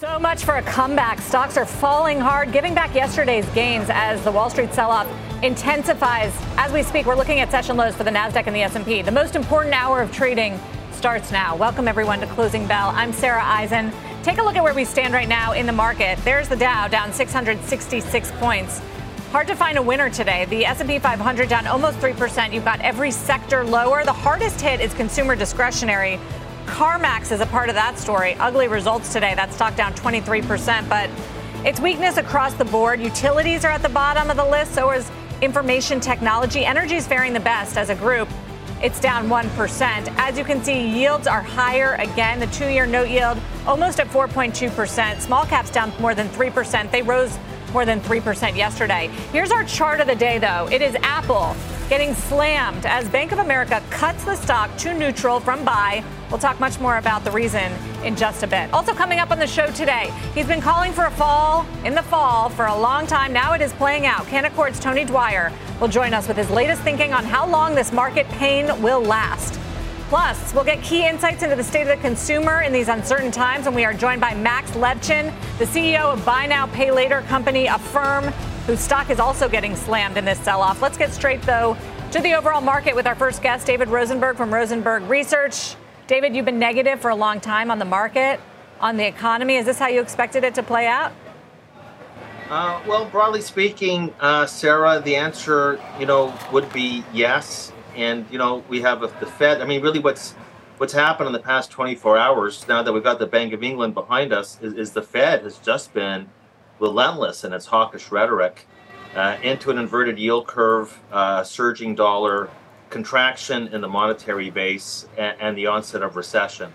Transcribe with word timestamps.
So 0.00 0.18
much 0.18 0.46
for 0.46 0.56
a 0.56 0.62
comeback. 0.62 1.20
Stocks 1.20 1.58
are 1.58 1.66
falling 1.66 2.18
hard, 2.18 2.52
giving 2.52 2.74
back 2.74 2.94
yesterday's 2.94 3.46
gains 3.50 3.90
as 3.90 4.24
the 4.24 4.32
Wall 4.32 4.48
Street 4.48 4.72
sell-off 4.72 5.06
intensifies. 5.42 6.32
As 6.56 6.72
we 6.72 6.82
speak, 6.82 7.04
we're 7.04 7.16
looking 7.16 7.40
at 7.40 7.50
session 7.50 7.76
lows 7.76 7.94
for 7.94 8.04
the 8.04 8.10
Nasdaq 8.10 8.46
and 8.46 8.56
the 8.56 8.62
S&P. 8.62 9.02
The 9.02 9.12
most 9.12 9.36
important 9.36 9.74
hour 9.74 10.00
of 10.00 10.10
trading 10.10 10.58
starts 10.92 11.30
now. 11.30 11.54
Welcome 11.54 11.86
everyone 11.86 12.18
to 12.20 12.26
Closing 12.28 12.66
Bell. 12.66 12.88
I'm 12.94 13.12
Sarah 13.12 13.44
Eisen. 13.44 13.92
Take 14.22 14.38
a 14.38 14.42
look 14.42 14.56
at 14.56 14.64
where 14.64 14.72
we 14.72 14.86
stand 14.86 15.12
right 15.12 15.28
now 15.28 15.52
in 15.52 15.66
the 15.66 15.72
market. 15.72 16.18
There's 16.24 16.48
the 16.48 16.56
Dow 16.56 16.88
down 16.88 17.12
666 17.12 18.30
points. 18.38 18.80
Hard 19.32 19.48
to 19.48 19.54
find 19.54 19.76
a 19.76 19.82
winner 19.82 20.08
today. 20.08 20.46
The 20.46 20.64
S&P 20.64 20.98
500 20.98 21.46
down 21.46 21.66
almost 21.66 21.98
3%. 21.98 22.54
You've 22.54 22.64
got 22.64 22.80
every 22.80 23.10
sector 23.10 23.64
lower. 23.64 24.02
The 24.06 24.14
hardest 24.14 24.62
hit 24.62 24.80
is 24.80 24.94
consumer 24.94 25.36
discretionary 25.36 26.18
CarMax 26.70 27.32
is 27.32 27.40
a 27.40 27.46
part 27.46 27.68
of 27.68 27.74
that 27.74 27.98
story. 27.98 28.34
Ugly 28.34 28.68
results 28.68 29.12
today. 29.12 29.34
That 29.34 29.52
stock 29.52 29.74
down 29.74 29.92
23%, 29.92 30.88
but 30.88 31.10
it's 31.66 31.80
weakness 31.80 32.16
across 32.16 32.54
the 32.54 32.64
board. 32.64 33.00
Utilities 33.00 33.64
are 33.64 33.72
at 33.72 33.82
the 33.82 33.88
bottom 33.88 34.30
of 34.30 34.36
the 34.36 34.44
list, 34.44 34.72
so 34.72 34.90
is 34.92 35.10
information 35.42 35.98
technology. 35.98 36.64
Energy 36.64 36.94
is 36.94 37.08
faring 37.08 37.32
the 37.32 37.40
best 37.40 37.76
as 37.76 37.90
a 37.90 37.94
group. 37.96 38.28
It's 38.82 39.00
down 39.00 39.28
1%. 39.28 40.14
As 40.16 40.38
you 40.38 40.44
can 40.44 40.62
see, 40.62 40.86
yields 40.86 41.26
are 41.26 41.42
higher 41.42 41.94
again. 41.94 42.38
The 42.38 42.46
two 42.46 42.68
year 42.68 42.86
note 42.86 43.08
yield 43.08 43.38
almost 43.66 43.98
at 43.98 44.06
4.2%. 44.06 45.20
Small 45.20 45.44
caps 45.44 45.70
down 45.70 45.92
more 46.00 46.14
than 46.14 46.28
3%. 46.28 46.90
They 46.92 47.02
rose 47.02 47.36
more 47.72 47.84
than 47.84 48.00
3% 48.00 48.56
yesterday. 48.56 49.08
Here's 49.32 49.50
our 49.50 49.64
chart 49.64 50.00
of 50.00 50.06
the 50.06 50.14
day, 50.14 50.38
though. 50.38 50.68
It 50.70 50.82
is 50.82 50.96
Apple 51.02 51.54
getting 51.88 52.14
slammed 52.14 52.86
as 52.86 53.08
Bank 53.08 53.32
of 53.32 53.40
America 53.40 53.82
cuts 53.90 54.24
the 54.24 54.36
stock 54.36 54.74
to 54.78 54.94
neutral 54.94 55.40
from 55.40 55.64
buy. 55.64 56.04
We'll 56.30 56.38
talk 56.38 56.60
much 56.60 56.78
more 56.78 56.98
about 56.98 57.24
the 57.24 57.32
reason 57.32 57.72
in 58.04 58.14
just 58.14 58.44
a 58.44 58.46
bit. 58.46 58.72
Also, 58.72 58.94
coming 58.94 59.18
up 59.18 59.32
on 59.32 59.40
the 59.40 59.46
show 59.46 59.66
today, 59.66 60.12
he's 60.32 60.46
been 60.46 60.60
calling 60.60 60.92
for 60.92 61.06
a 61.06 61.10
fall 61.10 61.66
in 61.84 61.94
the 61.94 62.02
fall 62.04 62.48
for 62.48 62.66
a 62.66 62.78
long 62.78 63.08
time. 63.08 63.32
Now 63.32 63.54
it 63.54 63.60
is 63.60 63.72
playing 63.72 64.06
out. 64.06 64.24
Canaccord's 64.28 64.78
Tony 64.78 65.04
Dwyer 65.04 65.52
will 65.80 65.88
join 65.88 66.14
us 66.14 66.28
with 66.28 66.36
his 66.36 66.48
latest 66.50 66.82
thinking 66.82 67.12
on 67.12 67.24
how 67.24 67.44
long 67.44 67.74
this 67.74 67.92
market 67.92 68.28
pain 68.28 68.66
will 68.80 69.00
last. 69.00 69.59
Plus, 70.10 70.52
we'll 70.52 70.64
get 70.64 70.82
key 70.82 71.06
insights 71.06 71.44
into 71.44 71.54
the 71.54 71.62
state 71.62 71.82
of 71.82 71.86
the 71.86 71.96
consumer 71.98 72.62
in 72.62 72.72
these 72.72 72.88
uncertain 72.88 73.30
times, 73.30 73.68
and 73.68 73.76
we 73.76 73.84
are 73.84 73.94
joined 73.94 74.20
by 74.20 74.34
Max 74.34 74.72
Levchin, 74.72 75.32
the 75.58 75.64
CEO 75.64 76.12
of 76.12 76.24
Buy 76.24 76.46
Now 76.46 76.66
Pay 76.66 76.90
Later 76.90 77.20
company 77.28 77.68
Affirm, 77.68 78.24
whose 78.66 78.80
stock 78.80 79.08
is 79.08 79.20
also 79.20 79.48
getting 79.48 79.76
slammed 79.76 80.16
in 80.16 80.24
this 80.24 80.40
sell 80.40 80.62
off. 80.62 80.82
Let's 80.82 80.98
get 80.98 81.12
straight, 81.12 81.40
though, 81.42 81.76
to 82.10 82.20
the 82.22 82.34
overall 82.34 82.60
market 82.60 82.96
with 82.96 83.06
our 83.06 83.14
first 83.14 83.40
guest, 83.40 83.68
David 83.68 83.86
Rosenberg 83.86 84.36
from 84.36 84.52
Rosenberg 84.52 85.04
Research. 85.04 85.76
David, 86.08 86.34
you've 86.34 86.44
been 86.44 86.58
negative 86.58 86.98
for 86.98 87.12
a 87.12 87.14
long 87.14 87.38
time 87.38 87.70
on 87.70 87.78
the 87.78 87.84
market, 87.84 88.40
on 88.80 88.96
the 88.96 89.06
economy. 89.06 89.58
Is 89.58 89.66
this 89.66 89.78
how 89.78 89.86
you 89.86 90.00
expected 90.00 90.42
it 90.42 90.56
to 90.56 90.64
play 90.64 90.88
out? 90.88 91.12
Uh, 92.48 92.82
well, 92.84 93.04
broadly 93.04 93.42
speaking, 93.42 94.12
uh, 94.18 94.44
Sarah, 94.44 95.00
the 95.04 95.14
answer, 95.14 95.80
you 96.00 96.06
know, 96.06 96.36
would 96.50 96.72
be 96.72 97.04
yes. 97.14 97.70
And 97.96 98.26
you 98.30 98.38
know, 98.38 98.64
we 98.68 98.80
have 98.82 99.02
a, 99.02 99.08
the 99.20 99.26
Fed. 99.26 99.60
I 99.60 99.66
mean, 99.66 99.82
really, 99.82 99.98
what's 99.98 100.32
what's 100.78 100.92
happened 100.94 101.26
in 101.26 101.32
the 101.34 101.40
past 101.40 101.70
24 101.70 102.16
hours, 102.16 102.66
now 102.66 102.82
that 102.82 102.90
we've 102.90 103.04
got 103.04 103.18
the 103.18 103.26
Bank 103.26 103.52
of 103.52 103.62
England 103.62 103.92
behind 103.92 104.32
us, 104.32 104.58
is, 104.62 104.72
is 104.74 104.92
the 104.92 105.02
Fed 105.02 105.42
has 105.42 105.58
just 105.58 105.92
been 105.92 106.26
relentless 106.78 107.44
in 107.44 107.52
its 107.52 107.66
hawkish 107.66 108.10
rhetoric 108.10 108.66
uh, 109.14 109.36
into 109.42 109.70
an 109.70 109.76
inverted 109.76 110.18
yield 110.18 110.46
curve, 110.46 110.98
uh, 111.12 111.44
surging 111.44 111.94
dollar, 111.94 112.48
contraction 112.88 113.68
in 113.68 113.82
the 113.82 113.88
monetary 113.88 114.48
base, 114.48 115.06
and, 115.18 115.36
and 115.38 115.58
the 115.58 115.66
onset 115.66 116.02
of 116.02 116.16
recession. 116.16 116.72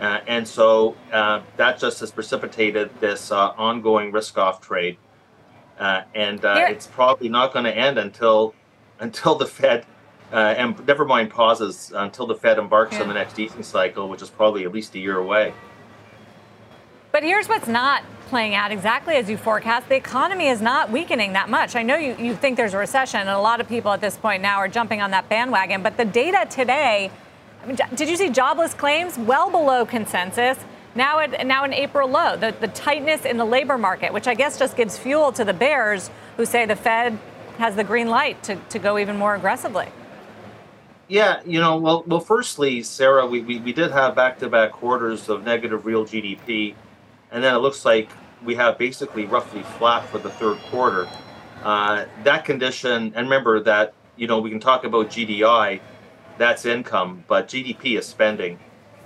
Uh, 0.00 0.20
and 0.26 0.46
so 0.46 0.96
uh, 1.12 1.40
that 1.56 1.78
just 1.78 2.00
has 2.00 2.12
precipitated 2.12 2.90
this 3.00 3.32
uh, 3.32 3.50
ongoing 3.56 4.12
risk-off 4.12 4.60
trade, 4.60 4.96
uh, 5.78 6.02
and 6.14 6.40
it's 6.44 6.86
probably 6.86 7.28
not 7.28 7.52
going 7.52 7.64
to 7.64 7.76
end 7.76 7.98
until 7.98 8.54
until 9.00 9.34
the 9.34 9.46
Fed 9.46 9.84
Uh, 10.32 10.36
and 10.36 10.86
never 10.86 11.04
mind 11.04 11.30
pauses 11.30 11.92
until 11.94 12.26
the 12.26 12.34
Fed 12.34 12.58
embarks 12.58 12.94
yeah. 12.94 13.02
on 13.02 13.08
the 13.08 13.14
next 13.14 13.38
easing 13.38 13.62
cycle, 13.62 14.08
which 14.08 14.22
is 14.22 14.30
probably 14.30 14.64
at 14.64 14.72
least 14.72 14.94
a 14.94 14.98
year 14.98 15.18
away. 15.18 15.52
But 17.12 17.22
here's 17.22 17.48
what's 17.48 17.68
not 17.68 18.02
playing 18.26 18.56
out 18.56 18.72
exactly 18.72 19.14
as 19.14 19.30
you 19.30 19.36
forecast. 19.36 19.88
The 19.88 19.94
economy 19.94 20.48
is 20.48 20.60
not 20.60 20.90
weakening 20.90 21.34
that 21.34 21.48
much. 21.48 21.76
I 21.76 21.82
know 21.84 21.94
you, 21.94 22.16
you 22.18 22.34
think 22.34 22.56
there's 22.56 22.74
a 22.74 22.78
recession, 22.78 23.20
and 23.20 23.28
a 23.28 23.38
lot 23.38 23.60
of 23.60 23.68
people 23.68 23.92
at 23.92 24.00
this 24.00 24.16
point 24.16 24.42
now 24.42 24.56
are 24.56 24.66
jumping 24.66 25.00
on 25.00 25.12
that 25.12 25.28
bandwagon. 25.28 25.82
But 25.82 25.96
the 25.96 26.04
data 26.04 26.46
today, 26.50 27.12
I 27.62 27.66
mean, 27.66 27.76
did 27.94 28.08
you 28.08 28.16
see 28.16 28.30
jobless 28.30 28.74
claims 28.74 29.16
well 29.16 29.50
below 29.50 29.86
consensus? 29.86 30.58
Now, 30.96 31.20
at, 31.20 31.46
now 31.46 31.62
an 31.64 31.72
April 31.72 32.08
low, 32.08 32.36
the, 32.36 32.54
the 32.60 32.68
tightness 32.68 33.24
in 33.24 33.36
the 33.36 33.44
labor 33.44 33.78
market, 33.78 34.12
which 34.12 34.26
I 34.26 34.34
guess 34.34 34.58
just 34.58 34.76
gives 34.76 34.98
fuel 34.98 35.30
to 35.32 35.44
the 35.44 35.54
bears 35.54 36.10
who 36.36 36.44
say 36.46 36.66
the 36.66 36.74
Fed 36.76 37.18
has 37.58 37.76
the 37.76 37.84
green 37.84 38.08
light 38.08 38.42
to, 38.44 38.56
to 38.56 38.78
go 38.78 38.98
even 38.98 39.16
more 39.16 39.34
aggressively. 39.34 39.86
Yeah, 41.06 41.42
you 41.44 41.60
know, 41.60 41.76
well, 41.76 42.02
well. 42.06 42.20
Firstly, 42.20 42.82
Sarah, 42.82 43.26
we, 43.26 43.42
we, 43.42 43.58
we 43.58 43.72
did 43.74 43.90
have 43.90 44.14
back-to-back 44.14 44.72
quarters 44.72 45.28
of 45.28 45.44
negative 45.44 45.84
real 45.84 46.04
GDP 46.04 46.74
and 47.34 47.42
then 47.42 47.52
it 47.54 47.58
looks 47.58 47.84
like 47.84 48.08
we 48.44 48.54
have 48.54 48.78
basically 48.78 49.26
roughly 49.26 49.64
flat 49.76 50.08
for 50.08 50.18
the 50.18 50.30
third 50.30 50.56
quarter. 50.70 51.08
Uh, 51.64 52.04
that 52.22 52.44
condition, 52.44 53.12
and 53.16 53.26
remember 53.26 53.60
that 53.60 53.92
you 54.16 54.28
know 54.28 54.38
we 54.38 54.50
can 54.50 54.60
talk 54.60 54.84
about 54.84 55.08
GDI, 55.08 55.80
that's 56.38 56.64
income, 56.64 57.24
but 57.26 57.48
GDP 57.48 57.98
is 57.98 58.06
spending, 58.06 58.58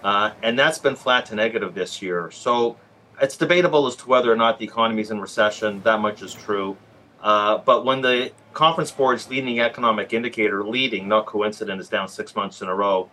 uh, 0.05 0.33
and 0.43 0.59
that's 0.59 0.79
been 0.79 0.95
flat 0.95 1.25
to 1.27 1.35
negative 1.35 1.75
this 1.75 2.03
year. 2.03 2.31
So 2.31 2.77
it's 3.21 3.37
debatable 3.37 3.87
as 3.87 3.97
to 3.97 4.09
whether 4.09 4.31
or 4.31 4.37
not 4.37 4.59
the 4.59 4.67
economy 4.67 5.01
is 5.01 5.11
in 5.11 5.21
recession. 5.21 5.81
That 5.83 6.01
much 6.01 6.21
is 6.21 6.35
true. 6.35 6.77
Uh, 7.23 7.59
but 7.59 7.85
when 7.85 8.01
the 8.01 8.33
conference 8.53 8.91
board's 8.91 9.29
leading 9.29 9.61
economic 9.61 10.13
indicator, 10.13 10.65
leading, 10.65 11.09
not 11.09 11.27
coincident, 11.27 11.81
is 11.81 11.89
down 11.89 12.09
six 12.09 12.35
months 12.37 12.63
in 12.63 12.69
a 12.69 12.75
row, 12.75 13.09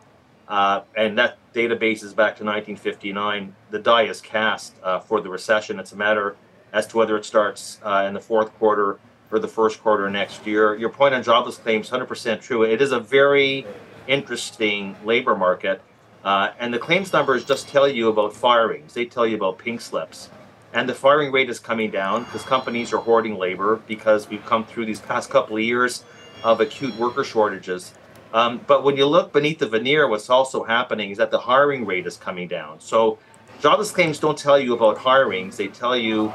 uh, 0.47 0.81
and 0.95 1.17
that 1.17 1.37
database 1.53 2.03
is 2.03 2.13
back 2.13 2.35
to 2.37 2.43
1959. 2.43 3.55
The 3.71 3.79
die 3.79 4.03
is 4.03 4.21
cast 4.21 4.75
uh, 4.83 4.99
for 4.99 5.21
the 5.21 5.29
recession. 5.29 5.79
It's 5.79 5.91
a 5.91 5.95
matter 5.95 6.35
as 6.71 6.85
to 6.87 6.97
whether 6.97 7.17
it 7.17 7.25
starts 7.25 7.79
uh, 7.83 8.05
in 8.07 8.13
the 8.13 8.19
fourth 8.19 8.53
quarter 8.59 8.99
or 9.31 9.39
the 9.39 9.47
first 9.47 9.81
quarter 9.81 10.09
next 10.09 10.45
year. 10.45 10.75
Your 10.75 10.89
point 10.89 11.15
on 11.15 11.23
jobless 11.23 11.57
claims, 11.57 11.89
100% 11.89 12.41
true. 12.41 12.63
It 12.63 12.81
is 12.81 12.91
a 12.91 12.99
very 12.99 13.65
interesting 14.07 14.95
labor 15.03 15.35
market. 15.35 15.81
Uh, 16.23 16.51
and 16.59 16.73
the 16.73 16.79
claims 16.79 17.13
numbers 17.13 17.45
just 17.45 17.67
tell 17.67 17.87
you 17.87 18.09
about 18.09 18.33
firings, 18.33 18.93
they 18.93 19.05
tell 19.05 19.25
you 19.25 19.35
about 19.35 19.57
pink 19.57 19.79
slips. 19.81 20.29
And 20.75 20.89
the 20.89 20.93
firing 20.93 21.31
rate 21.31 21.49
is 21.49 21.57
coming 21.57 21.89
down 21.89 22.25
because 22.25 22.43
companies 22.43 22.91
are 22.91 22.97
hoarding 22.97 23.37
labor 23.37 23.77
because 23.87 24.27
we've 24.27 24.45
come 24.45 24.65
through 24.65 24.85
these 24.85 24.99
past 24.99 25.29
couple 25.29 25.55
of 25.55 25.63
years 25.63 26.03
of 26.43 26.59
acute 26.59 26.93
worker 26.97 27.23
shortages. 27.23 27.93
Um, 28.33 28.59
but 28.67 28.83
when 28.83 28.97
you 28.97 29.05
look 29.05 29.31
beneath 29.31 29.59
the 29.59 29.69
veneer, 29.69 30.05
what's 30.09 30.29
also 30.29 30.65
happening 30.65 31.11
is 31.11 31.17
that 31.17 31.31
the 31.31 31.39
hiring 31.39 31.85
rate 31.85 32.05
is 32.05 32.17
coming 32.17 32.49
down. 32.49 32.81
So 32.81 33.17
jobless 33.61 33.91
claims 33.91 34.19
don't 34.19 34.37
tell 34.37 34.59
you 34.59 34.73
about 34.73 34.97
hirings, 34.97 35.55
they 35.55 35.69
tell 35.69 35.95
you 35.95 36.33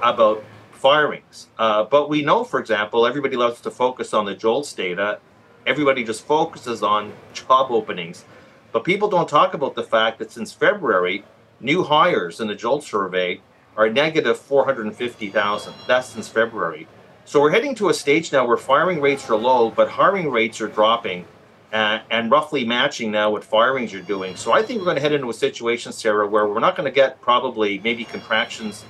about 0.00 0.44
firings. 0.70 1.48
Uh, 1.58 1.82
but 1.82 2.08
we 2.08 2.22
know, 2.22 2.44
for 2.44 2.60
example, 2.60 3.04
everybody 3.04 3.34
loves 3.34 3.60
to 3.62 3.70
focus 3.72 4.14
on 4.14 4.26
the 4.26 4.34
JOLTS 4.36 4.74
data. 4.74 5.18
Everybody 5.66 6.04
just 6.04 6.24
focuses 6.24 6.84
on 6.84 7.12
job 7.32 7.72
openings. 7.72 8.24
But 8.70 8.84
people 8.84 9.08
don't 9.08 9.28
talk 9.28 9.54
about 9.54 9.74
the 9.74 9.82
fact 9.82 10.20
that 10.20 10.30
since 10.30 10.52
February, 10.52 11.24
new 11.58 11.82
hires 11.82 12.38
in 12.38 12.46
the 12.46 12.54
JOLTS 12.54 12.86
survey 12.86 13.40
are 13.76 13.88
negative 13.88 14.38
450,000. 14.38 15.74
That's 15.86 16.08
since 16.08 16.28
February. 16.28 16.86
So 17.24 17.40
we're 17.40 17.50
heading 17.50 17.74
to 17.76 17.88
a 17.88 17.94
stage 17.94 18.32
now 18.32 18.46
where 18.46 18.56
firing 18.56 19.00
rates 19.00 19.30
are 19.30 19.36
low, 19.36 19.70
but 19.70 19.88
hiring 19.88 20.30
rates 20.30 20.60
are 20.60 20.68
dropping 20.68 21.24
uh, 21.72 22.00
and 22.10 22.30
roughly 22.30 22.64
matching 22.64 23.10
now 23.10 23.30
what 23.30 23.44
firings 23.44 23.94
are 23.94 24.02
doing. 24.02 24.36
So 24.36 24.52
I 24.52 24.62
think 24.62 24.78
we're 24.78 24.84
going 24.84 24.96
to 24.96 25.02
head 25.02 25.12
into 25.12 25.30
a 25.30 25.34
situation, 25.34 25.92
Sarah, 25.92 26.28
where 26.28 26.46
we're 26.46 26.60
not 26.60 26.76
going 26.76 26.84
to 26.84 26.94
get 26.94 27.20
probably 27.20 27.78
maybe 27.78 28.04
contractions 28.04 28.84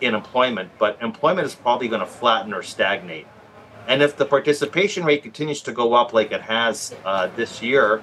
in 0.00 0.14
employment, 0.14 0.70
but 0.78 0.98
employment 1.02 1.46
is 1.46 1.54
probably 1.54 1.88
going 1.88 2.00
to 2.00 2.06
flatten 2.06 2.54
or 2.54 2.62
stagnate. 2.62 3.26
And 3.88 4.02
if 4.02 4.16
the 4.16 4.26
participation 4.26 5.04
rate 5.04 5.22
continues 5.22 5.62
to 5.62 5.72
go 5.72 5.94
up 5.94 6.12
like 6.12 6.30
it 6.30 6.42
has 6.42 6.94
uh, 7.04 7.28
this 7.34 7.62
year, 7.62 8.02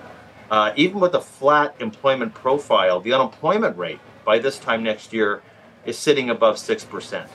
uh, 0.52 0.74
even 0.76 1.00
with 1.00 1.14
a 1.14 1.22
flat 1.22 1.76
employment 1.80 2.34
profile, 2.34 3.00
the 3.00 3.14
unemployment 3.14 3.78
rate 3.78 4.00
by 4.26 4.40
this 4.40 4.60
time 4.60 4.84
next 4.84 5.14
year 5.14 5.42
is 5.86 5.98
sitting 5.98 6.30
above 6.30 6.56
6%. 6.56 7.28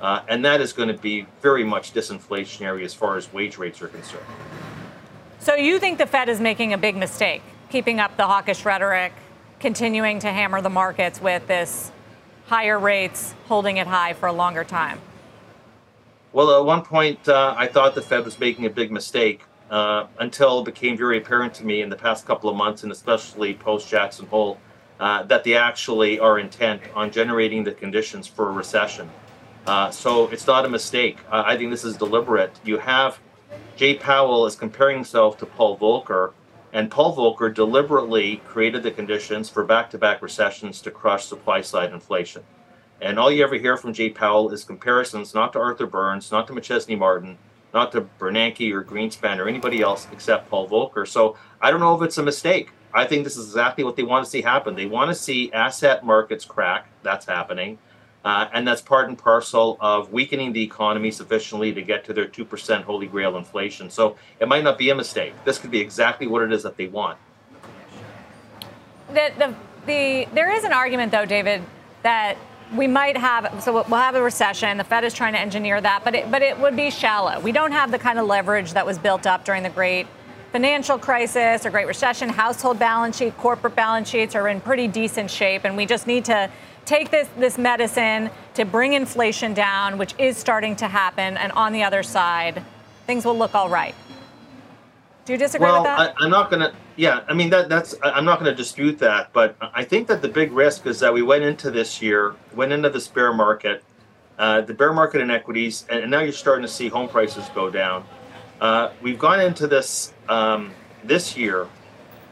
Uh, 0.00 0.22
and 0.28 0.44
that 0.44 0.60
is 0.60 0.72
going 0.72 0.88
to 0.88 0.98
be 0.98 1.26
very 1.40 1.62
much 1.62 1.94
disinflationary 1.94 2.84
as 2.84 2.92
far 2.92 3.16
as 3.16 3.32
wage 3.32 3.56
rates 3.56 3.80
are 3.80 3.88
concerned. 3.88 4.26
So 5.38 5.54
you 5.54 5.78
think 5.78 5.98
the 5.98 6.06
Fed 6.06 6.28
is 6.28 6.40
making 6.40 6.72
a 6.72 6.78
big 6.78 6.96
mistake, 6.96 7.42
keeping 7.70 8.00
up 8.00 8.16
the 8.16 8.26
hawkish 8.26 8.64
rhetoric, 8.64 9.12
continuing 9.60 10.18
to 10.20 10.28
hammer 10.28 10.60
the 10.60 10.70
markets 10.70 11.20
with 11.20 11.46
this 11.46 11.92
higher 12.46 12.78
rates, 12.78 13.34
holding 13.46 13.76
it 13.76 13.86
high 13.86 14.12
for 14.12 14.26
a 14.26 14.32
longer 14.32 14.64
time? 14.64 15.00
Well, 16.32 16.58
at 16.58 16.64
one 16.64 16.82
point, 16.82 17.28
uh, 17.28 17.54
I 17.56 17.66
thought 17.66 17.94
the 17.94 18.02
Fed 18.02 18.24
was 18.24 18.38
making 18.38 18.66
a 18.66 18.70
big 18.70 18.90
mistake 18.90 19.44
uh, 19.70 20.06
until 20.18 20.60
it 20.60 20.64
became 20.64 20.96
very 20.96 21.18
apparent 21.18 21.54
to 21.54 21.64
me 21.64 21.80
in 21.80 21.88
the 21.88 21.96
past 21.96 22.26
couple 22.26 22.50
of 22.50 22.56
months, 22.56 22.82
and 22.82 22.92
especially 22.92 23.54
post 23.54 23.88
Jackson 23.88 24.26
Hole, 24.26 24.58
uh, 25.02 25.24
that 25.24 25.42
they 25.42 25.56
actually 25.56 26.20
are 26.20 26.38
intent 26.38 26.80
on 26.94 27.10
generating 27.10 27.64
the 27.64 27.72
conditions 27.72 28.28
for 28.28 28.48
a 28.48 28.52
recession. 28.52 29.10
Uh, 29.66 29.90
so 29.90 30.28
it's 30.28 30.46
not 30.46 30.64
a 30.64 30.68
mistake. 30.68 31.18
Uh, 31.28 31.42
I 31.44 31.56
think 31.56 31.72
this 31.72 31.82
is 31.82 31.96
deliberate. 31.96 32.52
You 32.62 32.78
have 32.78 33.18
Jay 33.74 33.94
Powell 33.96 34.46
is 34.46 34.54
comparing 34.54 34.98
himself 34.98 35.38
to 35.38 35.46
Paul 35.46 35.76
Volcker, 35.76 36.34
and 36.72 36.88
Paul 36.88 37.16
Volcker 37.16 37.52
deliberately 37.52 38.36
created 38.46 38.84
the 38.84 38.92
conditions 38.92 39.48
for 39.48 39.64
back-to-back 39.64 40.22
recessions 40.22 40.80
to 40.82 40.90
crush 40.92 41.24
supply-side 41.24 41.92
inflation. 41.92 42.44
And 43.00 43.18
all 43.18 43.32
you 43.32 43.42
ever 43.42 43.56
hear 43.56 43.76
from 43.76 43.92
Jay 43.92 44.08
Powell 44.08 44.50
is 44.50 44.62
comparisons 44.62 45.34
not 45.34 45.52
to 45.54 45.58
Arthur 45.58 45.86
Burns, 45.86 46.30
not 46.30 46.46
to 46.46 46.52
McChesney 46.52 46.96
Martin, 46.96 47.38
not 47.74 47.90
to 47.90 48.02
Bernanke 48.20 48.72
or 48.72 48.84
Greenspan 48.84 49.38
or 49.38 49.48
anybody 49.48 49.80
else 49.80 50.06
except 50.12 50.48
Paul 50.48 50.68
Volcker. 50.68 51.08
So 51.08 51.36
I 51.60 51.72
don't 51.72 51.80
know 51.80 51.96
if 51.96 52.02
it's 52.02 52.18
a 52.18 52.22
mistake. 52.22 52.70
I 52.94 53.06
think 53.06 53.24
this 53.24 53.36
is 53.36 53.46
exactly 53.46 53.84
what 53.84 53.96
they 53.96 54.02
want 54.02 54.24
to 54.24 54.30
see 54.30 54.42
happen. 54.42 54.74
They 54.74 54.86
want 54.86 55.10
to 55.10 55.14
see 55.14 55.50
asset 55.52 56.04
markets 56.04 56.44
crack. 56.44 56.88
That's 57.02 57.26
happening. 57.26 57.78
Uh, 58.24 58.48
and 58.52 58.68
that's 58.68 58.80
part 58.80 59.08
and 59.08 59.18
parcel 59.18 59.76
of 59.80 60.12
weakening 60.12 60.52
the 60.52 60.62
economy 60.62 61.10
sufficiently 61.10 61.72
to 61.72 61.82
get 61.82 62.04
to 62.04 62.12
their 62.12 62.26
2% 62.26 62.82
holy 62.82 63.06
grail 63.06 63.36
inflation. 63.36 63.90
So 63.90 64.16
it 64.38 64.46
might 64.46 64.62
not 64.62 64.78
be 64.78 64.90
a 64.90 64.94
mistake. 64.94 65.34
This 65.44 65.58
could 65.58 65.72
be 65.72 65.80
exactly 65.80 66.26
what 66.28 66.42
it 66.42 66.52
is 66.52 66.62
that 66.62 66.76
they 66.76 66.86
want. 66.86 67.18
The, 69.08 69.32
the, 69.38 69.54
the, 69.86 70.28
there 70.34 70.52
is 70.52 70.62
an 70.62 70.72
argument, 70.72 71.10
though, 71.10 71.24
David, 71.24 71.62
that 72.04 72.36
we 72.74 72.86
might 72.86 73.16
have 73.16 73.62
so 73.62 73.72
we'll 73.72 73.84
have 73.98 74.14
a 74.14 74.22
recession. 74.22 74.78
The 74.78 74.84
Fed 74.84 75.04
is 75.04 75.12
trying 75.12 75.34
to 75.34 75.38
engineer 75.38 75.80
that, 75.80 76.04
but 76.04 76.14
it, 76.14 76.30
but 76.30 76.42
it 76.42 76.58
would 76.58 76.76
be 76.76 76.90
shallow. 76.90 77.38
We 77.40 77.52
don't 77.52 77.72
have 77.72 77.90
the 77.90 77.98
kind 77.98 78.18
of 78.18 78.26
leverage 78.26 78.72
that 78.72 78.86
was 78.86 78.98
built 78.98 79.26
up 79.26 79.44
during 79.44 79.62
the 79.62 79.70
Great 79.70 80.06
Financial 80.52 80.98
Crisis 80.98 81.64
or 81.64 81.70
Great 81.70 81.86
Recession. 81.86 82.28
Household 82.28 82.78
balance 82.78 83.16
sheet, 83.16 83.34
corporate 83.38 83.74
balance 83.74 84.10
sheets 84.10 84.34
are 84.34 84.48
in 84.48 84.60
pretty 84.60 84.86
decent 84.86 85.30
shape, 85.30 85.64
and 85.64 85.78
we 85.78 85.86
just 85.86 86.06
need 86.06 86.26
to 86.26 86.50
take 86.84 87.10
this, 87.10 87.26
this 87.38 87.56
medicine 87.56 88.28
to 88.52 88.66
bring 88.66 88.92
inflation 88.92 89.54
down, 89.54 89.96
which 89.96 90.14
is 90.18 90.36
starting 90.36 90.76
to 90.76 90.86
happen, 90.86 91.38
and 91.38 91.52
on 91.52 91.72
the 91.72 91.82
other 91.82 92.02
side, 92.02 92.62
things 93.06 93.24
will 93.24 93.36
look 93.36 93.54
all 93.54 93.70
right. 93.70 93.94
Do 95.24 95.32
you 95.32 95.38
disagree 95.38 95.68
well, 95.68 95.82
with 95.82 95.84
that? 95.84 96.14
I, 96.20 96.24
am 96.24 96.30
not 96.30 96.50
going 96.50 96.60
to. 96.60 96.74
Yeah, 96.96 97.20
I 97.28 97.32
mean 97.32 97.48
that. 97.48 97.70
That's. 97.70 97.94
I'm 98.02 98.26
not 98.26 98.38
going 98.38 98.50
to 98.50 98.56
dispute 98.56 98.98
that, 98.98 99.32
but 99.32 99.56
I 99.60 99.84
think 99.84 100.06
that 100.08 100.20
the 100.20 100.28
big 100.28 100.52
risk 100.52 100.84
is 100.84 100.98
that 101.00 101.14
we 101.14 101.22
went 101.22 101.44
into 101.44 101.70
this 101.70 102.02
year, 102.02 102.34
went 102.54 102.72
into 102.72 102.90
this 102.90 103.08
bear 103.08 103.32
market, 103.32 103.84
uh, 104.36 104.60
the 104.60 104.74
bear 104.74 104.92
market 104.92 105.22
in 105.22 105.30
equities, 105.30 105.86
and, 105.88 106.00
and, 106.00 106.10
now 106.10 106.20
you're 106.20 106.32
starting 106.32 106.62
to 106.62 106.68
see 106.68 106.88
home 106.88 107.08
prices 107.08 107.48
go 107.54 107.70
down. 107.70 108.04
Uh, 108.60 108.90
we've 109.00 109.18
gone 109.18 109.40
into 109.40 109.66
this 109.66 110.11
um, 110.28 110.72
this 111.04 111.36
year 111.36 111.68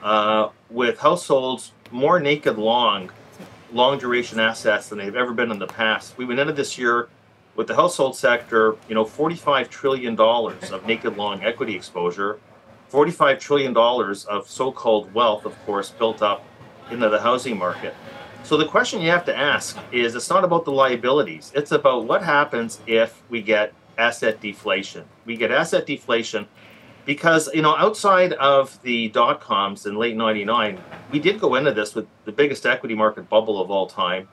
uh, 0.02 0.48
with 0.70 0.98
households 0.98 1.72
more 1.90 2.20
naked 2.20 2.56
long 2.56 3.10
long 3.72 3.98
duration 3.98 4.40
assets 4.40 4.88
than 4.88 4.98
they've 4.98 5.16
ever 5.16 5.32
been 5.32 5.50
in 5.50 5.58
the 5.58 5.66
past. 5.66 6.16
We 6.18 6.24
into 6.24 6.52
this 6.52 6.76
year 6.76 7.08
with 7.54 7.66
the 7.66 7.74
household 7.74 8.16
sector, 8.16 8.76
you 8.88 8.94
know, 8.94 9.04
$45 9.04 9.68
trillion 9.68 10.18
of 10.18 10.86
naked 10.86 11.16
long 11.16 11.42
equity 11.42 11.74
exposure, 11.74 12.38
$45 12.90 13.38
trillion 13.38 13.76
of 13.76 14.48
so 14.48 14.72
called 14.72 15.12
wealth, 15.14 15.44
of 15.44 15.56
course, 15.66 15.90
built 15.90 16.22
up 16.22 16.44
into 16.90 17.08
the 17.08 17.20
housing 17.20 17.56
market. 17.56 17.94
So 18.42 18.56
the 18.56 18.66
question 18.66 19.00
you 19.00 19.10
have 19.10 19.24
to 19.26 19.36
ask 19.36 19.78
is 19.92 20.14
it's 20.14 20.30
not 20.30 20.44
about 20.44 20.64
the 20.64 20.72
liabilities, 20.72 21.52
it's 21.54 21.72
about 21.72 22.06
what 22.06 22.22
happens 22.22 22.80
if 22.86 23.22
we 23.28 23.42
get 23.42 23.72
asset 23.98 24.40
deflation. 24.40 25.04
We 25.26 25.36
get 25.36 25.50
asset 25.50 25.86
deflation 25.86 26.48
because 27.04 27.48
you 27.54 27.62
know 27.62 27.76
outside 27.76 28.32
of 28.34 28.80
the 28.82 29.08
dot 29.08 29.40
coms 29.40 29.86
in 29.86 29.96
late 29.96 30.16
99 30.16 30.80
we 31.10 31.18
did 31.18 31.40
go 31.40 31.54
into 31.54 31.72
this 31.72 31.94
with 31.94 32.06
the 32.24 32.32
biggest 32.32 32.66
equity 32.66 32.94
market 32.94 33.28
bubble 33.28 33.60
of 33.60 33.70
all 33.70 33.86
time. 33.86 34.28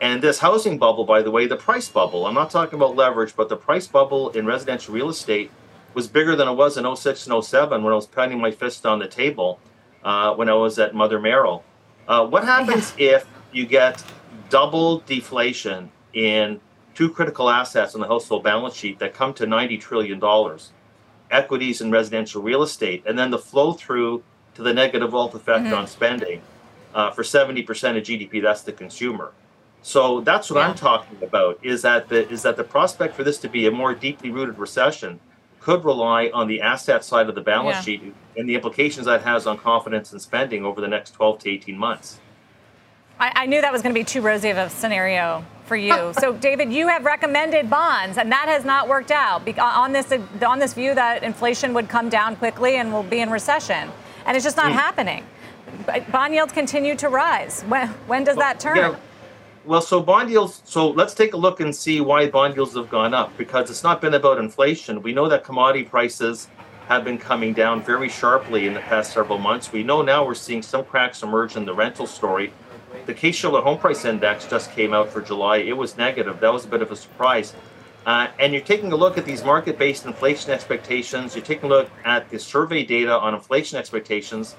And 0.00 0.22
this 0.22 0.38
housing 0.38 0.78
bubble 0.78 1.04
by 1.04 1.22
the 1.22 1.30
way 1.30 1.46
the 1.46 1.56
price 1.56 1.88
bubble 1.88 2.26
i'm 2.26 2.34
not 2.34 2.50
talking 2.50 2.78
about 2.78 2.96
leverage 2.96 3.34
but 3.34 3.48
the 3.48 3.56
price 3.56 3.86
bubble 3.86 4.30
in 4.30 4.46
residential 4.46 4.94
real 4.94 5.08
estate 5.08 5.50
was 5.94 6.06
bigger 6.06 6.36
than 6.36 6.48
it 6.48 6.52
was 6.52 6.76
in 6.76 6.96
06 6.96 7.26
and 7.26 7.44
07 7.44 7.82
when 7.82 7.92
i 7.92 7.96
was 7.96 8.06
pounding 8.06 8.40
my 8.40 8.50
fist 8.50 8.84
on 8.84 8.98
the 8.98 9.08
table 9.08 9.58
uh, 10.04 10.34
when 10.34 10.48
i 10.48 10.54
was 10.54 10.78
at 10.78 10.94
mother 10.94 11.18
merrill. 11.18 11.64
Uh, 12.06 12.26
what 12.26 12.44
happens 12.44 12.94
yeah. 12.98 13.16
if 13.16 13.26
you 13.52 13.66
get 13.66 14.04
double 14.50 15.00
deflation 15.00 15.90
in 16.12 16.60
two 16.94 17.10
critical 17.10 17.48
assets 17.50 17.94
on 17.94 18.00
the 18.00 18.06
household 18.06 18.44
balance 18.44 18.74
sheet 18.74 18.98
that 18.98 19.12
come 19.14 19.32
to 19.34 19.46
90 19.46 19.78
trillion 19.78 20.18
dollars 20.18 20.72
equities 21.30 21.80
and 21.80 21.92
residential 21.92 22.42
real 22.42 22.62
estate, 22.62 23.02
and 23.06 23.18
then 23.18 23.30
the 23.30 23.38
flow 23.38 23.72
through 23.72 24.22
to 24.54 24.62
the 24.62 24.72
negative 24.72 25.12
wealth 25.12 25.34
effect 25.34 25.64
mm-hmm. 25.64 25.74
on 25.74 25.86
spending. 25.86 26.42
Uh, 26.94 27.10
for 27.10 27.22
70% 27.22 27.60
of 27.96 28.02
GDP, 28.02 28.40
that's 28.40 28.62
the 28.62 28.72
consumer. 28.72 29.32
So 29.82 30.22
that's 30.22 30.50
what 30.50 30.60
yeah. 30.60 30.68
I'm 30.68 30.74
talking 30.74 31.18
about. 31.22 31.58
Is 31.62 31.82
that 31.82 32.08
the 32.08 32.28
is 32.28 32.42
that 32.42 32.56
the 32.56 32.64
prospect 32.64 33.14
for 33.14 33.22
this 33.22 33.38
to 33.38 33.48
be 33.48 33.66
a 33.66 33.70
more 33.70 33.94
deeply 33.94 34.30
rooted 34.30 34.58
recession 34.58 35.20
could 35.60 35.84
rely 35.84 36.30
on 36.32 36.48
the 36.48 36.60
asset 36.60 37.04
side 37.04 37.28
of 37.28 37.34
the 37.34 37.40
balance 37.40 37.76
yeah. 37.76 37.82
sheet 37.82 38.14
and 38.36 38.48
the 38.48 38.54
implications 38.54 39.06
that 39.06 39.22
has 39.22 39.46
on 39.46 39.58
confidence 39.58 40.12
and 40.12 40.20
spending 40.20 40.64
over 40.64 40.80
the 40.80 40.88
next 40.88 41.12
12 41.12 41.40
to 41.40 41.50
18 41.50 41.78
months. 41.78 42.18
I, 43.18 43.32
I 43.34 43.46
knew 43.46 43.60
that 43.60 43.72
was 43.72 43.82
going 43.82 43.94
to 43.94 43.98
be 43.98 44.04
too 44.04 44.20
rosy 44.20 44.50
of 44.50 44.58
a 44.58 44.68
scenario 44.68 45.44
for 45.64 45.76
you. 45.76 46.12
so, 46.20 46.32
David, 46.34 46.72
you 46.72 46.88
have 46.88 47.04
recommended 47.04 47.70
bonds, 47.70 48.18
and 48.18 48.30
that 48.30 48.46
has 48.48 48.64
not 48.64 48.88
worked 48.88 49.10
out 49.10 49.46
uh, 49.46 49.62
on 49.62 49.92
this 49.92 50.12
on 50.44 50.58
this 50.58 50.74
view 50.74 50.94
that 50.94 51.22
inflation 51.22 51.74
would 51.74 51.88
come 51.88 52.08
down 52.08 52.36
quickly 52.36 52.76
and 52.76 52.92
we'll 52.92 53.02
be 53.02 53.20
in 53.20 53.30
recession, 53.30 53.90
and 54.26 54.36
it's 54.36 54.44
just 54.44 54.56
not 54.56 54.72
mm. 54.72 54.74
happening. 54.74 55.24
Bond 56.12 56.32
yields 56.32 56.52
continue 56.52 56.94
to 56.96 57.08
rise. 57.08 57.62
When 57.62 57.88
when 58.06 58.24
does 58.24 58.36
well, 58.36 58.46
that 58.46 58.60
turn? 58.60 58.76
Yeah. 58.76 58.96
Well, 59.64 59.82
so 59.82 60.00
bond 60.00 60.30
yields. 60.30 60.62
So 60.64 60.90
let's 60.90 61.12
take 61.12 61.34
a 61.34 61.36
look 61.36 61.58
and 61.58 61.74
see 61.74 62.00
why 62.00 62.28
bond 62.28 62.54
yields 62.54 62.74
have 62.74 62.88
gone 62.88 63.14
up 63.14 63.36
because 63.36 63.68
it's 63.68 63.82
not 63.82 64.00
been 64.00 64.14
about 64.14 64.38
inflation. 64.38 65.02
We 65.02 65.12
know 65.12 65.28
that 65.28 65.42
commodity 65.42 65.84
prices 65.84 66.46
have 66.86 67.02
been 67.02 67.18
coming 67.18 67.52
down 67.52 67.82
very 67.82 68.08
sharply 68.08 68.68
in 68.68 68.74
the 68.74 68.80
past 68.80 69.12
several 69.12 69.38
months. 69.38 69.72
We 69.72 69.82
know 69.82 70.02
now 70.02 70.24
we're 70.24 70.34
seeing 70.34 70.62
some 70.62 70.84
cracks 70.84 71.24
emerge 71.24 71.56
in 71.56 71.64
the 71.64 71.74
rental 71.74 72.06
story 72.06 72.52
the 73.06 73.14
Case-Shiller 73.14 73.62
Home 73.62 73.78
Price 73.78 74.04
Index 74.04 74.46
just 74.46 74.72
came 74.72 74.92
out 74.92 75.08
for 75.08 75.20
July. 75.22 75.58
It 75.58 75.76
was 75.76 75.96
negative. 75.96 76.40
That 76.40 76.52
was 76.52 76.64
a 76.64 76.68
bit 76.68 76.82
of 76.82 76.90
a 76.90 76.96
surprise. 76.96 77.54
Uh, 78.04 78.28
and 78.38 78.52
you're 78.52 78.62
taking 78.62 78.92
a 78.92 78.96
look 78.96 79.18
at 79.18 79.24
these 79.24 79.42
market-based 79.42 80.06
inflation 80.06 80.50
expectations. 80.52 81.34
You're 81.34 81.44
taking 81.44 81.66
a 81.66 81.68
look 81.68 81.90
at 82.04 82.30
the 82.30 82.38
survey 82.38 82.84
data 82.84 83.12
on 83.12 83.34
inflation 83.34 83.78
expectations, 83.78 84.54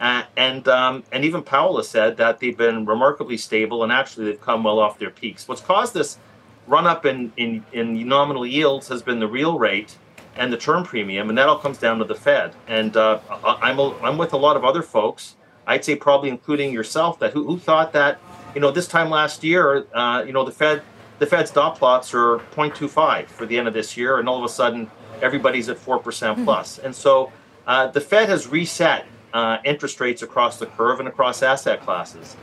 uh, 0.00 0.22
and 0.36 0.66
um, 0.68 1.04
and 1.12 1.24
even 1.24 1.42
Powell 1.42 1.76
has 1.76 1.88
said 1.88 2.16
that 2.16 2.40
they've 2.40 2.56
been 2.56 2.86
remarkably 2.86 3.36
stable, 3.36 3.82
and 3.82 3.92
actually 3.92 4.26
they've 4.26 4.40
come 4.40 4.64
well 4.64 4.78
off 4.78 4.98
their 4.98 5.10
peaks. 5.10 5.46
What's 5.46 5.60
caused 5.60 5.92
this 5.92 6.18
run-up 6.66 7.06
in, 7.06 7.32
in, 7.36 7.64
in 7.72 8.08
nominal 8.08 8.46
yields 8.46 8.88
has 8.88 9.02
been 9.02 9.20
the 9.20 9.28
real 9.28 9.58
rate 9.58 9.96
and 10.34 10.52
the 10.52 10.56
term 10.56 10.84
premium, 10.84 11.28
and 11.28 11.38
that 11.38 11.48
all 11.48 11.58
comes 11.58 11.78
down 11.78 11.98
to 11.98 12.04
the 12.04 12.14
Fed. 12.14 12.54
And 12.66 12.96
uh, 12.96 13.20
I'm 13.44 13.78
a, 13.78 13.96
I'm 14.00 14.18
with 14.18 14.32
a 14.32 14.36
lot 14.36 14.56
of 14.56 14.64
other 14.64 14.82
folks 14.82 15.36
I'd 15.66 15.84
say 15.84 15.96
probably 15.96 16.30
including 16.30 16.72
yourself, 16.72 17.18
that 17.18 17.32
who, 17.32 17.44
who 17.44 17.58
thought 17.58 17.92
that, 17.92 18.20
you 18.54 18.60
know, 18.60 18.70
this 18.70 18.86
time 18.86 19.10
last 19.10 19.42
year, 19.42 19.86
uh, 19.94 20.22
you 20.26 20.32
know, 20.32 20.44
the 20.44 20.52
Fed, 20.52 20.82
the 21.18 21.26
Fed's 21.26 21.50
dot 21.50 21.76
plots 21.76 22.14
are 22.14 22.38
0.25 22.54 23.26
for 23.28 23.46
the 23.46 23.58
end 23.58 23.66
of 23.68 23.74
this 23.74 23.96
year, 23.96 24.18
and 24.18 24.28
all 24.28 24.38
of 24.38 24.44
a 24.44 24.48
sudden 24.48 24.90
everybody's 25.22 25.68
at 25.68 25.76
4% 25.76 26.02
mm-hmm. 26.02 26.44
plus. 26.44 26.78
And 26.78 26.94
so 26.94 27.32
uh, 27.66 27.88
the 27.88 28.00
Fed 28.00 28.28
has 28.28 28.46
reset 28.46 29.06
uh, 29.32 29.58
interest 29.64 30.00
rates 30.00 30.22
across 30.22 30.58
the 30.58 30.66
curve 30.66 31.00
and 31.00 31.08
across 31.08 31.42
asset 31.42 31.82
classes. 31.82 32.36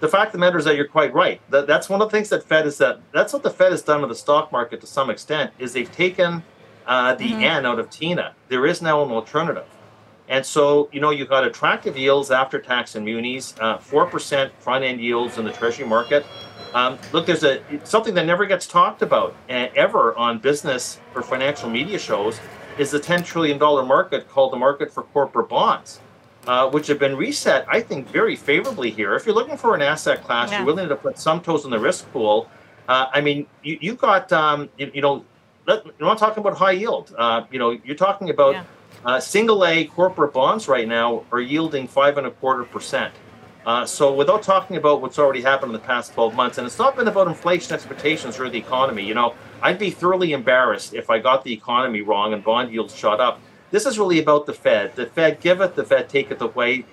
The 0.00 0.08
fact 0.08 0.28
of 0.28 0.32
the 0.32 0.38
matter 0.38 0.58
is 0.58 0.64
that 0.64 0.76
you're 0.76 0.86
quite 0.86 1.12
right. 1.12 1.40
That, 1.50 1.66
that's 1.66 1.88
one 1.88 2.00
of 2.00 2.08
the 2.08 2.16
things 2.16 2.28
that 2.28 2.44
Fed 2.44 2.66
is 2.66 2.78
that 2.78 3.00
that's 3.12 3.32
what 3.32 3.42
the 3.42 3.50
Fed 3.50 3.72
has 3.72 3.82
done 3.82 4.00
to 4.02 4.06
the 4.06 4.14
stock 4.14 4.52
market 4.52 4.80
to 4.80 4.86
some 4.86 5.10
extent 5.10 5.50
is 5.58 5.72
they've 5.72 5.90
taken 5.90 6.42
uh, 6.86 7.14
the 7.16 7.30
mm-hmm. 7.30 7.42
N 7.42 7.66
out 7.66 7.78
of 7.78 7.90
TINA. 7.90 8.34
There 8.48 8.64
is 8.64 8.80
now 8.80 9.02
an 9.02 9.10
alternative. 9.10 9.66
And 10.28 10.44
so, 10.44 10.88
you 10.92 11.00
know, 11.00 11.10
you've 11.10 11.28
got 11.28 11.44
attractive 11.44 11.96
yields 11.96 12.30
after 12.30 12.58
tax 12.58 12.94
and 12.94 13.04
munis, 13.04 13.54
uh, 13.60 13.78
4% 13.78 14.50
front 14.58 14.84
end 14.84 15.00
yields 15.00 15.38
in 15.38 15.44
the 15.44 15.52
treasury 15.52 15.86
market. 15.86 16.26
Um, 16.74 16.98
look, 17.12 17.24
there's 17.24 17.44
a 17.44 17.62
something 17.84 18.14
that 18.14 18.26
never 18.26 18.44
gets 18.44 18.66
talked 18.66 19.00
about 19.00 19.34
uh, 19.48 19.68
ever 19.74 20.14
on 20.16 20.38
business 20.38 21.00
or 21.14 21.22
financial 21.22 21.70
media 21.70 21.98
shows 21.98 22.40
is 22.76 22.90
the 22.90 23.00
$10 23.00 23.24
trillion 23.24 23.58
market 23.58 24.28
called 24.28 24.52
the 24.52 24.56
market 24.56 24.92
for 24.92 25.02
corporate 25.04 25.48
bonds. 25.48 26.00
uh, 26.48 26.68
which 26.70 26.86
have 26.86 26.98
been 26.98 27.14
reset, 27.14 27.66
I 27.68 27.80
think, 27.80 28.08
very 28.08 28.34
favorably 28.34 28.90
here. 28.90 29.14
If 29.14 29.26
you're 29.26 29.34
looking 29.34 29.58
for 29.58 29.74
an 29.74 29.82
asset 29.82 30.24
class, 30.24 30.50
yeah. 30.50 30.58
you're 30.58 30.66
willing 30.66 30.88
to 30.88 30.96
put 30.96 31.18
some 31.18 31.42
toes 31.42 31.64
in 31.66 31.70
the 31.70 31.78
risk 31.78 32.10
pool. 32.10 32.48
Uh, 32.88 33.06
I 33.12 33.20
mean, 33.20 33.46
you, 33.62 33.78
you 33.82 33.94
got, 33.94 34.32
um, 34.32 34.70
you, 34.78 34.90
you, 34.94 35.02
know, 35.02 35.24
let, 35.66 35.84
you're 35.84 36.08
not 36.08 36.16
talking 36.16 36.40
about 36.40 36.56
high 36.56 36.72
yield. 36.72 37.14
Uh, 37.18 37.44
you 37.50 37.58
know, 37.58 37.70
you're 37.84 37.96
talking 37.96 38.30
about 38.30 38.54
yeah. 38.54 38.64
Uh, 39.04 39.20
single 39.20 39.64
A 39.64 39.84
corporate 39.84 40.32
bonds 40.32 40.66
right 40.66 40.88
now 40.88 41.24
are 41.30 41.40
yielding 41.40 41.86
five 41.86 42.18
and 42.18 42.26
a 42.26 42.30
quarter 42.30 42.64
percent. 42.64 43.14
Uh, 43.64 43.84
so 43.84 44.12
without 44.12 44.42
talking 44.42 44.76
about 44.76 45.00
what's 45.00 45.18
already 45.18 45.42
happened 45.42 45.70
in 45.70 45.74
the 45.74 45.86
past 45.86 46.14
12 46.14 46.34
months, 46.34 46.58
and 46.58 46.66
it's 46.66 46.78
not 46.78 46.96
been 46.96 47.06
about 47.06 47.28
inflation 47.28 47.74
expectations 47.74 48.40
or 48.40 48.48
the 48.48 48.58
economy, 48.58 49.04
you 49.04 49.14
know, 49.14 49.34
I'd 49.62 49.78
be 49.78 49.90
thoroughly 49.90 50.32
embarrassed 50.32 50.94
if 50.94 51.10
I 51.10 51.18
got 51.18 51.44
the 51.44 51.52
economy 51.52 52.00
wrong 52.00 52.32
and 52.32 52.42
bond 52.42 52.72
yields 52.72 52.94
shot 52.94 53.20
up. 53.20 53.40
This 53.70 53.84
is 53.84 53.98
really 53.98 54.18
about 54.20 54.46
the 54.46 54.54
Fed. 54.54 54.96
The 54.96 55.06
Fed 55.06 55.40
giveth, 55.40 55.74
the 55.74 55.84
Fed 55.84 56.08
taketh 56.08 56.40
away. 56.40 56.86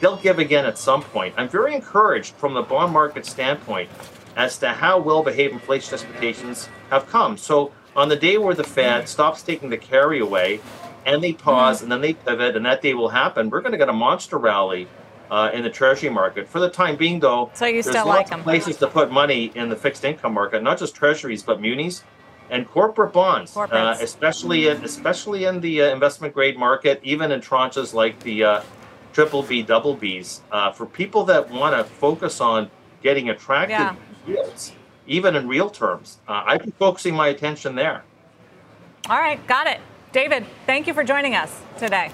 They'll 0.00 0.16
give 0.16 0.38
again 0.38 0.66
at 0.66 0.78
some 0.78 1.02
point. 1.02 1.34
I'm 1.36 1.48
very 1.48 1.74
encouraged 1.74 2.34
from 2.34 2.54
the 2.54 2.62
bond 2.62 2.92
market 2.92 3.24
standpoint 3.24 3.88
as 4.36 4.58
to 4.58 4.70
how 4.70 4.98
well 4.98 5.22
behaved 5.22 5.54
inflation 5.54 5.94
expectations 5.94 6.68
have 6.90 7.06
come. 7.06 7.38
So 7.38 7.72
on 7.94 8.08
the 8.08 8.16
day 8.16 8.36
where 8.36 8.54
the 8.54 8.64
Fed 8.64 9.08
stops 9.08 9.42
taking 9.42 9.70
the 9.70 9.78
carry 9.78 10.18
away 10.18 10.60
and 11.06 11.22
they 11.24 11.32
pause 11.32 11.76
mm-hmm. 11.76 11.84
and 11.84 11.92
then 11.92 12.00
they 12.02 12.12
pivot 12.12 12.56
and 12.56 12.66
that 12.66 12.82
day 12.82 12.92
will 12.92 13.08
happen, 13.08 13.48
we're 13.48 13.62
going 13.62 13.72
to 13.72 13.78
get 13.78 13.88
a 13.88 13.92
monster 13.92 14.36
rally 14.36 14.86
uh, 15.30 15.50
in 15.54 15.62
the 15.62 15.70
treasury 15.70 16.10
market. 16.10 16.48
For 16.48 16.60
the 16.60 16.68
time 16.68 16.96
being, 16.96 17.20
though, 17.20 17.50
so 17.54 17.64
you 17.66 17.82
there's 17.82 17.86
still 17.86 18.06
lots 18.06 18.30
like 18.30 18.38
of 18.38 18.44
places 18.44 18.76
to 18.78 18.86
put 18.86 19.10
money 19.10 19.50
in 19.54 19.68
the 19.68 19.76
fixed 19.76 20.04
income 20.04 20.34
market, 20.34 20.62
not 20.62 20.78
just 20.78 20.94
treasuries, 20.94 21.42
but 21.42 21.60
munis 21.60 22.04
and 22.50 22.68
corporate 22.68 23.12
bonds, 23.12 23.56
uh, 23.56 23.96
especially 24.00 24.68
in, 24.68 24.84
especially 24.84 25.44
in 25.44 25.60
the 25.60 25.82
uh, 25.82 25.92
investment 25.92 26.32
grade 26.32 26.56
market, 26.56 27.00
even 27.02 27.32
in 27.32 27.40
tranches 27.40 27.92
like 27.92 28.18
the 28.20 28.44
uh, 28.44 28.62
triple 29.12 29.42
B, 29.42 29.62
double 29.62 29.96
Bs. 29.96 30.40
Uh, 30.52 30.70
for 30.70 30.86
people 30.86 31.24
that 31.24 31.50
want 31.50 31.76
to 31.76 31.82
focus 31.82 32.40
on 32.40 32.70
getting 33.02 33.30
attractive 33.30 33.70
yeah. 33.70 33.94
yields, 34.28 34.72
even 35.08 35.34
in 35.34 35.48
real 35.48 35.70
terms, 35.70 36.18
uh, 36.28 36.44
I'd 36.46 36.64
be 36.64 36.72
focusing 36.78 37.14
my 37.14 37.28
attention 37.28 37.74
there. 37.74 38.04
All 39.08 39.18
right, 39.18 39.44
got 39.46 39.66
it. 39.66 39.80
David, 40.16 40.46
thank 40.64 40.86
you 40.86 40.94
for 40.94 41.04
joining 41.04 41.34
us 41.34 41.54
today. 41.76 42.10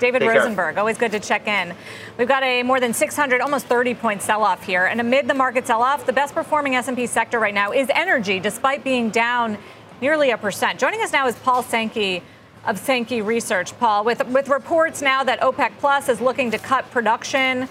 David 0.00 0.18
Take 0.18 0.30
Rosenberg, 0.30 0.74
care. 0.74 0.80
always 0.80 0.98
good 0.98 1.12
to 1.12 1.20
check 1.20 1.46
in. 1.46 1.76
We've 2.18 2.26
got 2.26 2.42
a 2.42 2.64
more 2.64 2.80
than 2.80 2.92
600, 2.92 3.40
almost 3.40 3.66
30 3.66 3.94
point 3.94 4.20
sell-off 4.20 4.64
here, 4.64 4.86
and 4.86 5.00
amid 5.00 5.28
the 5.28 5.34
market 5.34 5.64
sell-off, 5.64 6.06
the 6.06 6.12
best 6.12 6.34
performing 6.34 6.74
S&P 6.74 7.06
sector 7.06 7.38
right 7.38 7.54
now 7.54 7.70
is 7.70 7.88
energy, 7.94 8.40
despite 8.40 8.82
being 8.82 9.10
down 9.10 9.58
nearly 10.00 10.30
a 10.32 10.36
percent. 10.36 10.80
Joining 10.80 11.00
us 11.02 11.12
now 11.12 11.28
is 11.28 11.36
Paul 11.36 11.62
Sankey 11.62 12.20
of 12.64 12.80
Sankey 12.80 13.22
Research. 13.22 13.78
Paul, 13.78 14.02
with 14.02 14.26
with 14.26 14.48
reports 14.48 15.00
now 15.00 15.22
that 15.22 15.38
OPEC 15.40 15.70
Plus 15.78 16.08
is 16.08 16.20
looking 16.20 16.50
to 16.50 16.58
cut 16.58 16.90
production, 16.90 17.68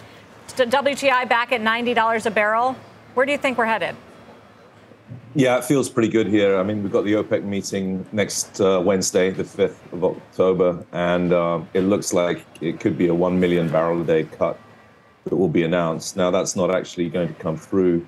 to 0.55 0.65
WTI 0.65 1.27
back 1.27 1.51
at 1.51 1.60
$90 1.60 2.25
a 2.25 2.32
barrel. 2.32 2.77
Where 3.13 3.25
do 3.25 3.34
you 3.34 3.38
think 3.38 3.58
we're 3.58 3.65
headed? 3.65 3.98
Yeah, 5.38 5.58
it 5.58 5.65
feels 5.65 5.89
pretty 5.89 6.08
good 6.08 6.27
here. 6.27 6.58
I 6.58 6.63
mean, 6.63 6.82
we've 6.82 6.94
got 6.94 7.04
the 7.04 7.12
OPEC 7.15 7.44
meeting 7.44 8.06
next 8.13 8.62
uh, 8.62 8.82
Wednesday, 8.84 9.32
the 9.32 9.44
5th 9.44 9.92
of 9.92 10.06
October, 10.06 10.86
and 10.94 11.34
uh, 11.34 11.60
it 11.74 11.82
looks 11.82 12.13
like 12.13 12.46
it 12.62 12.80
could 12.80 12.98
be 12.98 13.10
a 13.10 13.13
1 13.13 13.38
million 13.38 13.68
barrel 13.68 14.01
a 14.01 14.06
day 14.06 14.24
cut 14.24 14.58
that 15.25 15.36
will 15.36 15.50
be 15.50 15.63
announced. 15.63 16.15
Now, 16.15 16.32
that's 16.32 16.56
not 16.56 16.74
actually 16.74 17.10
going 17.10 17.27
to 17.27 17.34
come 17.34 17.58
through 17.58 18.08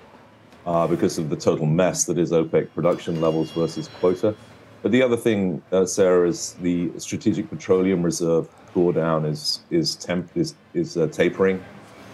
uh, 0.65 0.87
because 0.87 1.17
of 1.17 1.29
the 1.29 1.35
total 1.35 1.65
mess 1.65 2.05
that 2.05 2.17
is 2.17 2.31
OPEC 2.31 2.73
production 2.73 3.19
levels 3.19 3.51
versus 3.51 3.89
quota. 3.99 4.33
But 4.81 4.93
the 4.93 5.01
other 5.01 5.17
thing, 5.17 5.61
uh, 5.73 5.85
Sarah, 5.85 6.29
is 6.29 6.53
the 6.61 6.97
Strategic 6.97 7.49
Petroleum 7.49 8.03
Reserve 8.03 8.47
drawdown 8.73 9.29
is 9.29 9.61
is 9.69 9.95
temp 9.95 10.29
is 10.35 10.55
is 10.73 10.95
uh, 10.95 11.07
tapering 11.07 11.61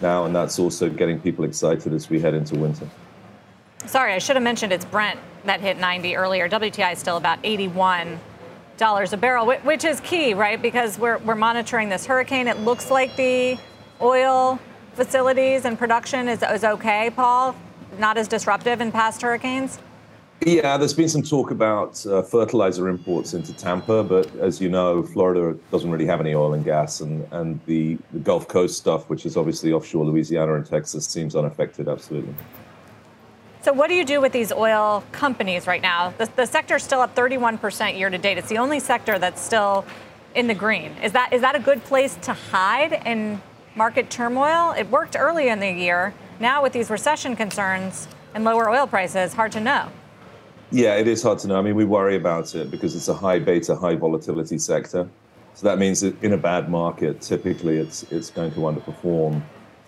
now, 0.02 0.24
and 0.24 0.34
that's 0.34 0.58
also 0.58 0.88
getting 0.88 1.20
people 1.20 1.44
excited 1.44 1.92
as 1.92 2.10
we 2.10 2.18
head 2.18 2.34
into 2.34 2.56
winter. 2.56 2.88
Sorry, 3.86 4.14
I 4.14 4.18
should 4.18 4.36
have 4.36 4.42
mentioned 4.42 4.72
it's 4.72 4.84
Brent 4.84 5.20
that 5.44 5.60
hit 5.60 5.78
90 5.78 6.16
earlier. 6.16 6.48
WTI 6.48 6.94
is 6.94 6.98
still 6.98 7.16
about 7.16 7.38
81 7.44 8.18
dollars 8.76 9.12
a 9.12 9.16
barrel, 9.16 9.46
which 9.46 9.84
is 9.84 10.00
key, 10.00 10.34
right? 10.34 10.60
Because 10.60 10.98
we're 10.98 11.18
we're 11.18 11.36
monitoring 11.36 11.88
this 11.88 12.06
hurricane. 12.06 12.48
It 12.48 12.58
looks 12.60 12.90
like 12.90 13.14
the 13.16 13.56
oil 14.00 14.58
facilities 14.94 15.64
and 15.64 15.78
production 15.78 16.28
is 16.28 16.42
is 16.42 16.64
okay, 16.64 17.10
Paul. 17.10 17.54
Not 17.98 18.18
as 18.18 18.26
disruptive 18.26 18.80
in 18.80 18.90
past 18.90 19.22
hurricanes. 19.22 19.78
Yeah, 20.44 20.76
there's 20.76 20.92
been 20.92 21.08
some 21.08 21.22
talk 21.22 21.52
about 21.52 22.04
uh, 22.06 22.20
fertilizer 22.22 22.88
imports 22.88 23.34
into 23.34 23.54
Tampa, 23.54 24.02
but 24.02 24.34
as 24.36 24.60
you 24.60 24.68
know, 24.68 25.02
Florida 25.02 25.56
doesn't 25.70 25.90
really 25.90 26.06
have 26.06 26.20
any 26.20 26.34
oil 26.34 26.54
and 26.54 26.64
gas, 26.64 27.00
and, 27.00 27.26
and 27.30 27.60
the, 27.66 27.96
the 28.12 28.18
Gulf 28.18 28.48
Coast 28.48 28.76
stuff, 28.76 29.08
which 29.08 29.24
is 29.24 29.36
obviously 29.36 29.72
offshore 29.72 30.04
Louisiana 30.04 30.54
and 30.54 30.66
Texas, 30.66 31.06
seems 31.06 31.36
unaffected, 31.36 31.88
absolutely. 31.88 32.34
So, 33.64 33.72
what 33.72 33.88
do 33.88 33.94
you 33.94 34.04
do 34.04 34.20
with 34.20 34.32
these 34.32 34.52
oil 34.52 35.02
companies 35.10 35.66
right 35.66 35.80
now? 35.80 36.12
The, 36.18 36.28
the 36.36 36.44
sector 36.44 36.76
is 36.76 36.82
still 36.82 37.00
up 37.00 37.14
31% 37.14 37.98
year 37.98 38.10
to 38.10 38.18
date. 38.18 38.36
It's 38.36 38.50
the 38.50 38.58
only 38.58 38.78
sector 38.78 39.18
that's 39.18 39.40
still 39.40 39.86
in 40.34 40.48
the 40.48 40.54
green. 40.54 40.94
Is 41.02 41.12
that 41.12 41.32
is 41.32 41.40
that 41.40 41.56
a 41.56 41.58
good 41.58 41.82
place 41.84 42.14
to 42.24 42.34
hide 42.34 42.92
in 43.06 43.40
market 43.74 44.10
turmoil? 44.10 44.72
It 44.72 44.90
worked 44.90 45.16
early 45.18 45.48
in 45.48 45.60
the 45.60 45.70
year. 45.70 46.12
Now, 46.40 46.62
with 46.62 46.74
these 46.74 46.90
recession 46.90 47.36
concerns 47.36 48.06
and 48.34 48.44
lower 48.44 48.68
oil 48.68 48.86
prices, 48.86 49.32
hard 49.32 49.52
to 49.52 49.60
know. 49.60 49.88
Yeah, 50.70 50.96
it 50.96 51.08
is 51.08 51.22
hard 51.22 51.38
to 51.38 51.48
know. 51.48 51.58
I 51.58 51.62
mean, 51.62 51.74
we 51.74 51.86
worry 51.86 52.16
about 52.16 52.54
it 52.54 52.70
because 52.70 52.94
it's 52.94 53.08
a 53.08 53.14
high 53.14 53.38
beta, 53.38 53.74
high 53.76 53.94
volatility 53.94 54.58
sector. 54.58 55.08
So 55.54 55.66
that 55.66 55.78
means 55.78 56.02
that 56.02 56.22
in 56.22 56.34
a 56.34 56.36
bad 56.36 56.68
market, 56.68 57.22
typically 57.22 57.78
it's 57.78 58.02
it's 58.12 58.28
going 58.28 58.52
to 58.52 58.60
underperform. 58.60 59.40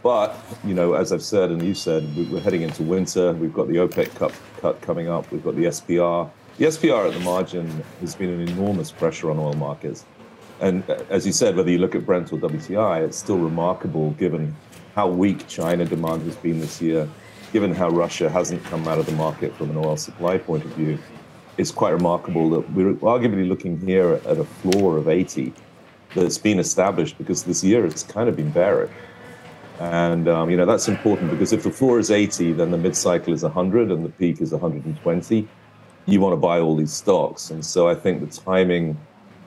But, 0.07 0.39
you 0.65 0.73
know, 0.73 0.95
as 0.95 1.13
I've 1.13 1.21
said 1.21 1.51
and 1.51 1.61
you 1.61 1.75
said, 1.75 2.07
we're 2.31 2.39
heading 2.39 2.63
into 2.63 2.85
winter. 2.85 3.33
We've 3.33 3.53
got 3.53 3.67
the 3.67 3.79
OPEC 3.79 4.15
cut, 4.15 4.33
cut 4.59 4.81
coming 4.81 5.09
up. 5.09 5.29
We've 5.33 5.43
got 5.43 5.57
the 5.57 5.65
SPR. 5.65 6.31
The 6.59 6.67
SPR 6.67 7.09
at 7.09 7.15
the 7.15 7.19
margin 7.19 7.83
has 8.01 8.15
been 8.15 8.29
an 8.29 8.49
enormous 8.49 8.93
pressure 8.93 9.33
on 9.33 9.41
oil 9.41 9.55
markets. 9.55 10.05
And 10.61 10.89
uh, 10.89 11.03
as 11.11 11.27
you 11.27 11.33
said, 11.33 11.57
whether 11.57 11.73
you 11.73 11.79
look 11.79 11.97
at 11.97 12.07
Brent 12.07 12.33
or 12.33 12.37
WTI, 12.37 13.05
it's 13.05 13.17
still 13.17 13.39
remarkable 13.39 14.13
given 14.13 14.55
how 14.95 15.09
weak 15.09 15.49
China 15.49 15.85
demand 15.85 16.23
has 16.23 16.37
been 16.37 16.61
this 16.61 16.81
year, 16.81 17.09
given 17.53 17.75
how 17.75 17.89
Russia 17.89 18.31
hasn't 18.31 18.63
come 18.67 18.87
out 18.87 18.99
of 18.99 19.07
the 19.07 19.13
market 19.17 19.57
from 19.57 19.71
an 19.71 19.77
oil 19.77 19.97
supply 19.97 20.39
point 20.39 20.65
of 20.65 20.71
view. 20.75 21.01
It's 21.59 21.73
quite 21.73 21.91
remarkable 21.91 22.49
that 22.51 22.73
we're 22.75 22.95
arguably 22.95 23.49
looking 23.49 23.81
here 23.81 24.21
at 24.25 24.39
a 24.39 24.45
floor 24.45 24.99
of 24.99 25.09
80 25.09 25.53
that's 26.15 26.39
been 26.39 26.61
established 26.61 27.19
because 27.19 27.43
this 27.43 27.65
year 27.65 27.83
has 27.83 28.05
kind 28.05 28.29
of 28.29 28.37
been 28.37 28.53
bearish. 28.53 28.93
And 29.81 30.27
um, 30.27 30.49
you 30.49 30.57
know 30.57 30.65
that's 30.65 30.89
important 30.89 31.31
because 31.31 31.53
if 31.53 31.63
the 31.63 31.71
floor 31.71 31.99
is 31.99 32.11
80, 32.11 32.53
then 32.53 32.71
the 32.71 32.79
mid-cycle 32.79 33.35
is 33.35 33.43
100 33.43 33.91
and 33.91 34.05
the 34.05 34.09
peak 34.11 34.41
is 34.41 34.53
120. 34.53 35.49
You 36.07 36.21
want 36.21 36.33
to 36.33 36.37
buy 36.37 36.61
all 36.61 36.77
these 36.77 36.93
stocks, 36.93 37.51
and 37.51 37.65
so 37.65 37.89
I 37.89 37.95
think 37.95 38.21
the 38.21 38.41
timing 38.41 38.99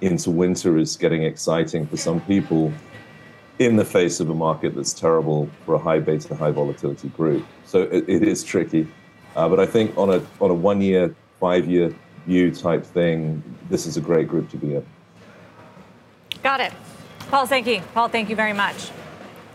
into 0.01 0.29
winter 0.29 0.77
is 0.77 0.95
getting 0.95 1.23
exciting 1.23 1.87
for 1.87 1.97
some 1.97 2.21
people 2.21 2.71
in 3.57 3.75
the 3.75 3.83
face 3.83 4.19
of 4.19 4.29
a 4.29 4.33
market 4.33 4.75
that's 4.75 4.93
terrible 4.93 5.49
for 5.65 5.75
a 5.75 5.79
high 5.79 5.99
beta, 5.99 6.35
high 6.35 6.51
volatility 6.51 7.09
group. 7.09 7.45
So 7.65 7.83
it, 7.83 8.07
it 8.07 8.23
is 8.23 8.43
tricky, 8.43 8.87
uh, 9.35 9.49
but 9.49 9.59
I 9.59 9.65
think 9.65 9.97
on 9.97 10.09
a 10.11 10.21
on 10.39 10.51
a 10.51 10.53
one-year, 10.53 11.15
five-year 11.39 11.95
view 12.27 12.51
type 12.51 12.85
thing, 12.85 13.41
this 13.69 13.87
is 13.87 13.97
a 13.97 14.01
great 14.01 14.27
group 14.27 14.49
to 14.51 14.57
be 14.57 14.75
in. 14.75 14.85
Got 16.43 16.61
it. 16.61 16.73
Paul 17.31 17.47
Sankey. 17.47 17.81
Paul, 17.93 18.09
thank 18.09 18.29
you 18.29 18.35
very 18.35 18.53
much. 18.53 18.91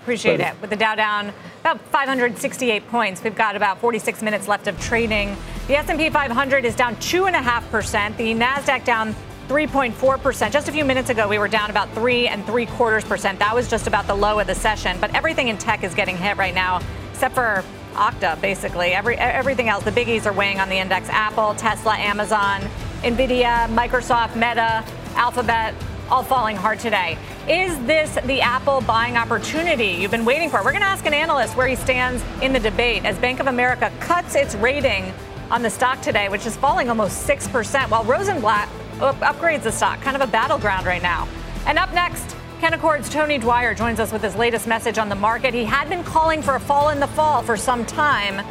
Appreciate 0.05 0.39
it. 0.39 0.55
With 0.61 0.69
the 0.69 0.77
Dow 0.77 0.95
down 0.95 1.33
about 1.61 1.81
568 1.81 2.89
points, 2.89 3.25
we've 3.25 3.35
got 3.35 3.57
about 3.57 3.81
46 3.81 4.21
minutes 4.21 4.47
left 4.47 4.67
of 4.67 4.79
trading. 4.79 5.35
The 5.67 5.79
S&P 5.79 6.11
500 6.11 6.67
is 6.67 6.77
down 6.77 6.95
two 6.97 7.25
and 7.25 7.35
a 7.35 7.41
half 7.41 7.69
percent. 7.71 8.15
The 8.19 8.35
Nasdaq 8.35 8.85
down 8.85 9.17
3.4 9.49 10.21
percent. 10.21 10.53
Just 10.53 10.69
a 10.69 10.73
few 10.73 10.85
minutes 10.85 11.09
ago, 11.09 11.27
we 11.27 11.39
were 11.39 11.49
down 11.49 11.71
about 11.71 11.91
three 11.95 12.29
and 12.29 12.45
three 12.45 12.67
quarters 12.67 13.03
percent. 13.03 13.39
That 13.39 13.55
was 13.55 13.71
just 13.71 13.87
about 13.87 14.07
the 14.07 14.15
low 14.15 14.39
of 14.39 14.47
the 14.47 14.55
session. 14.55 14.99
But 15.01 15.15
everything 15.15 15.49
in 15.49 15.57
tech 15.57 15.83
is 15.83 15.95
getting 15.95 16.19
hit 16.19 16.37
right 16.37 16.55
now, 16.55 16.83
except 17.11 17.35
for 17.35 17.65
Okta, 17.95 18.39
basically. 18.43 18.93
Every 18.93 19.17
everything 19.17 19.71
else, 19.71 19.85
the 19.85 19.91
biggies 19.91 20.27
are 20.27 20.35
weighing 20.35 20.61
on 20.61 20.69
the 20.69 20.77
index. 20.77 21.09
Apple, 21.09 21.55
Tesla, 21.55 21.97
Amazon, 21.97 22.61
Nvidia, 23.01 23.69
Microsoft, 23.75 24.35
Meta, 24.35 24.85
Alphabet, 25.17 25.75
all 26.11 26.23
falling 26.23 26.57
hard 26.57 26.79
today. 26.79 27.19
Is 27.49 27.79
this 27.87 28.15
the 28.27 28.41
Apple 28.41 28.81
buying 28.83 29.17
opportunity 29.17 29.99
you've 30.01 30.11
been 30.11 30.25
waiting 30.25 30.51
for? 30.51 30.59
We're 30.59 30.73
going 30.73 30.83
to 30.83 30.87
ask 30.87 31.07
an 31.07 31.15
analyst 31.15 31.57
where 31.57 31.67
he 31.67 31.77
stands 31.77 32.23
in 32.43 32.53
the 32.53 32.61
debate 32.61 33.05
as 33.05 33.19
Bank 33.19 33.41
of 33.41 33.47
America 33.47 33.93
cuts 34.01 34.35
its 34.35 34.55
rating 34.55 35.13
on 35.51 35.63
the 35.63 35.71
stock 35.71 36.01
today, 36.01 36.29
which 36.29 36.47
is 36.47 36.57
falling 36.57 36.89
almost 36.89 37.29
6%, 37.29 37.91
while 37.91 38.05
Rosenblatt 38.05 38.69
upgrades 38.99 39.63
the 39.63 39.73
stock. 39.73 40.01
Kind 40.01 40.17
of 40.17 40.23
a 40.23 40.31
battleground 40.31 40.87
right 40.87 41.03
now. 41.03 41.29
And 41.67 41.79
up 41.79 41.93
next, 41.93 42.37
Canaccord's 42.61 43.11
Tony 43.11 43.39
Dwyer 43.39 43.75
joins 43.75 44.01
us 44.01 44.13
with 44.13 44.23
his 44.23 44.35
latest 44.37 44.67
message 44.67 44.97
on 44.99 45.09
the 45.09 45.15
market. 45.15 45.53
He 45.53 45.65
had 45.65 45.89
been 45.89 46.05
calling 46.05 46.41
for 46.41 46.55
a 46.55 46.61
fall 46.61 46.91
in 46.91 47.01
the 47.01 47.09
fall 47.09 47.43
for 47.43 47.57
some 47.57 47.85
time. 47.85 48.47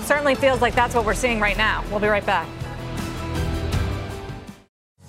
Certainly 0.00 0.34
feels 0.36 0.60
like 0.60 0.74
that's 0.74 0.94
what 0.94 1.06
we're 1.06 1.14
seeing 1.14 1.40
right 1.40 1.56
now. 1.56 1.84
We'll 1.90 2.00
be 2.00 2.08
right 2.08 2.24
back. 2.26 2.46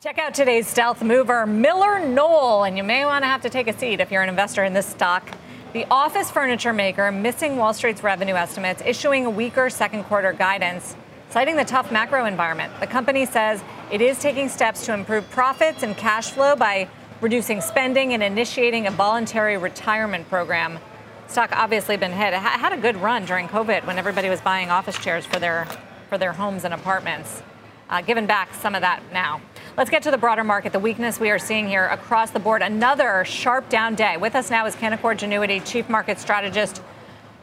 Check 0.00 0.18
out 0.18 0.32
today's 0.32 0.68
stealth 0.68 1.02
mover, 1.02 1.44
MillerKnoll, 1.44 2.68
and 2.68 2.76
you 2.76 2.84
may 2.84 3.04
want 3.04 3.24
to 3.24 3.26
have 3.26 3.42
to 3.42 3.50
take 3.50 3.66
a 3.66 3.76
seat 3.76 3.98
if 3.98 4.12
you're 4.12 4.22
an 4.22 4.28
investor 4.28 4.62
in 4.62 4.72
this 4.72 4.86
stock. 4.86 5.28
The 5.72 5.86
office 5.90 6.30
furniture 6.30 6.72
maker 6.72 7.10
missing 7.10 7.56
Wall 7.56 7.74
Street's 7.74 8.04
revenue 8.04 8.36
estimates, 8.36 8.80
issuing 8.86 9.26
a 9.26 9.30
weaker 9.30 9.68
second 9.68 10.04
quarter 10.04 10.32
guidance, 10.32 10.94
citing 11.30 11.56
the 11.56 11.64
tough 11.64 11.90
macro 11.90 12.26
environment. 12.26 12.72
The 12.78 12.86
company 12.86 13.26
says 13.26 13.60
it 13.90 14.00
is 14.00 14.20
taking 14.20 14.48
steps 14.48 14.86
to 14.86 14.94
improve 14.94 15.28
profits 15.30 15.82
and 15.82 15.96
cash 15.96 16.30
flow 16.30 16.54
by 16.54 16.88
reducing 17.20 17.60
spending 17.60 18.12
and 18.12 18.22
initiating 18.22 18.86
a 18.86 18.92
voluntary 18.92 19.56
retirement 19.56 20.28
program. 20.28 20.78
Stock 21.26 21.50
obviously 21.50 21.96
been 21.96 22.12
hit. 22.12 22.34
It 22.34 22.38
had 22.38 22.72
a 22.72 22.80
good 22.80 22.98
run 22.98 23.24
during 23.24 23.48
COVID 23.48 23.84
when 23.84 23.98
everybody 23.98 24.28
was 24.28 24.40
buying 24.40 24.70
office 24.70 24.96
chairs 24.96 25.26
for 25.26 25.40
their 25.40 25.66
for 26.08 26.18
their 26.18 26.34
homes 26.34 26.62
and 26.62 26.72
apartments. 26.72 27.42
Uh, 27.90 28.00
given 28.00 28.26
back 28.26 28.54
some 28.54 28.76
of 28.76 28.82
that 28.82 29.02
now. 29.12 29.40
Let's 29.78 29.90
get 29.90 30.02
to 30.02 30.10
the 30.10 30.18
broader 30.18 30.42
market. 30.42 30.72
The 30.72 30.80
weakness 30.80 31.20
we 31.20 31.30
are 31.30 31.38
seeing 31.38 31.68
here 31.68 31.86
across 31.86 32.32
the 32.32 32.40
board. 32.40 32.62
Another 32.62 33.24
sharp 33.24 33.68
down 33.68 33.94
day. 33.94 34.16
With 34.16 34.34
us 34.34 34.50
now 34.50 34.66
is 34.66 34.74
Canaccord 34.74 35.18
Genuity 35.18 35.64
Chief 35.64 35.88
Market 35.88 36.18
Strategist 36.18 36.82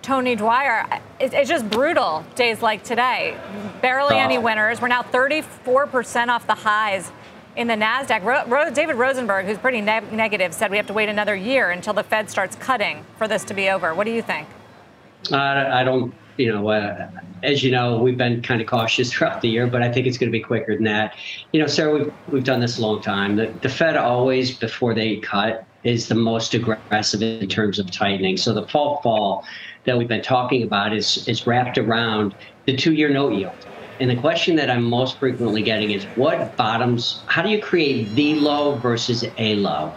Tony 0.02 0.36
Dwyer. 0.36 0.86
It's 1.18 1.48
just 1.48 1.70
brutal 1.70 2.26
days 2.36 2.62
like 2.62 2.84
today. 2.84 3.38
Barely 3.82 4.18
any 4.18 4.38
winners. 4.38 4.82
We're 4.82 4.90
now 4.90 5.02
34% 5.02 6.28
off 6.28 6.46
the 6.46 6.56
highs 6.56 7.10
in 7.56 7.68
the 7.68 7.76
NASDAQ. 7.76 8.50
Ro- 8.50 8.70
David 8.70 8.98
Rosenberg, 8.98 9.46
who's 9.46 9.58
pretty 9.58 9.80
ne- 9.80 10.02
negative, 10.12 10.54
said 10.54 10.72
we 10.72 10.76
have 10.76 10.88
to 10.88 10.94
wait 10.94 11.08
another 11.08 11.38
year 11.38 11.72
until 11.72 11.94
the 11.94 12.04
Fed 12.04 12.30
starts 12.30 12.58
cutting 12.58 13.06
for 13.18 13.30
this 13.30 13.46
to 13.46 13.54
be 13.54 13.70
over. 13.70 13.96
What 13.96 14.04
do 14.04 14.12
you 14.12 14.22
think? 14.22 14.50
Uh, 15.32 15.38
I 15.38 15.86
don't 15.86 16.14
you 16.38 16.52
know, 16.52 16.70
uh, 16.70 17.08
as 17.44 17.64
you 17.64 17.72
know, 17.72 18.02
we've 18.02 18.18
been 18.18 18.42
kind 18.42 18.62
of 18.62 18.68
cautious 18.68 19.14
throughout 19.14 19.42
the 19.42 19.50
year, 19.50 19.68
but 19.68 19.82
I 19.82 19.92
think 19.92 20.08
it's 20.08 20.18
going 20.18 20.32
to 20.32 20.38
be 20.38 20.44
quicker 20.44 20.76
than 20.76 20.86
that. 20.86 21.14
You 21.52 21.62
know, 21.62 21.68
Sarah, 21.68 21.94
we've, 21.94 22.14
we've 22.28 22.44
done 22.44 22.60
this 22.60 22.78
a 22.78 22.82
long 22.82 23.02
time. 23.02 23.36
The, 23.36 23.58
the 23.62 23.70
Fed 23.70 23.98
always, 23.98 24.58
before 24.58 24.94
they 24.94 25.18
cut, 25.18 25.66
is 25.84 26.08
the 26.08 26.16
most 26.16 26.54
aggressive 26.54 27.22
in 27.22 27.48
terms 27.48 27.80
of 27.80 27.92
tightening. 27.92 28.38
So 28.38 28.54
the 28.54 28.68
fall 28.68 29.02
fall 29.04 29.46
that 29.86 29.98
we've 29.98 30.08
been 30.08 30.24
talking 30.24 30.64
about 30.64 30.96
is, 30.96 31.24
is 31.28 31.46
wrapped 31.46 31.78
around 31.78 32.36
the 32.66 32.76
two 32.76 32.94
year 32.94 33.10
note 33.10 33.34
yield. 33.34 33.66
And 34.00 34.10
the 34.10 34.16
question 34.16 34.58
that 34.58 34.70
I'm 34.70 34.84
most 34.84 35.20
frequently 35.20 35.64
getting 35.64 35.92
is 35.92 36.06
what 36.16 36.58
bottoms, 36.58 37.24
how 37.28 37.42
do 37.42 37.50
you 37.50 37.62
create 37.62 38.14
the 38.16 38.36
low 38.36 38.78
versus 38.80 39.24
a 39.38 39.56
low? 39.56 39.96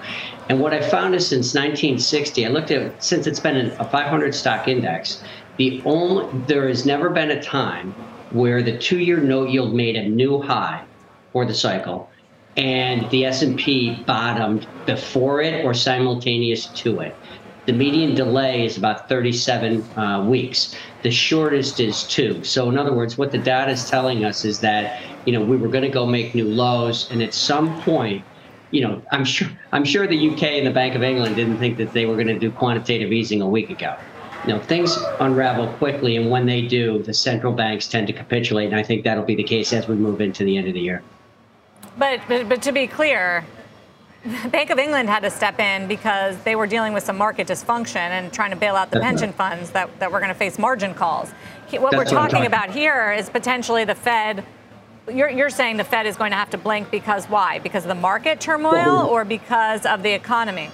And 0.49 0.61
what 0.61 0.73
I 0.73 0.81
found 0.81 1.15
is 1.17 1.29
since 1.29 1.53
1960, 1.55 2.47
I 2.47 2.49
looked 2.49 2.71
at, 2.71 3.03
since 3.03 3.27
it's 3.27 3.41
been 3.41 3.75
a 3.81 3.91
500 3.91 4.35
stock 4.35 4.69
index, 4.69 5.21
the 5.59 5.83
only 5.85 6.45
there 6.47 6.69
has 6.69 6.87
never 6.87 7.11
been 7.11 7.31
a 7.31 7.43
time 7.43 7.97
where 8.31 8.63
the 8.63 8.79
two-year 8.79 9.21
note 9.21 9.51
yield 9.51 9.75
made 9.75 9.97
a 9.97 10.09
new 10.09 10.41
high 10.41 10.85
for 11.33 11.45
the 11.45 11.55
cycle 11.55 12.11
and 12.57 13.11
the 13.11 13.25
S&P 13.25 14.05
bottomed 14.07 14.67
before 14.87 15.41
it 15.41 15.65
or 15.65 15.75
simultaneous 15.75 16.73
to 16.73 17.01
it. 17.01 17.19
The 17.67 17.73
median 17.73 18.15
delay 18.15 18.65
is 18.65 18.77
about 18.79 19.09
37 19.09 19.91
uh, 19.97 20.25
weeks. 20.27 20.75
The 21.03 21.11
shortest 21.11 21.81
is 21.81 22.07
two. 22.07 22.43
So 22.43 22.69
in 22.71 22.79
other 22.79 22.95
words, 22.95 23.19
what 23.19 23.31
the 23.31 23.39
data 23.39 23.71
is 23.73 23.85
telling 23.85 24.25
us 24.25 24.45
is 24.45 24.61
that 24.61 24.95
you 25.27 25.33
know 25.33 25.45
we 25.45 25.59
were 25.59 25.69
going 25.69 25.85
to 25.85 25.91
go 25.91 26.07
make 26.07 26.35
new 26.35 26.49
lows, 26.49 27.07
and 27.11 27.23
at 27.23 27.35
some 27.35 27.79
point, 27.83 28.27
you 28.71 28.81
know, 28.81 29.03
I'm 29.13 29.25
sure 29.25 29.49
I'm 29.73 29.85
sure 29.85 30.07
the 30.07 30.33
UK 30.33 30.43
and 30.45 30.67
the 30.67 30.73
Bank 30.73 30.95
of 30.95 31.03
England 31.03 31.37
didn't 31.37 31.59
think 31.59 31.77
that 31.77 31.93
they 31.93 32.07
were 32.07 32.15
going 32.17 32.29
to 32.29 32.39
do 32.39 32.51
quantitative 32.51 33.13
easing 33.13 33.43
a 33.43 33.49
week 33.49 33.69
ago 33.69 33.93
you 34.47 34.53
know, 34.53 34.61
things 34.61 34.97
unravel 35.21 35.69
quickly, 35.75 36.17
and 36.17 36.31
when 36.31 36.47
they 36.47 36.63
do, 36.63 37.03
the 37.03 37.15
central 37.15 37.53
banks 37.53 37.87
tend 37.89 38.07
to 38.07 38.13
capitulate, 38.13 38.67
and 38.67 38.77
I 38.77 38.83
think 38.83 39.05
that'll 39.05 39.25
be 39.25 39.35
the 39.35 39.43
case 39.43 39.73
as 39.73 39.89
we 39.89 39.95
move 39.95 40.21
into 40.21 40.45
the 40.45 40.57
end 40.57 40.69
of 40.69 40.75
the 40.75 40.81
year. 40.81 41.03
But, 41.97 42.21
but, 42.29 42.49
but 42.49 42.63
to 42.63 42.73
be 42.73 42.87
clear, 42.87 43.45
the 44.25 44.49
Bank 44.53 44.71
of 44.71 44.79
England 44.79 45.09
had 45.09 45.21
to 45.21 45.31
step 45.31 45.59
in 45.59 45.89
because 45.89 46.37
they 46.43 46.57
were 46.57 46.67
dealing 46.67 46.93
with 46.93 47.05
some 47.05 47.17
market 47.17 47.49
dysfunction 47.49 47.97
and 47.97 48.33
trying 48.33 48.51
to 48.51 48.57
bail 48.57 48.77
out 48.77 48.91
the 48.91 49.01
pension 49.01 49.33
funds 49.33 49.71
that, 49.71 49.99
that 49.99 50.11
were 50.11 50.21
going 50.21 50.33
to 50.33 50.39
face 50.39 50.59
margin 50.59 50.95
calls. 50.95 51.31
What 51.71 51.91
That's 51.91 51.97
we're 51.97 52.05
talking, 52.05 52.31
talking 52.31 52.47
about 52.47 52.71
here 52.71 53.13
is 53.13 53.29
potentially 53.29 53.85
the 53.85 53.95
Fed. 53.95 54.45
You're, 55.13 55.29
you're 55.29 55.51
saying 55.51 55.77
the 55.77 55.85
Fed 55.85 56.07
is 56.07 56.17
going 56.17 56.31
to 56.31 56.37
have 56.37 56.51
to 56.51 56.59
blink 56.59 56.91
because 56.91 57.27
why? 57.27 57.59
Because 57.59 57.85
of 57.85 57.89
the 57.89 57.95
market 57.95 58.41
turmoil 58.41 59.07
or 59.07 59.25
because 59.25 59.85
of 59.85 60.03
the 60.03 60.11
economy? 60.11 60.71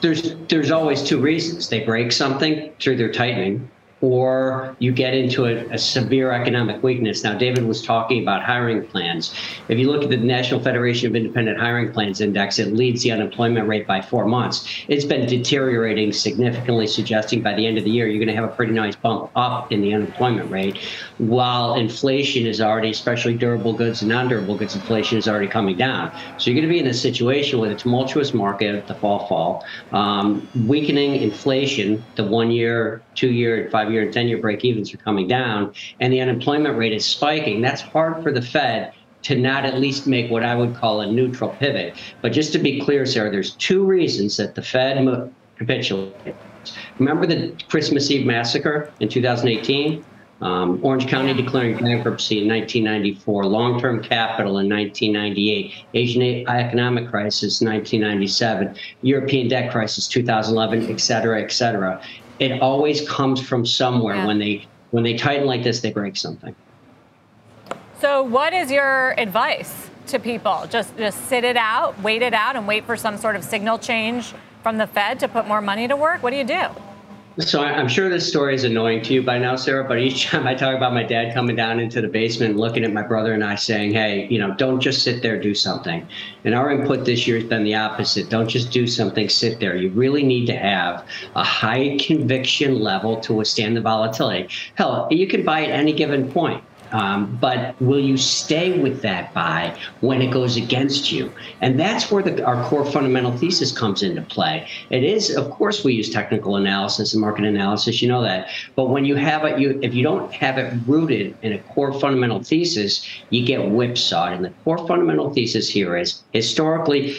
There's 0.00 0.34
there's 0.48 0.70
always 0.70 1.02
two 1.02 1.20
reasons. 1.20 1.68
They 1.68 1.80
break 1.80 2.12
something 2.12 2.72
through 2.80 2.96
their 2.96 3.12
tightening, 3.12 3.70
or 4.02 4.74
you 4.78 4.92
get 4.92 5.14
into 5.14 5.44
a, 5.44 5.66
a, 5.68 5.78
severe 5.78 6.32
economic 6.32 6.82
weakness. 6.82 7.22
Now, 7.22 7.36
David 7.36 7.66
was 7.66 7.82
talking 7.82 8.22
about 8.22 8.42
hiring 8.42 8.86
plans. 8.86 9.34
If 9.68 9.78
you 9.78 9.90
look 9.90 10.02
at 10.02 10.10
the 10.10 10.16
National 10.16 10.60
Federation 10.60 11.08
of 11.08 11.16
Independent 11.16 11.58
Hiring 11.58 11.92
Plans 11.92 12.20
Index, 12.20 12.58
it 12.58 12.72
leads 12.72 13.02
the 13.02 13.12
unemployment 13.12 13.68
rate 13.68 13.86
by 13.86 14.00
four 14.00 14.24
months. 14.24 14.84
It's 14.88 15.04
been 15.04 15.26
deteriorating 15.26 16.12
significantly, 16.12 16.86
suggesting 16.86 17.42
by 17.42 17.54
the 17.54 17.66
end 17.66 17.76
of 17.76 17.84
the 17.84 17.90
year, 17.90 18.06
you're 18.06 18.24
going 18.24 18.34
to 18.34 18.40
have 18.40 18.50
a 18.50 18.54
pretty 18.54 18.72
nice 18.72 18.96
bump 18.96 19.30
up 19.36 19.70
in 19.70 19.82
the 19.82 19.92
unemployment 19.92 20.50
rate, 20.50 20.78
while 21.18 21.74
inflation 21.74 22.46
is 22.46 22.60
already, 22.60 22.90
especially 22.90 23.34
durable 23.34 23.74
goods 23.74 24.00
and 24.00 24.08
non 24.08 24.28
durable 24.28 24.56
goods, 24.56 24.74
inflation 24.74 25.18
is 25.18 25.28
already 25.28 25.48
coming 25.48 25.76
down. 25.76 26.10
So 26.38 26.50
you're 26.50 26.60
going 26.60 26.68
to 26.68 26.72
be 26.72 26.80
in 26.80 26.86
a 26.86 26.94
situation 26.94 27.58
with 27.58 27.70
a 27.70 27.74
tumultuous 27.74 28.32
market, 28.32 28.86
the 28.86 28.94
fall 28.94 29.26
fall, 29.26 29.64
um, 29.92 30.48
weakening 30.66 31.16
inflation, 31.16 32.02
the 32.16 32.24
one 32.24 32.50
year, 32.50 33.02
two 33.14 33.30
year, 33.30 33.62
and 33.62 33.70
five 33.70 33.89
five 33.90 33.94
year 33.94 34.02
and 34.04 34.12
10 34.12 34.28
year 34.28 34.38
break 34.38 34.64
evens 34.64 34.94
are 34.94 34.98
coming 34.98 35.26
down 35.26 35.72
and 35.98 36.12
the 36.12 36.20
unemployment 36.20 36.76
rate 36.76 36.92
is 36.92 37.04
spiking, 37.04 37.60
that's 37.60 37.82
hard 37.82 38.22
for 38.22 38.32
the 38.32 38.42
Fed 38.42 38.92
to 39.22 39.36
not 39.36 39.66
at 39.66 39.78
least 39.78 40.06
make 40.06 40.30
what 40.30 40.42
I 40.42 40.54
would 40.54 40.74
call 40.74 41.02
a 41.02 41.06
neutral 41.10 41.50
pivot. 41.50 41.94
But 42.22 42.32
just 42.32 42.52
to 42.52 42.58
be 42.58 42.80
clear, 42.80 43.04
Sarah, 43.04 43.30
there's 43.30 43.54
two 43.56 43.84
reasons 43.84 44.36
that 44.38 44.54
the 44.54 44.62
Fed 44.62 44.96
capitulated. 45.58 46.34
Remember 46.98 47.26
the 47.26 47.54
Christmas 47.68 48.10
Eve 48.10 48.26
massacre 48.26 48.90
in 49.00 49.08
2018? 49.08 50.04
Um, 50.40 50.80
Orange 50.82 51.06
County 51.06 51.34
declaring 51.34 51.76
bankruptcy 51.76 52.40
in 52.40 52.48
1994, 52.48 53.44
long-term 53.44 54.02
capital 54.02 54.56
in 54.58 54.70
1998, 54.70 55.74
Asian 55.92 56.22
economic 56.48 57.10
crisis 57.10 57.60
1997, 57.60 58.74
European 59.02 59.48
debt 59.48 59.70
crisis 59.70 60.08
2011, 60.08 60.90
et 60.90 60.98
cetera, 60.98 61.42
et 61.42 61.52
cetera 61.52 62.00
it 62.40 62.60
always 62.60 63.08
comes 63.08 63.40
from 63.40 63.64
somewhere. 63.64 64.16
Yeah. 64.16 64.26
when 64.26 64.38
they 64.38 64.66
when 64.90 65.04
they 65.04 65.16
tighten 65.16 65.46
like 65.46 65.62
this 65.62 65.80
they 65.80 65.92
break 65.92 66.16
something. 66.16 66.54
So 68.00 68.22
what 68.22 68.52
is 68.52 68.70
your 68.70 69.14
advice 69.20 69.90
to 70.08 70.18
people? 70.18 70.66
Just 70.68 70.96
just 70.96 71.28
sit 71.28 71.44
it 71.44 71.56
out 71.56 72.00
wait 72.02 72.22
it 72.22 72.34
out 72.34 72.56
and 72.56 72.66
wait 72.66 72.84
for 72.84 72.96
some 72.96 73.16
sort 73.16 73.36
of 73.36 73.44
signal 73.44 73.78
change 73.78 74.34
from 74.62 74.78
the 74.78 74.86
fed 74.86 75.20
to 75.20 75.28
put 75.28 75.46
more 75.46 75.60
money 75.60 75.86
to 75.86 75.96
work? 75.96 76.22
What 76.22 76.30
do 76.30 76.36
you 76.36 76.44
do 76.44 76.68
so 77.38 77.62
I'm 77.62 77.88
sure 77.88 78.08
this 78.08 78.28
story 78.28 78.54
is 78.54 78.64
annoying 78.64 79.02
to 79.02 79.14
you 79.14 79.22
by 79.22 79.38
now, 79.38 79.54
Sarah, 79.54 79.84
but 79.84 79.98
each 79.98 80.26
time 80.26 80.46
I 80.46 80.54
talk 80.54 80.76
about 80.76 80.92
my 80.92 81.04
dad 81.04 81.32
coming 81.32 81.54
down 81.54 81.78
into 81.78 82.00
the 82.00 82.08
basement 82.08 82.56
looking 82.56 82.84
at 82.84 82.92
my 82.92 83.02
brother 83.02 83.32
and 83.32 83.44
I 83.44 83.54
saying, 83.54 83.92
hey, 83.92 84.26
you 84.28 84.38
know, 84.38 84.54
don't 84.56 84.80
just 84.80 85.02
sit 85.02 85.22
there, 85.22 85.40
do 85.40 85.54
something. 85.54 86.06
And 86.44 86.54
our 86.54 86.72
input 86.72 87.04
this 87.04 87.26
year 87.26 87.38
has 87.38 87.48
been 87.48 87.62
the 87.64 87.76
opposite. 87.76 88.28
Don't 88.30 88.48
just 88.48 88.72
do 88.72 88.86
something, 88.86 89.28
sit 89.28 89.60
there. 89.60 89.76
You 89.76 89.90
really 89.90 90.24
need 90.24 90.46
to 90.46 90.56
have 90.56 91.06
a 91.36 91.44
high 91.44 91.96
conviction 92.00 92.80
level 92.80 93.20
to 93.20 93.32
withstand 93.32 93.76
the 93.76 93.80
volatility. 93.80 94.48
Hell, 94.74 95.06
you 95.10 95.26
can 95.28 95.44
buy 95.44 95.62
at 95.62 95.70
any 95.70 95.92
given 95.92 96.30
point 96.30 96.64
Um, 96.92 97.38
but 97.40 97.80
will 97.80 98.00
you 98.00 98.16
stay 98.16 98.80
with 98.80 99.02
that 99.02 99.32
buy 99.32 99.78
when 100.00 100.22
it 100.22 100.30
goes 100.30 100.56
against 100.56 101.12
you? 101.12 101.32
And 101.60 101.78
that's 101.78 102.10
where 102.10 102.22
the, 102.22 102.44
our 102.44 102.62
core 102.68 102.84
fundamental 102.84 103.36
thesis 103.36 103.72
comes 103.72 104.02
into 104.02 104.22
play. 104.22 104.68
It 104.90 105.04
is, 105.04 105.36
of 105.36 105.50
course, 105.50 105.84
we 105.84 105.94
use 105.94 106.10
technical 106.10 106.56
analysis 106.56 107.12
and 107.12 107.20
market 107.20 107.44
analysis. 107.44 108.02
You 108.02 108.08
know 108.08 108.22
that. 108.22 108.48
But 108.74 108.90
when 108.90 109.04
you 109.04 109.16
have 109.16 109.44
it, 109.44 109.58
you 109.58 109.78
if 109.82 109.94
you 109.94 110.02
don't 110.02 110.32
have 110.32 110.58
it 110.58 110.74
rooted 110.86 111.36
in 111.42 111.52
a 111.52 111.58
core 111.58 111.92
fundamental 111.92 112.42
thesis, 112.42 113.06
you 113.30 113.44
get 113.44 113.60
whipsawed. 113.60 114.32
And 114.32 114.44
the 114.44 114.52
core 114.64 114.86
fundamental 114.86 115.32
thesis 115.32 115.68
here 115.68 115.96
is 115.96 116.22
historically, 116.32 117.18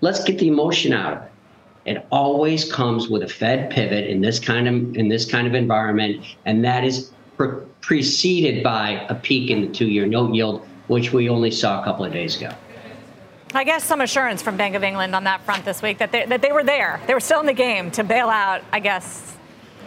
let's 0.00 0.22
get 0.24 0.38
the 0.38 0.48
emotion 0.48 0.92
out 0.92 1.12
of 1.12 1.22
it. 1.22 1.28
It 1.84 2.06
always 2.10 2.70
comes 2.70 3.08
with 3.08 3.22
a 3.22 3.28
Fed 3.28 3.70
pivot 3.70 4.06
in 4.06 4.20
this 4.20 4.38
kind 4.38 4.68
of 4.68 4.96
in 4.96 5.08
this 5.08 5.28
kind 5.28 5.48
of 5.48 5.54
environment, 5.54 6.24
and 6.44 6.64
that 6.64 6.84
is 6.84 7.10
pre- 7.36 7.58
preceded 7.82 8.62
by 8.62 9.06
a 9.10 9.14
peak 9.14 9.50
in 9.50 9.60
the 9.60 9.68
two-year 9.68 10.06
note 10.06 10.34
yield, 10.34 10.66
which 10.86 11.12
we 11.12 11.28
only 11.28 11.50
saw 11.50 11.82
a 11.82 11.84
couple 11.84 12.04
of 12.04 12.12
days 12.12 12.36
ago. 12.36 12.50
I 13.54 13.64
guess 13.64 13.84
some 13.84 14.00
assurance 14.00 14.40
from 14.40 14.56
Bank 14.56 14.74
of 14.74 14.82
England 14.82 15.14
on 15.14 15.24
that 15.24 15.42
front 15.42 15.66
this 15.66 15.82
week 15.82 15.98
that 15.98 16.10
they, 16.10 16.24
that 16.24 16.40
they 16.40 16.52
were 16.52 16.64
there. 16.64 17.00
They 17.06 17.12
were 17.12 17.20
still 17.20 17.40
in 17.40 17.46
the 17.46 17.52
game 17.52 17.90
to 17.90 18.02
bail 18.02 18.30
out, 18.30 18.62
I 18.72 18.80
guess, 18.80 19.36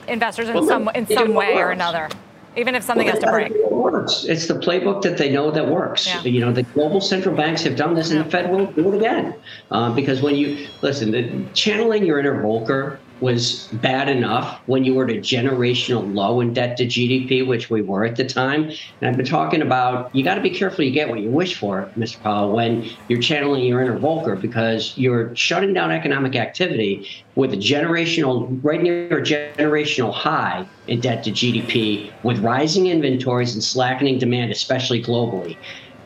investors 0.08 0.49
in 0.49 0.55
well, 0.55 0.67
some 0.67 0.89
in 0.93 1.08
some 1.08 1.34
way 1.34 1.55
or 1.58 1.71
another 1.71 2.10
even 2.58 2.75
if 2.75 2.84
something 2.84 3.05
well, 3.05 3.15
has 3.15 3.23
to 3.23 3.31
break. 3.31 3.51
It 3.51 3.71
works. 3.71 4.25
It's 4.25 4.47
the 4.47 4.55
playbook 4.55 5.01
that 5.03 5.17
they 5.17 5.29
know 5.29 5.51
that 5.51 5.67
works. 5.67 6.08
Yeah. 6.08 6.21
You 6.23 6.41
know, 6.41 6.51
the 6.51 6.63
global 6.63 7.01
central 7.01 7.36
banks 7.36 7.63
have 7.63 7.75
done 7.75 7.95
this, 7.95 8.12
and 8.12 8.19
the 8.19 8.29
Fed 8.29 8.51
will 8.51 8.67
do 8.67 8.93
it 8.93 8.97
again. 8.97 9.36
Uh, 9.71 9.93
because 9.93 10.21
when 10.21 10.36
you 10.36 10.67
listen, 10.81 11.12
the, 11.12 11.45
channeling 11.53 12.05
your 12.05 12.19
inner 12.19 12.41
Volcker 12.41 12.97
was 13.19 13.67
bad 13.73 14.10
enough 14.10 14.62
when 14.65 14.84
you 14.84 14.93
were 14.93 15.06
at 15.06 15.12
a 15.12 15.19
generational 15.19 16.13
low 16.13 16.41
in 16.41 16.54
debt 16.54 16.78
to 16.78 16.86
GDP, 16.86 17.47
which 17.47 17.69
we 17.69 17.82
were 17.82 18.06
at 18.06 18.17
the 18.17 18.25
time. 18.25 18.63
And 18.63 19.10
I've 19.10 19.17
been 19.17 19.25
talking 19.25 19.62
about 19.62 20.10
you 20.13 20.23
got 20.23 20.36
to 20.36 20.41
be 20.41 20.49
careful 20.49 20.84
you 20.84 20.91
get 20.91 21.10
what 21.10 21.21
you 21.21 21.32
wish 21.32 21.58
for, 21.58 21.93
Mr. 21.97 22.21
Powell, 22.21 22.54
when 22.54 22.86
you're 23.08 23.21
channeling 23.21 23.63
your 23.63 23.82
inner 23.82 23.99
Volcker 23.99 24.39
because 24.39 24.93
you're 24.97 25.36
shutting 25.36 25.73
down 25.73 25.91
economic 25.91 26.36
activity 26.36 27.08
with 27.36 27.54
a 27.54 27.58
generational, 27.58 28.60
right 28.62 28.82
near 28.82 29.17
a 29.17 29.21
generational 29.21 30.13
high 30.13 30.69
in 30.88 31.01
debt 31.01 31.23
to 31.23 31.32
GDP 31.32 32.15
with 32.21 32.39
rising 32.39 32.88
inventories 32.88 33.54
and 33.54 33.63
slackening 33.63 34.19
demand, 34.19 34.51
especially 34.51 35.01
globally 35.01 35.58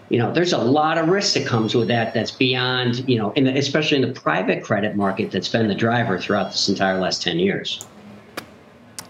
you 0.09 0.17
know, 0.17 0.31
there's 0.31 0.53
a 0.53 0.57
lot 0.57 0.97
of 0.97 1.07
risk 1.07 1.35
that 1.35 1.45
comes 1.45 1.75
with 1.75 1.87
that. 1.87 2.13
That's 2.13 2.31
beyond, 2.31 3.07
you 3.07 3.17
know, 3.17 3.31
in 3.33 3.43
the, 3.43 3.57
especially 3.57 4.01
in 4.01 4.07
the 4.07 4.19
private 4.19 4.63
credit 4.63 4.95
market 4.95 5.31
that's 5.31 5.47
been 5.47 5.67
the 5.67 5.75
driver 5.75 6.19
throughout 6.19 6.51
this 6.51 6.67
entire 6.67 6.99
last 6.99 7.21
10 7.21 7.39
years. 7.39 7.85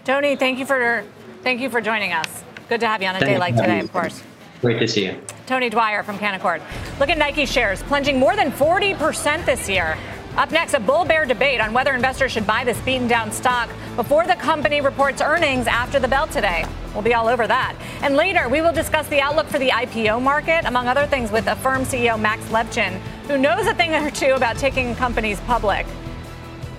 Tony, 0.04 0.36
thank 0.36 0.58
you 0.58 0.66
for 0.66 1.04
thank 1.42 1.60
you 1.60 1.70
for 1.70 1.80
joining 1.80 2.12
us. 2.12 2.44
Good 2.68 2.80
to 2.80 2.86
have 2.86 3.02
you 3.02 3.08
on 3.08 3.16
a 3.16 3.18
Thank 3.18 3.32
day 3.32 3.38
like 3.38 3.56
today, 3.56 3.80
of 3.80 3.92
course. 3.92 4.22
Great 4.60 4.78
to 4.78 4.86
see 4.86 5.06
you. 5.06 5.18
Tony 5.46 5.70
Dwyer 5.70 6.02
from 6.02 6.18
Canaccord. 6.18 6.60
Look 7.00 7.08
at 7.08 7.16
Nike 7.16 7.46
shares 7.46 7.82
plunging 7.84 8.18
more 8.18 8.36
than 8.36 8.52
40% 8.52 9.44
this 9.46 9.68
year. 9.68 9.96
Up 10.40 10.50
next, 10.52 10.72
a 10.72 10.80
bull 10.80 11.04
bear 11.04 11.26
debate 11.26 11.60
on 11.60 11.74
whether 11.74 11.92
investors 11.92 12.32
should 12.32 12.46
buy 12.46 12.64
this 12.64 12.80
beaten 12.80 13.06
down 13.06 13.30
stock 13.30 13.68
before 13.94 14.26
the 14.26 14.36
company 14.36 14.80
reports 14.80 15.20
earnings 15.20 15.66
after 15.66 16.00
the 16.00 16.08
bell 16.08 16.26
today. 16.26 16.64
We'll 16.94 17.02
be 17.02 17.12
all 17.12 17.28
over 17.28 17.46
that. 17.46 17.76
And 18.00 18.16
later, 18.16 18.48
we 18.48 18.62
will 18.62 18.72
discuss 18.72 19.06
the 19.08 19.20
outlook 19.20 19.48
for 19.48 19.58
the 19.58 19.68
IPO 19.68 20.22
market, 20.22 20.64
among 20.64 20.88
other 20.88 21.06
things, 21.06 21.30
with 21.30 21.46
Affirm 21.46 21.82
CEO 21.82 22.18
Max 22.18 22.42
Levchin, 22.44 23.00
who 23.28 23.36
knows 23.36 23.66
a 23.66 23.74
thing 23.74 23.92
or 23.92 24.10
two 24.10 24.32
about 24.32 24.56
taking 24.56 24.94
companies 24.94 25.38
public. 25.40 25.84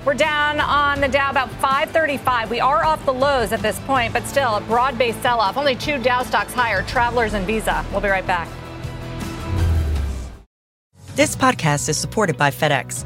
We're 0.05 0.15
down 0.15 0.59
on 0.59 0.99
the 0.99 1.07
Dow 1.07 1.29
about 1.29 1.51
535. 1.51 2.49
We 2.49 2.59
are 2.59 2.83
off 2.83 3.05
the 3.05 3.13
lows 3.13 3.51
at 3.51 3.59
this 3.59 3.77
point, 3.81 4.11
but 4.11 4.23
still 4.23 4.55
a 4.55 4.61
broad 4.61 4.97
based 4.97 5.21
sell 5.21 5.39
off. 5.39 5.55
Only 5.55 5.75
two 5.75 5.99
Dow 5.99 6.23
stocks 6.23 6.51
higher 6.51 6.81
Travelers 6.81 7.35
and 7.35 7.45
Visa. 7.45 7.85
We'll 7.91 8.01
be 8.01 8.09
right 8.09 8.25
back. 8.25 8.49
This 11.13 11.35
podcast 11.35 11.89
is 11.89 11.97
supported 11.97 12.37
by 12.37 12.49
FedEx. 12.49 13.05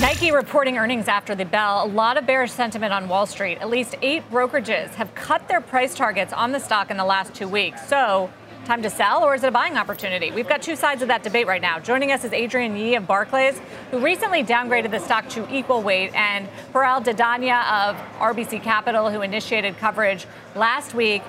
Nike 0.00 0.30
reporting 0.30 0.78
earnings 0.78 1.08
after 1.08 1.34
the 1.34 1.44
bell. 1.44 1.84
A 1.84 1.88
lot 1.88 2.16
of 2.16 2.24
bearish 2.24 2.52
sentiment 2.52 2.92
on 2.92 3.08
Wall 3.08 3.26
Street. 3.26 3.58
At 3.58 3.68
least 3.68 3.96
eight 4.00 4.22
brokerages 4.30 4.90
have 4.90 5.12
cut 5.16 5.48
their 5.48 5.60
price 5.60 5.92
targets 5.92 6.32
on 6.32 6.52
the 6.52 6.60
stock 6.60 6.92
in 6.92 6.96
the 6.96 7.04
last 7.04 7.34
two 7.34 7.48
weeks. 7.48 7.84
So, 7.88 8.30
time 8.64 8.80
to 8.82 8.90
sell 8.90 9.24
or 9.24 9.34
is 9.34 9.42
it 9.42 9.48
a 9.48 9.50
buying 9.50 9.76
opportunity? 9.76 10.30
We've 10.30 10.48
got 10.48 10.62
two 10.62 10.76
sides 10.76 11.02
of 11.02 11.08
that 11.08 11.24
debate 11.24 11.48
right 11.48 11.60
now. 11.60 11.80
Joining 11.80 12.12
us 12.12 12.22
is 12.22 12.32
Adrienne 12.32 12.76
Yih 12.76 12.94
of 12.94 13.08
Barclays, 13.08 13.60
who 13.90 13.98
recently 13.98 14.44
downgraded 14.44 14.92
the 14.92 15.00
stock 15.00 15.28
to 15.30 15.52
equal 15.52 15.82
weight, 15.82 16.14
and 16.14 16.46
Piral 16.72 17.04
Dadhania 17.04 17.90
of 17.90 17.96
RBC 18.20 18.62
Capital, 18.62 19.10
who 19.10 19.22
initiated 19.22 19.78
coverage 19.78 20.28
last 20.54 20.94
week 20.94 21.24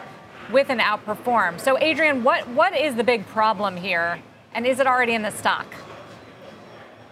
with 0.51 0.69
an 0.69 0.77
outperform. 0.77 1.59
So, 1.59 1.75
Adrienne, 1.79 2.23
what, 2.23 2.47
what 2.49 2.77
is 2.77 2.93
the 2.93 3.03
big 3.03 3.25
problem 3.25 3.77
here, 3.77 4.19
and 4.53 4.67
is 4.67 4.79
it 4.79 4.85
already 4.85 5.15
in 5.15 5.23
the 5.23 5.31
stock? 5.31 5.65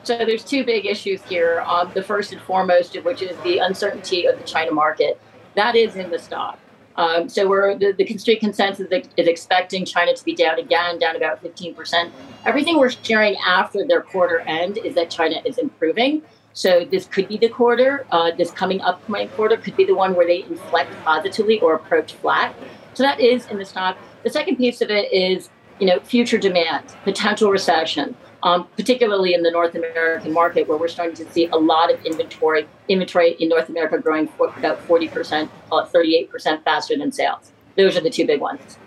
So 0.08 0.18
there's 0.20 0.46
two 0.46 0.64
big 0.64 0.86
issues 0.86 1.22
here. 1.24 1.66
Um, 1.68 1.92
the 1.94 2.02
first 2.02 2.32
and 2.32 2.42
foremost 2.44 2.96
of 2.96 3.04
which 3.04 3.22
is 3.22 3.36
the 3.44 3.58
uncertainty 3.58 4.26
of 4.26 4.38
the 4.38 4.46
China 4.46 4.72
market. 4.72 5.20
That 5.56 5.76
is 5.76 5.98
in 5.98 6.12
the 6.12 6.18
stock. 6.18 6.58
Um, 6.96 7.28
so 7.28 7.46
we're 7.46 7.78
the, 7.78 7.92
the 7.92 8.18
street 8.18 8.40
consensus 8.40 8.88
is 8.90 9.28
expecting 9.28 9.84
China 9.84 10.16
to 10.16 10.24
be 10.24 10.34
down 10.34 10.60
again, 10.60 10.98
down 10.98 11.18
about 11.18 11.44
15%. 11.44 12.10
Everything 12.46 12.78
we're 12.78 12.90
sharing 12.90 13.36
after 13.46 13.86
their 13.86 14.02
quarter 14.02 14.40
end 14.40 14.78
is 14.78 14.96
that 14.96 15.10
China 15.10 15.42
is 15.44 15.58
improving. 15.58 16.22
So 16.54 16.86
this 16.86 17.06
could 17.06 17.28
be 17.28 17.36
the 17.36 17.50
quarter, 17.50 18.08
uh, 18.10 18.32
this 18.32 18.50
coming 18.50 18.80
upcoming 18.80 19.28
quarter 19.28 19.58
could 19.58 19.76
be 19.76 19.84
the 19.84 19.94
one 19.94 20.16
where 20.16 20.26
they 20.26 20.44
inflect 20.44 20.90
positively 21.04 21.60
or 21.60 21.76
approach 21.76 22.14
flat. 22.14 22.56
So 22.94 23.04
that 23.04 23.20
is 23.20 23.46
in 23.48 23.58
the 23.58 23.66
stock. 23.66 23.98
The 24.24 24.30
second 24.30 24.56
piece 24.56 24.80
of 24.80 24.90
it 24.90 25.12
is, 25.12 25.50
you 25.82 25.86
know, 25.86 26.00
future 26.00 26.38
demand, 26.38 26.96
potential 27.04 27.52
recession 27.52 28.16
um, 28.44 28.68
particularly 28.76 29.34
in 29.34 29.44
the 29.44 29.52
North 29.52 29.76
American 29.76 30.34
market, 30.34 30.68
where 30.68 30.78
we're 30.78 30.88
starting 30.88 31.16
to 31.16 31.32
see 31.32 31.48
a 31.48 31.58
lot 31.58 31.92
of 31.94 32.04
inventory. 32.06 32.68
Inventory 32.88 33.32
in 33.40 33.50
North 33.50 33.70
America 33.70 33.98
growing 33.98 34.28
for 34.28 34.48
about 34.58 34.86
40%, 34.88 35.50
uh, 35.72 35.86
38% 35.86 36.64
faster 36.64 36.98
than 36.98 37.12
sales. 37.12 37.52
Those 37.76 37.98
are 37.98 38.02
the 38.02 38.10
two 38.10 38.26
big 38.26 38.42
ones. 38.42 38.78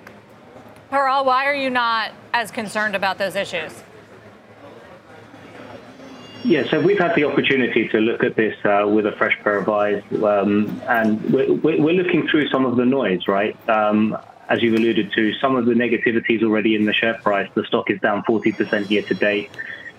Piral, 0.90 1.24
why 1.24 1.44
are 1.44 1.54
you 1.54 1.70
not 1.70 2.12
as 2.32 2.50
concerned 2.50 2.96
about 2.96 3.18
those 3.18 3.36
issues? 3.36 3.72
Yeah, 6.42 6.68
so 6.70 6.80
we've 6.80 6.98
had 6.98 7.14
the 7.14 7.24
opportunity 7.24 7.86
to 7.88 7.98
look 7.98 8.24
at 8.24 8.34
this 8.34 8.56
uh, 8.64 8.88
with 8.88 9.06
a 9.06 9.12
fresh 9.12 9.38
pair 9.44 9.58
of 9.58 9.68
eyes, 9.68 10.02
um, 10.24 10.80
and 10.88 11.22
we're, 11.30 11.52
we're, 11.52 11.92
looking 11.92 12.26
through 12.28 12.48
some 12.48 12.64
of 12.64 12.76
the 12.76 12.86
noise, 12.86 13.28
right? 13.28 13.54
Um, 13.68 14.16
as 14.50 14.62
you've 14.62 14.74
alluded 14.74 15.12
to, 15.12 15.32
some 15.34 15.54
of 15.54 15.64
the 15.64 15.74
negativity 15.74 16.36
is 16.36 16.42
already 16.42 16.74
in 16.74 16.84
the 16.84 16.92
share 16.92 17.14
price. 17.14 17.48
The 17.54 17.64
stock 17.64 17.88
is 17.88 18.00
down 18.00 18.24
40% 18.24 18.90
year 18.90 19.02
to 19.02 19.14
date. 19.14 19.48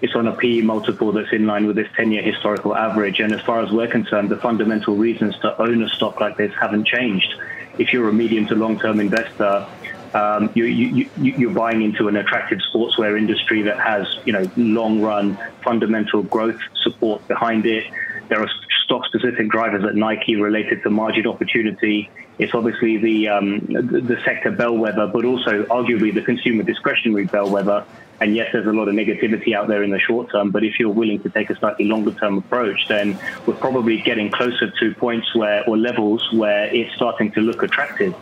It's 0.02 0.14
on 0.14 0.28
a 0.28 0.36
PE 0.36 0.62
multiple 0.62 1.14
that's 1.14 1.32
in 1.32 1.48
line 1.48 1.68
with 1.68 1.78
this 1.78 1.88
10 1.96 2.12
year 2.12 2.22
historical 2.22 2.76
average. 2.76 3.22
And 3.22 3.34
as 3.34 3.42
far 3.42 3.62
as 3.62 3.72
we're 3.72 3.88
concerned, 3.88 4.30
the 4.30 4.38
fundamental 4.38 4.96
reasons 4.96 5.40
to 5.40 5.60
own 5.62 5.82
a 5.82 5.90
stock 5.90 6.20
like 6.20 6.36
this 6.36 6.54
haven't 6.60 6.86
changed. 6.86 7.34
If 7.78 7.94
you're 7.94 8.10
a 8.10 8.14
medium 8.14 8.46
to 8.48 8.56
long 8.56 8.78
term 8.78 9.00
investor, 9.00 9.66
um, 10.14 10.52
you, 10.54 10.66
you, 10.66 11.10
you, 11.16 11.50
are 11.50 11.54
buying 11.54 11.82
into 11.82 12.10
an 12.10 12.18
attractive 12.18 12.60
sportswear 12.74 13.18
industry 13.18 13.62
that 13.62 13.80
has, 13.80 14.06
you 14.26 14.34
know, 14.34 14.52
long 14.58 15.02
run 15.02 15.38
fundamental 15.64 16.24
growth 16.24 16.60
support 16.84 17.26
behind 17.30 17.66
it. 17.66 17.86
There 18.32 18.42
are 18.42 18.50
stock 18.86 19.02
specific 19.06 19.50
drivers 19.50 19.84
at 19.84 19.94
Nike 19.94 20.38
related 20.38 20.80
to 20.84 20.90
margin 20.90 21.28
opportunity. 21.28 22.10
It's 22.40 22.54
obviously 22.56 22.98
the, 22.98 23.28
um, 23.28 23.60
the 23.68 24.16
sector 24.26 24.52
bellwether, 24.52 25.12
but 25.14 25.26
also 25.26 25.64
arguably 25.70 26.16
the 26.16 26.24
consumer 26.26 26.64
discretionary 26.64 27.28
bellwether. 27.28 27.84
And 28.22 28.34
yes, 28.34 28.48
there's 28.54 28.68
a 28.68 28.72
lot 28.72 28.88
of 28.88 28.96
negativity 28.96 29.54
out 29.54 29.68
there 29.68 29.84
in 29.84 29.90
the 29.92 30.00
short 30.00 30.32
term, 30.32 30.52
but 30.52 30.64
if 30.64 30.76
you're 30.80 30.94
willing 30.94 31.22
to 31.24 31.30
take 31.36 31.50
a 31.50 31.56
slightly 31.60 31.86
longer 31.86 32.14
term 32.22 32.38
approach, 32.38 32.80
then 32.88 33.18
we're 33.46 33.58
probably 33.58 34.02
getting 34.06 34.32
closer 34.32 34.72
to 34.80 34.96
points 34.98 35.28
where, 35.36 35.68
or 35.68 35.78
levels 35.78 36.26
where 36.34 36.74
it's 36.74 36.94
starting 36.96 37.34
to 37.34 37.42
look 37.42 37.62
attractive. 37.64 38.14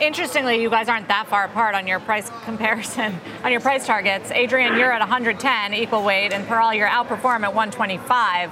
Interestingly, 0.00 0.60
you 0.60 0.70
guys 0.70 0.88
aren't 0.88 1.06
that 1.08 1.28
far 1.28 1.44
apart 1.44 1.74
on 1.74 1.86
your 1.86 2.00
price 2.00 2.28
comparison, 2.44 3.18
on 3.44 3.52
your 3.52 3.60
price 3.60 3.86
targets. 3.86 4.30
Adrienne, 4.32 4.76
you're 4.76 4.92
at 4.92 5.00
110 5.00 5.74
equal 5.74 6.02
weight, 6.02 6.32
and 6.32 6.46
Piral, 6.46 6.76
you're 6.76 6.88
outperform 6.88 7.44
at 7.44 7.54
125. 7.54 8.50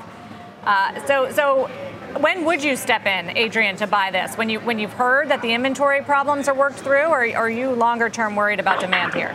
Uh, 0.65 1.07
so, 1.07 1.33
so 1.33 1.67
when 2.21 2.45
would 2.45 2.63
you 2.63 2.77
step 2.77 3.07
in, 3.07 3.37
Adrienne, 3.37 3.77
to 3.77 3.87
buy 3.89 4.11
this? 4.13 4.37
When 4.37 4.49
you 4.49 4.61
when 4.61 4.79
you've 4.79 4.93
heard 4.93 5.29
that 5.31 5.43
the 5.43 5.53
inventory 5.53 6.03
problems 6.03 6.47
are 6.47 6.55
worked 6.55 6.79
through, 6.79 7.07
or 7.07 7.27
are 7.35 7.51
you 7.51 7.71
longer 7.71 8.09
term 8.09 8.37
worried 8.37 8.61
about 8.61 8.81
demand 8.81 9.15
here? 9.15 9.35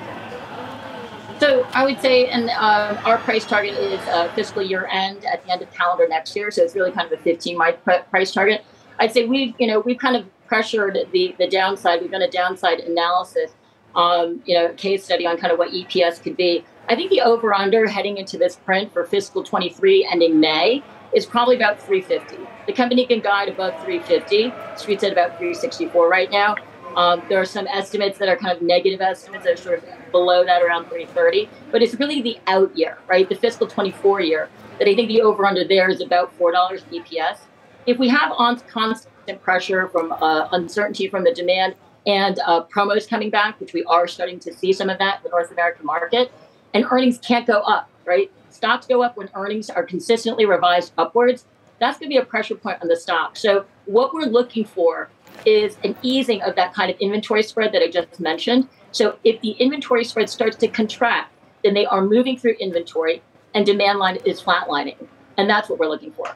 So 1.39 1.67
I 1.73 1.83
would 1.83 1.99
say, 1.99 2.27
and 2.27 2.49
um, 2.51 2.97
our 3.05 3.17
price 3.17 3.45
target 3.45 3.73
is 3.75 3.99
uh, 4.07 4.31
fiscal 4.33 4.61
year 4.61 4.87
end 4.91 5.25
at 5.25 5.43
the 5.43 5.51
end 5.51 5.61
of 5.61 5.71
calendar 5.71 6.07
next 6.07 6.35
year. 6.35 6.49
So 6.51 6.63
it's 6.63 6.73
really 6.73 6.91
kind 6.91 7.11
of 7.11 7.19
a 7.19 7.21
15 7.21 7.57
month 7.57 7.77
price 8.09 8.31
target. 8.31 8.63
I'd 8.99 9.11
say 9.11 9.25
we've, 9.25 9.53
you 9.59 9.67
know, 9.67 9.79
we've 9.81 9.99
kind 9.99 10.15
of 10.15 10.25
pressured 10.47 10.97
the 11.11 11.35
the 11.37 11.47
downside. 11.47 12.01
We've 12.01 12.11
done 12.11 12.21
a 12.21 12.29
downside 12.29 12.79
analysis, 12.79 13.51
um, 13.95 14.41
you 14.45 14.55
know, 14.55 14.73
case 14.73 15.03
study 15.03 15.25
on 15.25 15.37
kind 15.37 15.51
of 15.51 15.59
what 15.59 15.71
EPS 15.71 16.21
could 16.21 16.37
be. 16.37 16.65
I 16.89 16.95
think 16.95 17.09
the 17.09 17.21
over 17.21 17.53
under 17.53 17.87
heading 17.87 18.17
into 18.17 18.37
this 18.37 18.55
print 18.55 18.93
for 18.93 19.03
fiscal 19.03 19.43
23 19.43 20.07
ending 20.09 20.39
May 20.39 20.83
is 21.13 21.25
probably 21.25 21.55
about 21.55 21.81
350. 21.81 22.47
The 22.65 22.73
company 22.73 23.05
can 23.05 23.19
guide 23.19 23.49
above 23.49 23.73
350. 23.83 24.53
Street's 24.77 25.03
at 25.03 25.11
about 25.11 25.37
364 25.37 26.09
right 26.09 26.31
now. 26.31 26.55
Um, 26.95 27.21
there 27.29 27.39
are 27.39 27.45
some 27.45 27.67
estimates 27.67 28.17
that 28.17 28.27
are 28.27 28.35
kind 28.35 28.55
of 28.55 28.63
negative 28.63 29.01
estimates 29.01 29.43
that 29.43 29.53
are 29.53 29.61
sort 29.61 29.83
of 29.83 30.11
below 30.11 30.43
that 30.45 30.63
around 30.63 30.85
330, 30.85 31.49
but 31.71 31.83
it's 31.83 31.93
really 31.95 32.21
the 32.21 32.39
out 32.47 32.75
year, 32.75 32.97
right? 33.07 33.29
The 33.29 33.35
fiscal 33.35 33.67
24 33.67 34.21
year 34.21 34.49
that 34.79 34.87
I 34.87 34.95
think 34.95 35.07
the 35.07 35.21
over 35.21 35.45
under 35.45 35.63
there 35.63 35.89
is 35.89 36.01
about 36.01 36.37
$4 36.39 36.53
EPS. 36.53 37.39
If 37.85 37.99
we 37.99 38.09
have 38.09 38.31
on 38.31 38.59
constant 38.61 39.13
pressure 39.35 39.87
from 39.89 40.11
uh, 40.11 40.47
uncertainty 40.51 41.07
from 41.07 41.23
the 41.23 41.33
demand 41.33 41.75
and 42.05 42.39
uh, 42.45 42.63
promos 42.63 43.07
coming 43.07 43.29
back, 43.29 43.59
which 43.59 43.73
we 43.73 43.83
are 43.83 44.07
starting 44.07 44.39
to 44.39 44.53
see 44.53 44.71
some 44.71 44.89
of 44.89 44.97
that 44.99 45.17
in 45.17 45.23
the 45.23 45.29
North 45.29 45.51
American 45.51 45.85
market, 45.85 46.31
and 46.73 46.85
earnings 46.89 47.17
can't 47.19 47.45
go 47.45 47.59
up, 47.59 47.89
right? 48.05 48.31
Stocks 48.49 48.87
go 48.87 49.03
up 49.03 49.17
when 49.17 49.29
earnings 49.35 49.69
are 49.69 49.83
consistently 49.83 50.45
revised 50.45 50.93
upwards. 50.97 51.45
That's 51.79 51.99
going 51.99 52.09
to 52.09 52.13
be 52.13 52.17
a 52.17 52.25
pressure 52.25 52.55
point 52.55 52.81
on 52.81 52.87
the 52.87 52.95
stock. 52.95 53.35
So, 53.35 53.65
what 53.85 54.13
we're 54.13 54.25
looking 54.25 54.65
for 54.65 55.09
is 55.45 55.77
an 55.83 55.95
easing 56.01 56.41
of 56.41 56.55
that 56.55 56.73
kind 56.73 56.89
of 56.89 56.97
inventory 56.99 57.43
spread 57.43 57.71
that 57.73 57.83
I 57.83 57.89
just 57.89 58.19
mentioned. 58.19 58.67
So, 58.91 59.19
if 59.23 59.39
the 59.41 59.51
inventory 59.51 60.03
spread 60.03 60.29
starts 60.29 60.55
to 60.57 60.67
contract, 60.67 61.33
then 61.63 61.73
they 61.73 61.85
are 61.85 62.01
moving 62.01 62.37
through 62.37 62.55
inventory 62.59 63.21
and 63.53 63.65
demand 63.65 63.99
line 63.99 64.17
is 64.25 64.41
flatlining. 64.41 64.95
And 65.37 65.49
that's 65.49 65.69
what 65.69 65.79
we're 65.79 65.87
looking 65.87 66.11
for. 66.13 66.35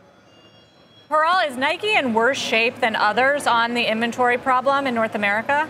Piral, 1.12 1.46
is 1.46 1.58
Nike 1.58 1.94
in 1.94 2.14
worse 2.14 2.38
shape 2.38 2.80
than 2.80 2.96
others 2.96 3.46
on 3.46 3.74
the 3.74 3.84
inventory 3.84 4.38
problem 4.38 4.88
in 4.88 4.96
North 4.96 5.14
America? 5.14 5.70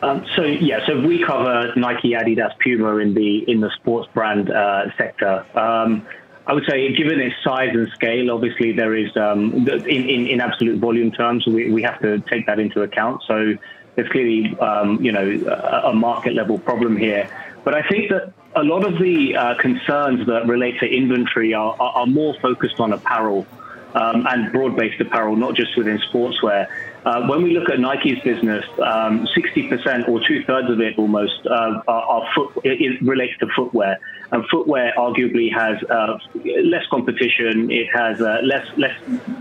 Um, 0.00 0.24
so 0.34 0.44
yeah, 0.44 0.86
so 0.86 0.98
we 0.98 1.22
cover 1.22 1.70
Nike, 1.76 2.12
Adidas, 2.12 2.58
Puma 2.60 2.96
in 2.96 3.12
the 3.12 3.44
in 3.50 3.60
the 3.60 3.70
sports 3.76 4.08
brand 4.14 4.50
uh, 4.50 4.86
sector. 4.96 5.44
Um, 5.54 6.06
I 6.46 6.54
would 6.54 6.64
say, 6.66 6.94
given 6.94 7.20
its 7.20 7.36
size 7.44 7.70
and 7.74 7.88
scale, 7.90 8.30
obviously 8.30 8.72
there 8.72 8.94
is 8.94 9.14
um, 9.18 9.68
in, 9.68 10.08
in, 10.08 10.26
in 10.26 10.40
absolute 10.40 10.78
volume 10.78 11.10
terms, 11.10 11.46
we, 11.46 11.70
we 11.70 11.82
have 11.82 12.00
to 12.00 12.20
take 12.20 12.46
that 12.46 12.58
into 12.58 12.82
account. 12.82 13.22
So 13.26 13.54
there's 13.96 14.08
clearly 14.08 14.58
um, 14.60 15.02
you 15.04 15.12
know 15.12 15.42
a, 15.46 15.90
a, 15.90 15.94
market 15.94 16.34
level 16.34 16.58
problem 16.58 16.96
here. 16.96 17.28
But 17.64 17.74
I 17.74 17.82
think 17.88 18.10
that 18.10 18.32
a 18.54 18.62
lot 18.62 18.84
of 18.86 19.00
the 19.00 19.36
uh, 19.36 19.54
concerns 19.58 20.26
that 20.26 20.46
relate 20.46 20.78
to 20.80 20.86
inventory 20.86 21.54
are, 21.54 21.74
are, 21.80 21.92
are 22.00 22.06
more 22.06 22.34
focused 22.40 22.78
on 22.78 22.92
apparel 22.92 23.46
um, 23.94 24.26
and 24.28 24.52
broad-based 24.52 25.00
apparel, 25.00 25.36
not 25.36 25.54
just 25.54 25.76
within 25.76 25.98
sportswear. 25.98 26.68
Uh, 27.04 27.26
when 27.26 27.42
we 27.42 27.56
look 27.56 27.68
at 27.68 27.78
Nike's 27.78 28.22
business, 28.22 28.64
um, 28.82 29.26
60% 29.26 30.08
or 30.08 30.20
two 30.26 30.42
thirds 30.44 30.70
of 30.70 30.80
it 30.80 30.98
almost 30.98 31.46
uh, 31.46 31.82
are, 31.86 32.02
are 32.02 32.28
foot, 32.34 32.52
it 32.64 33.00
relates 33.02 33.38
to 33.38 33.46
footwear. 33.54 33.98
And 34.32 34.44
footwear 34.48 34.92
arguably 34.96 35.52
has 35.52 35.82
uh, 35.84 36.18
less 36.64 36.86
competition. 36.90 37.70
It 37.70 37.86
has 37.94 38.20
uh, 38.20 38.40
less, 38.42 38.66
less, 38.76 38.98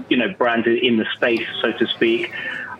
you 0.09 0.17
know, 0.17 0.33
brands 0.33 0.67
in 0.67 0.97
the 0.97 1.05
space, 1.15 1.47
so 1.61 1.71
to 1.71 1.87
speak. 1.87 2.31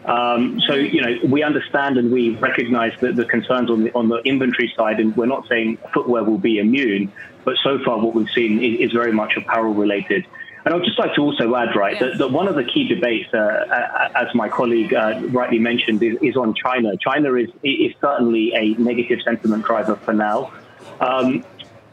Um, 0.06 0.60
so 0.68 0.74
you 0.74 1.02
know 1.02 1.18
we 1.28 1.44
understand 1.44 1.98
and 1.98 2.12
we 2.12 2.36
recognise 2.36 2.92
the, 3.00 3.14
the 3.14 3.26
concerns 3.26 3.70
on 3.70 3.84
the 3.84 3.92
on 3.94 4.10
the 4.10 4.18
inventory 4.24 4.72
side, 4.76 5.00
and 5.00 5.16
we're 5.16 5.26
not 5.26 5.48
saying 5.48 5.78
footwear 5.94 6.24
will 6.24 6.38
be 6.38 6.60
immune, 6.60 7.12
but 7.46 7.56
so 7.64 7.80
far 7.84 8.00
what 8.00 8.14
we've 8.14 8.30
seen 8.30 8.62
is, 8.62 8.90
is 8.90 8.92
very 8.92 9.14
much 9.14 9.38
apparel 9.38 9.74
related. 9.74 10.26
And 10.66 10.74
I'd 10.74 10.84
just 10.84 10.98
like 10.98 11.14
to 11.16 11.22
also 11.22 11.56
add, 11.56 11.76
right, 11.76 12.00
that, 12.00 12.18
that 12.20 12.32
one 12.32 12.48
of 12.48 12.56
the 12.56 12.64
key 12.64 12.88
debates, 12.88 13.34
uh, 13.34 14.10
as 14.16 14.28
my 14.34 14.48
colleague 14.48 14.94
uh, 14.94 15.20
rightly 15.30 15.60
mentioned, 15.60 16.02
is, 16.02 16.18
is, 16.22 16.38
on 16.38 16.54
China. 16.54 16.96
China 16.96 17.34
is, 17.34 17.50
is 17.64 17.94
certainly 18.00 18.54
a 18.56 18.74
negative 18.82 19.20
sentiment 19.26 19.66
driver 19.66 19.98
for 19.98 20.14
now. 20.14 20.54
Um, 21.02 21.44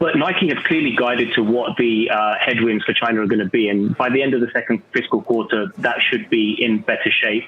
but 0.01 0.17
Nike 0.17 0.47
have 0.47 0.63
clearly 0.63 0.95
guided 0.95 1.31
to 1.35 1.43
what 1.43 1.77
the 1.77 2.09
uh, 2.09 2.33
headwinds 2.39 2.83
for 2.83 2.91
China 2.91 3.21
are 3.21 3.27
going 3.27 3.37
to 3.37 3.49
be. 3.49 3.69
And 3.69 3.95
by 3.95 4.09
the 4.09 4.23
end 4.23 4.33
of 4.33 4.41
the 4.41 4.49
second 4.51 4.81
fiscal 4.91 5.21
quarter, 5.21 5.67
that 5.77 5.97
should 6.01 6.27
be 6.27 6.57
in 6.59 6.79
better 6.79 7.11
shape. 7.11 7.47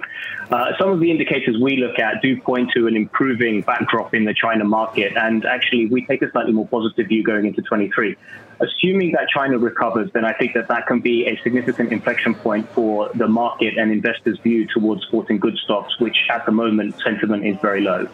Uh, 0.52 0.68
some 0.80 0.92
of 0.92 1.00
the 1.00 1.10
indicators 1.10 1.58
we 1.60 1.78
look 1.78 1.98
at 1.98 2.22
do 2.22 2.40
point 2.40 2.70
to 2.76 2.86
an 2.86 2.96
improving 2.96 3.62
backdrop 3.62 4.14
in 4.14 4.26
the 4.26 4.36
China 4.36 4.66
market. 4.66 5.18
And 5.18 5.46
actually, 5.46 5.88
we 5.88 6.06
take 6.06 6.22
a 6.22 6.30
slightly 6.30 6.54
more 6.54 6.68
positive 6.68 7.08
view 7.08 7.24
going 7.24 7.48
into 7.48 7.64
23. 7.64 8.16
Assuming 8.60 9.14
that 9.14 9.30
China 9.30 9.58
recovers, 9.58 10.12
then 10.14 10.24
I 10.24 10.34
think 10.34 10.54
that 10.54 10.68
that 10.68 10.86
can 10.86 11.00
be 11.00 11.26
a 11.26 11.36
significant 11.42 11.92
inflection 11.92 12.36
point 12.36 12.70
for 12.70 13.10
the 13.16 13.28
market 13.28 13.80
and 13.80 13.92
investors' 13.92 14.38
view 14.44 14.68
towards 14.72 15.02
sporting 15.08 15.40
goods 15.40 15.60
stocks, 15.64 16.00
which 16.00 16.28
at 16.30 16.46
the 16.46 16.52
moment 16.52 17.02
sentiment 17.04 17.48
is 17.48 17.58
very 17.64 17.82
low. 17.82 18.08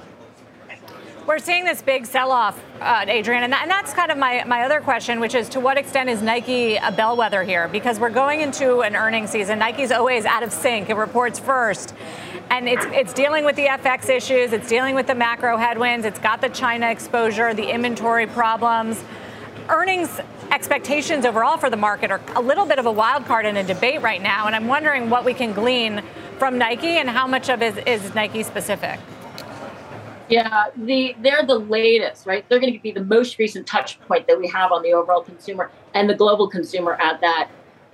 We're 1.29 1.37
seeing 1.37 1.63
this 1.63 1.83
big 1.83 2.07
sell-off, 2.07 2.59
uh, 2.81 3.05
Adrienne, 3.07 3.43
and, 3.43 3.53
that, 3.53 3.61
and, 3.61 3.69
that's 3.69 3.93
kind 3.93 4.09
of 4.09 4.17
my, 4.17 4.43
my 4.47 4.63
other 4.63 4.81
question, 4.81 5.19
which 5.19 5.35
is 5.35 5.47
to 5.49 5.59
what 5.59 5.77
extent 5.77 6.09
is 6.09 6.23
Nike 6.23 6.77
a 6.77 6.91
bellwether 6.91 7.43
here? 7.43 7.67
Because 7.67 7.99
we're 7.99 8.09
going 8.09 8.41
into 8.41 8.79
an 8.79 8.95
earnings 8.95 9.29
season. 9.29 9.59
Nike's 9.59 9.91
always 9.91 10.25
out 10.25 10.41
of 10.41 10.51
sync. 10.51 10.89
It 10.89 10.95
reports 10.95 11.37
first. 11.37 11.93
And 12.49 12.67
it's, 12.67 12.83
it's 12.87 13.13
dealing 13.13 13.45
with 13.45 13.55
the 13.57 13.67
FX 13.67 14.09
issues. 14.09 14.53
It's 14.53 14.67
dealing 14.67 14.95
with 14.95 15.05
the 15.05 15.13
macro 15.13 15.55
headwinds. 15.55 16.03
It's 16.03 16.17
got 16.17 16.41
the 16.41 16.49
China 16.49 16.89
exposure, 16.89 17.53
the 17.53 17.71
inventory 17.71 18.25
problems. 18.25 18.99
Earnings 19.67 20.19
expectations 20.49 21.25
overall 21.25 21.57
for 21.57 21.69
the 21.69 21.77
market 21.77 22.09
are 22.09 22.21
a 22.37 22.41
little 22.41 22.65
bit 22.65 22.79
of 22.79 22.87
a 22.87 22.91
wild 22.91 23.25
card 23.25 23.45
in 23.45 23.55
a 23.55 23.63
debate 23.63 24.01
right 24.01 24.23
now. 24.23 24.47
And 24.47 24.55
I'm 24.55 24.67
wondering 24.67 25.11
what 25.11 25.25
we 25.25 25.35
can 25.35 25.53
glean 25.53 26.01
from 26.39 26.57
Nike 26.57 26.97
and 26.97 27.07
how 27.07 27.27
much 27.27 27.51
of 27.51 27.61
it 27.61 27.87
is, 27.87 28.01
is 28.03 28.15
Nike 28.15 28.41
specific. 28.41 28.99
Yeah, 30.29 30.65
the 30.75 31.15
they're 31.21 31.43
the 31.43 31.57
latest, 31.57 32.27
right? 32.27 32.47
They're 32.47 32.59
going 32.59 32.73
to 32.73 32.79
be 32.79 32.91
the 32.91 33.03
most 33.03 33.39
recent 33.39 33.65
touch 33.65 33.99
point 34.01 34.27
that 34.27 34.39
we 34.39 34.47
have 34.49 34.71
on 34.71 34.83
the 34.83 34.93
overall 34.93 35.23
consumer 35.23 35.71
and 35.95 36.07
the 36.07 36.13
global 36.13 36.47
consumer 36.47 36.93
at 37.01 37.19
that. 37.21 37.49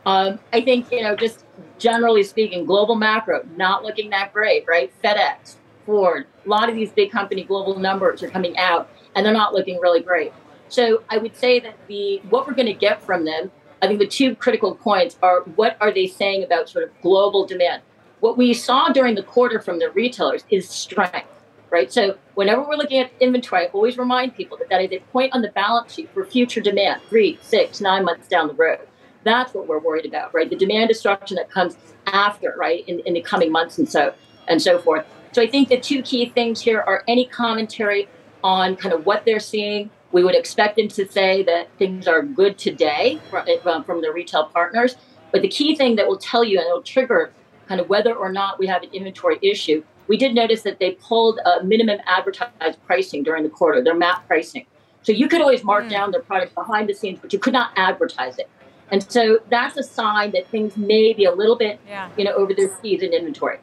Um, 0.05 0.39
I 0.51 0.61
think 0.61 0.91
you 0.91 1.01
know, 1.01 1.15
just 1.15 1.45
generally 1.79 2.23
speaking, 2.23 2.65
global 2.65 2.95
macro 2.95 3.45
not 3.55 3.83
looking 3.83 4.09
that 4.09 4.33
great, 4.33 4.65
right? 4.67 4.91
FedEx, 5.01 5.55
Ford, 5.85 6.27
a 6.45 6.49
lot 6.49 6.67
of 6.67 6.75
these 6.75 6.91
big 6.91 7.09
company 7.09 7.43
global 7.45 7.79
numbers 7.79 8.21
are 8.21 8.29
coming 8.29 8.57
out, 8.57 8.89
and 9.15 9.25
they're 9.25 9.33
not 9.33 9.53
looking 9.53 9.79
really 9.79 10.01
great. 10.01 10.33
So 10.67 11.03
I 11.09 11.17
would 11.17 11.37
say 11.37 11.61
that 11.61 11.75
the 11.87 12.21
what 12.29 12.47
we're 12.47 12.53
going 12.53 12.65
to 12.65 12.73
get 12.73 13.01
from 13.01 13.23
them, 13.23 13.49
I 13.81 13.87
think 13.87 13.99
the 13.99 14.07
two 14.07 14.35
critical 14.35 14.75
points 14.75 15.17
are 15.23 15.41
what 15.55 15.77
are 15.79 15.91
they 15.91 16.07
saying 16.07 16.43
about 16.43 16.67
sort 16.67 16.83
of 16.83 17.01
global 17.01 17.45
demand? 17.45 17.81
What 18.19 18.37
we 18.37 18.53
saw 18.53 18.89
during 18.89 19.15
the 19.15 19.23
quarter 19.23 19.61
from 19.61 19.79
the 19.79 19.89
retailers 19.91 20.43
is 20.49 20.67
strength 20.67 21.29
right? 21.75 21.91
So 21.91 22.17
whenever 22.35 22.61
we're 22.61 22.77
looking 22.77 22.99
at 22.99 23.11
inventory, 23.19 23.63
I 23.63 23.65
always 23.73 23.97
remind 23.97 24.33
people 24.33 24.57
that 24.59 24.69
that 24.69 24.81
is 24.81 24.93
a 24.93 24.99
point 25.11 25.33
on 25.33 25.41
the 25.41 25.49
balance 25.49 25.93
sheet 25.93 26.09
for 26.13 26.25
future 26.25 26.61
demand, 26.61 27.01
three, 27.09 27.37
six, 27.41 27.81
nine 27.81 28.05
months 28.05 28.29
down 28.29 28.47
the 28.47 28.53
road. 28.53 28.87
That's 29.25 29.53
what 29.53 29.67
we're 29.67 29.79
worried 29.79 30.05
about, 30.05 30.33
right? 30.33 30.49
The 30.49 30.55
demand 30.55 30.87
destruction 30.87 31.35
that 31.35 31.51
comes 31.51 31.75
after, 32.07 32.55
right, 32.57 32.87
in, 32.87 33.01
in 33.01 33.13
the 33.13 33.21
coming 33.21 33.51
months 33.51 33.77
and 33.77 33.89
so 33.89 34.13
and 34.47 34.61
so 34.61 34.79
forth. 34.79 35.05
So 35.33 35.41
I 35.41 35.47
think 35.47 35.67
the 35.67 35.77
two 35.77 36.01
key 36.01 36.29
things 36.29 36.61
here 36.61 36.79
are 36.79 37.03
any 37.09 37.25
commentary 37.25 38.07
on 38.41 38.77
kind 38.77 38.93
of 38.93 39.05
what 39.05 39.25
they're 39.25 39.41
seeing. 39.41 39.89
We 40.13 40.23
would 40.23 40.35
expect 40.35 40.77
them 40.77 40.87
to 40.87 41.05
say 41.11 41.43
that 41.43 41.67
things 41.77 42.07
are 42.07 42.21
good 42.21 42.57
today 42.57 43.19
eh, 43.33 43.57
from, 43.61 43.83
from 43.83 44.01
the 44.01 44.13
retail 44.13 44.45
partners. 44.45 44.95
But 45.33 45.41
the 45.41 45.49
key 45.49 45.75
thing 45.75 45.97
that 45.97 46.07
will 46.07 46.19
tell 46.19 46.45
you 46.45 46.57
and 46.57 46.67
it'll 46.67 46.83
trigger 46.83 47.33
kind 47.67 47.81
of 47.81 47.89
whether 47.89 48.15
or 48.15 48.31
not 48.31 48.59
we 48.59 48.67
have 48.67 48.81
an 48.83 48.91
inventory 48.93 49.39
issue 49.41 49.83
we 50.07 50.17
did 50.17 50.35
notice 50.35 50.61
that 50.63 50.79
they 50.79 50.91
pulled 50.91 51.39
a 51.45 51.63
minimum 51.63 51.99
advertised 52.05 52.83
pricing 52.85 53.23
during 53.23 53.43
the 53.43 53.49
quarter, 53.49 53.83
their 53.83 53.95
MAP 53.95 54.27
pricing. 54.27 54.65
So 55.03 55.11
you 55.11 55.27
could 55.27 55.41
always 55.41 55.63
mark 55.63 55.85
mm. 55.85 55.89
down 55.89 56.11
their 56.11 56.21
product 56.21 56.55
behind 56.55 56.89
the 56.89 56.93
scenes, 56.93 57.19
but 57.21 57.31
you 57.31 57.39
could 57.39 57.53
not 57.53 57.71
advertise 57.75 58.39
it. 58.39 58.49
And 58.91 59.09
so 59.11 59.39
that's 59.49 59.77
a 59.77 59.83
sign 59.83 60.31
that 60.31 60.47
things 60.47 60.77
may 60.77 61.13
be 61.13 61.25
a 61.25 61.31
little 61.31 61.55
bit, 61.55 61.79
yeah. 61.87 62.09
you 62.17 62.23
know, 62.23 62.33
over 62.33 62.53
their 62.53 62.75
skis 62.75 63.01
in 63.01 63.13
inventory. 63.13 63.59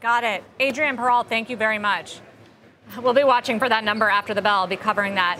Got 0.00 0.24
it. 0.24 0.44
Adrienne 0.60 0.96
Piral, 0.96 1.26
thank 1.26 1.50
you 1.50 1.56
very 1.56 1.78
much. 1.78 2.20
We'll 2.96 3.14
be 3.14 3.24
watching 3.24 3.58
for 3.58 3.68
that 3.68 3.84
number 3.84 4.08
after 4.08 4.34
the 4.34 4.42
bell. 4.42 4.60
I'll 4.60 4.66
be 4.66 4.76
covering 4.76 5.14
that. 5.14 5.38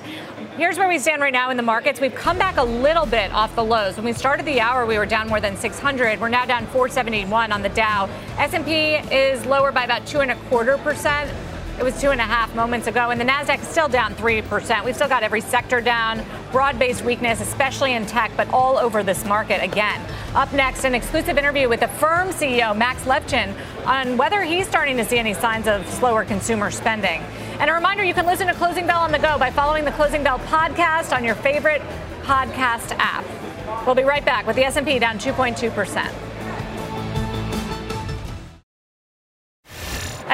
Here's 0.57 0.77
where 0.77 0.89
we 0.89 0.99
stand 0.99 1.23
right 1.23 1.33
now 1.33 1.51
in 1.51 1.57
the 1.57 1.63
markets. 1.63 2.01
We've 2.01 2.15
come 2.15 2.39
back 2.39 2.57
a 2.57 2.63
little 2.63 3.07
bit 3.07 3.33
off 3.33 3.55
the 3.55 3.65
lows. 3.65 3.97
When 3.97 4.05
we 4.05 4.13
started 4.13 4.45
the 4.45 4.61
hour, 4.61 4.87
we 4.87 4.99
were 4.99 5.07
down 5.07 5.29
more 5.29 5.41
than 5.41 5.57
600. 5.57 6.21
We're 6.21 6.29
now 6.29 6.45
down 6.45 6.67
471 6.67 7.51
on 7.53 7.63
the 7.63 7.69
Dow. 7.71 8.09
S&P 8.39 8.97
is 9.15 9.45
lower 9.47 9.73
by 9.73 9.85
about 9.85 10.07
two 10.07 10.21
and 10.21 10.31
a 10.31 10.37
quarter 10.49 10.79
percent. 10.79 11.31
It 11.79 11.85
was 11.85 12.01
two 12.01 12.11
and 12.11 12.21
a 12.21 12.25
half 12.25 12.53
moments 12.57 12.89
ago, 12.89 13.11
and 13.11 13.21
the 13.21 13.25
Nasdaq 13.25 13.63
is 13.63 13.69
still 13.69 13.89
down 13.89 14.13
three 14.15 14.43
percent. 14.43 14.85
We've 14.85 14.97
still 14.97 15.09
got 15.09 15.23
every 15.23 15.41
sector 15.41 15.81
down, 15.81 16.25
broad-based 16.51 17.05
weakness, 17.05 17.41
especially 17.41 17.93
in 17.93 18.05
tech, 18.05 18.33
but 18.37 18.49
all 18.49 18.79
over 18.79 19.05
this 19.05 19.25
market 19.25 19.63
again. 19.63 20.05
Up 20.35 20.53
next, 20.53 20.83
an 20.85 20.97
exclusive 20.97 21.39
interview 21.39 21.69
with 21.69 21.83
Affirm 21.83 22.31
CEO 22.31 22.77
Max 22.77 23.05
Levchin 23.05 23.55
on 23.87 24.17
whether 24.17 24.43
he's 24.43 24.67
starting 24.67 24.97
to 24.97 25.05
see 25.05 25.19
any 25.19 25.35
signs 25.35 25.69
of 25.69 25.89
slower 25.89 26.25
consumer 26.25 26.73
spending. 26.73 27.21
And 27.61 27.71
a 27.71 27.73
reminder, 27.73 28.03
you 28.03 28.15
can 28.15 28.27
listen 28.27 28.49
to 28.49 28.55
Closing 28.55 28.87
Bell 28.87 29.01
on 29.01 29.13
the 29.13 29.19
go 29.21 29.39
by 29.39 29.53
following 29.53 29.85
the 29.85 29.93
Closing 29.93 30.25
Bell 30.25 30.41
podcast 30.41 31.17
on 31.17 31.23
your 31.23 31.37
favorite 31.37 31.83
podcast 32.23 32.93
app. 32.99 33.25
We'll 33.87 33.95
be 33.95 34.03
right 34.03 34.25
back 34.25 34.49
with 34.49 34.57
the 34.57 34.65
S&P 34.65 34.99
down 34.99 35.19
2.2 35.19 35.73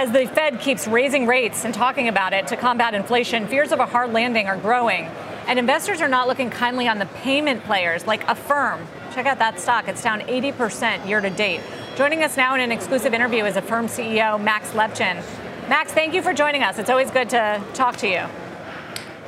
As 0.04 0.12
the 0.12 0.26
Fed 0.26 0.60
keeps 0.60 0.86
raising 0.86 1.26
rates 1.26 1.64
and 1.64 1.72
talking 1.72 2.08
about 2.08 2.34
it 2.34 2.46
to 2.48 2.58
combat 2.58 2.92
inflation, 2.92 3.48
fears 3.48 3.72
of 3.72 3.80
a 3.80 3.86
hard 3.86 4.12
landing 4.12 4.46
are 4.46 4.56
growing. 4.58 5.06
And 5.46 5.58
investors 5.58 6.02
are 6.02 6.08
not 6.08 6.28
looking 6.28 6.50
kindly 6.50 6.86
on 6.86 6.98
the 6.98 7.06
payment 7.06 7.64
players 7.64 8.06
like 8.06 8.22
Affirm. 8.28 8.86
Check 9.14 9.24
out 9.24 9.38
that 9.38 9.58
stock. 9.58 9.88
It's 9.88 10.02
down 10.02 10.20
80% 10.20 11.08
year 11.08 11.22
to 11.22 11.30
date. 11.30 11.62
Joining 11.96 12.22
us 12.22 12.36
now 12.36 12.54
in 12.54 12.60
an 12.60 12.70
exclusive 12.70 13.14
interview 13.14 13.46
is 13.46 13.56
Affirm 13.56 13.86
CEO 13.86 14.38
Max 14.38 14.72
Levchin. 14.72 15.24
Max, 15.70 15.92
thank 15.92 16.12
you 16.12 16.20
for 16.20 16.34
joining 16.34 16.62
us. 16.62 16.78
It's 16.78 16.90
always 16.90 17.10
good 17.10 17.30
to 17.30 17.64
talk 17.72 17.96
to 17.96 18.06
you. 18.06 18.26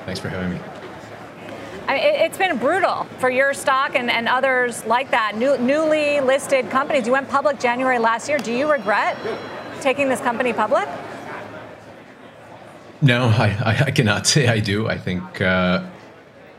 Thanks 0.04 0.20
for 0.20 0.28
having 0.28 0.50
me. 0.50 0.60
It's 1.88 2.36
been 2.36 2.58
brutal 2.58 3.04
for 3.18 3.30
your 3.30 3.54
stock 3.54 3.94
and, 3.94 4.10
and 4.10 4.28
others 4.28 4.84
like 4.84 5.10
that. 5.12 5.38
New, 5.38 5.56
newly 5.56 6.20
listed 6.20 6.68
companies. 6.68 7.06
You 7.06 7.12
went 7.12 7.30
public 7.30 7.58
January 7.58 7.98
last 7.98 8.28
year. 8.28 8.36
Do 8.36 8.52
you 8.52 8.70
regret 8.70 9.16
taking 9.86 10.08
this 10.08 10.20
company 10.20 10.52
public? 10.52 10.88
No, 13.02 13.26
I, 13.28 13.84
I 13.86 13.90
cannot 13.92 14.26
say 14.26 14.48
I 14.48 14.58
do. 14.58 14.88
I 14.88 14.98
think 14.98 15.40
uh, 15.40 15.86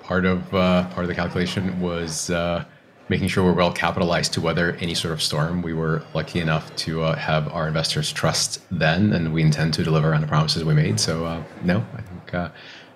part 0.03 0.25
of 0.25 0.39
uh, 0.53 0.87
part 0.91 1.03
of 1.03 1.09
the 1.09 1.15
calculation 1.15 1.77
was 1.81 2.29
uh, 2.29 2.63
making 3.09 3.27
sure 3.27 3.43
we're 3.43 3.59
well 3.63 3.73
capitalized 3.73 4.31
to 4.35 4.39
weather 4.39 4.77
any 4.79 4.95
sort 4.95 5.13
of 5.13 5.21
storm. 5.21 5.61
We 5.61 5.73
were 5.73 6.05
lucky 6.13 6.39
enough 6.39 6.73
to 6.77 7.03
uh, 7.03 7.17
have 7.17 7.51
our 7.51 7.67
investors 7.67 8.13
trust 8.13 8.61
then, 8.71 9.11
and 9.11 9.33
we 9.33 9.41
intend 9.41 9.73
to 9.73 9.83
deliver 9.83 10.15
on 10.15 10.21
the 10.21 10.27
promises 10.27 10.63
we 10.63 10.73
made. 10.73 10.97
So, 10.97 11.25
uh, 11.25 11.43
no, 11.65 11.85
I 11.99 12.01
think 12.01 12.33
uh, 12.33 12.49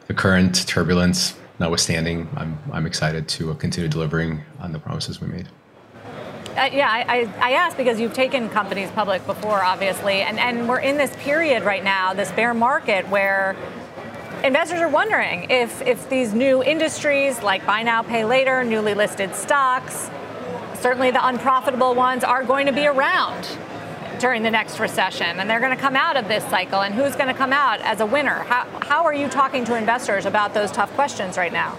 the 0.07 0.13
current 0.13 0.65
turbulence 0.65 1.35
notwithstanding, 1.59 2.29
I'm 2.37 2.57
I'm 2.71 2.85
excited 2.85 3.27
to 3.35 3.53
continue 3.55 3.89
delivering 3.89 4.43
on 4.61 4.71
the 4.71 4.79
promises 4.79 5.19
we 5.19 5.27
made. 5.27 5.49
Uh, 6.51 6.69
yeah, 6.73 6.89
I, 6.89 7.29
I, 7.39 7.53
asked 7.53 7.77
because 7.77 7.97
you've 7.97 8.13
taken 8.13 8.49
companies 8.49 8.91
public 8.91 9.25
before, 9.25 9.63
obviously, 9.63 10.21
and, 10.21 10.37
and 10.37 10.67
we're 10.67 10.79
in 10.81 10.97
this 10.97 11.15
period 11.19 11.63
right 11.63 11.81
now, 11.81 12.13
this 12.13 12.29
bear 12.33 12.53
market, 12.53 13.07
where 13.07 13.55
investors 14.43 14.81
are 14.81 14.89
wondering 14.89 15.49
if, 15.49 15.81
if 15.81 16.09
these 16.09 16.33
new 16.33 16.61
industries 16.61 17.41
like 17.41 17.65
buy 17.65 17.83
now, 17.83 18.03
pay 18.03 18.25
later, 18.25 18.65
newly 18.65 18.93
listed 18.93 19.33
stocks, 19.33 20.09
certainly 20.81 21.09
the 21.09 21.25
unprofitable 21.25 21.95
ones, 21.95 22.25
are 22.25 22.43
going 22.43 22.65
to 22.65 22.73
be 22.73 22.85
around 22.85 23.47
during 24.19 24.43
the 24.43 24.51
next 24.51 24.77
recession 24.77 25.39
and 25.39 25.49
they're 25.49 25.61
going 25.61 25.75
to 25.75 25.81
come 25.81 25.95
out 25.95 26.17
of 26.17 26.27
this 26.27 26.43
cycle 26.49 26.81
and 26.81 26.93
who's 26.93 27.15
going 27.15 27.29
to 27.29 27.33
come 27.33 27.53
out 27.53 27.79
as 27.79 28.01
a 28.01 28.05
winner. 28.05 28.43
How, 28.43 28.67
how 28.81 29.05
are 29.05 29.13
you 29.13 29.29
talking 29.29 29.63
to 29.65 29.77
investors 29.77 30.25
about 30.25 30.53
those 30.53 30.69
tough 30.69 30.93
questions 30.95 31.37
right 31.37 31.53
now? 31.53 31.77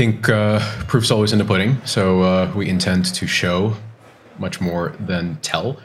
I 0.00 0.02
think 0.02 0.30
uh, 0.30 0.60
proof's 0.86 1.10
always 1.10 1.34
in 1.34 1.38
the 1.38 1.44
pudding. 1.44 1.76
So 1.84 2.22
uh, 2.22 2.50
we 2.56 2.70
intend 2.70 3.04
to 3.14 3.26
show 3.26 3.76
much 4.38 4.58
more 4.58 4.94
than 4.98 5.36
tell. 5.42 5.78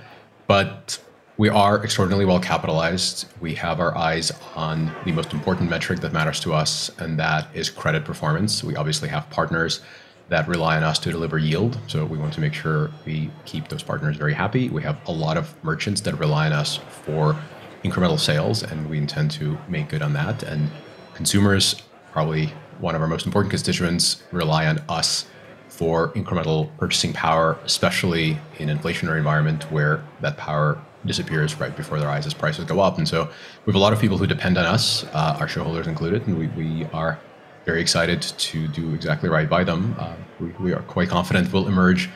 But 0.48 1.04
we 1.36 1.50
are 1.50 1.84
extraordinarily 1.84 2.24
well 2.24 2.40
capitalized. 2.40 3.26
We 3.42 3.56
have 3.56 3.82
our 3.82 3.94
eyes 3.98 4.32
on 4.56 4.90
the 5.04 5.12
most 5.12 5.34
important 5.34 5.70
metric 5.70 6.00
that 6.00 6.14
matters 6.14 6.40
to 6.40 6.54
us, 6.54 6.90
and 6.98 7.20
that 7.20 7.54
is 7.54 7.70
credit 7.70 8.06
performance. 8.06 8.64
We 8.64 8.78
obviously 8.78 9.10
have 9.10 9.30
partners 9.32 9.82
that 10.30 10.48
rely 10.48 10.78
on 10.78 10.84
us 10.84 10.98
to 11.00 11.12
deliver 11.12 11.38
yield. 11.38 11.78
So 11.88 12.06
we 12.06 12.18
want 12.18 12.34
to 12.36 12.40
make 12.40 12.54
sure 12.54 12.92
we 13.06 13.30
keep 13.44 13.68
those 13.68 13.84
partners 13.84 14.16
very 14.16 14.34
happy. 14.34 14.70
We 14.70 14.82
have 14.84 14.98
a 15.10 15.12
lot 15.12 15.36
of 15.36 15.62
merchants 15.62 16.00
that 16.00 16.18
rely 16.18 16.46
on 16.46 16.54
us 16.54 16.78
for 16.78 17.38
incremental 17.84 18.18
sales, 18.18 18.64
and 18.64 18.90
we 18.90 18.98
intend 18.98 19.32
to 19.32 19.58
make 19.68 19.90
good 19.90 20.02
on 20.02 20.14
that. 20.14 20.42
And 20.44 20.72
consumers 21.16 21.82
probably 22.14 22.54
one 22.80 22.96
of 22.96 23.02
our 23.02 23.08
most 23.08 23.26
important 23.26 23.52
constituents, 23.52 24.24
rely 24.32 24.68
on 24.68 24.80
us 24.90 25.26
for 25.68 26.10
incremental 26.14 26.70
purchasing 26.78 27.12
power, 27.14 27.58
especially 27.66 28.38
in 28.60 28.70
an 28.70 28.78
inflationary 28.78 29.18
environment 29.18 29.70
where 29.72 30.04
that 30.22 30.38
power 30.38 30.80
disappears 31.06 31.60
right 31.60 31.76
before 31.76 32.00
their 32.00 32.10
eyes 32.10 32.26
as 32.26 32.34
prices 32.34 32.66
go 32.66 32.80
up. 32.80 32.98
And 32.98 33.08
so 33.08 33.26
we 33.66 33.72
have 33.72 33.76
a 33.76 33.80
lot 33.80 33.94
of 33.94 34.00
people 34.00 34.18
who 34.18 34.26
depend 34.26 34.58
on 34.58 34.66
us, 34.66 35.04
uh, 35.14 35.38
our 35.40 35.48
shareholders 35.48 35.88
included, 35.88 36.26
and 36.28 36.38
we, 36.38 36.48
we 36.48 36.86
are 36.94 37.20
very 37.66 37.82
excited 37.82 38.22
to 38.22 38.68
do 38.70 38.94
exactly 38.94 39.30
right 39.30 39.50
by 39.50 39.64
them. 39.64 39.96
Uh, 40.00 40.16
we, 40.40 40.48
we, 40.60 40.74
are 40.74 40.82
quite 40.84 41.10
confident 41.10 41.52
we'll 41.52 41.68
emerge 41.68 42.10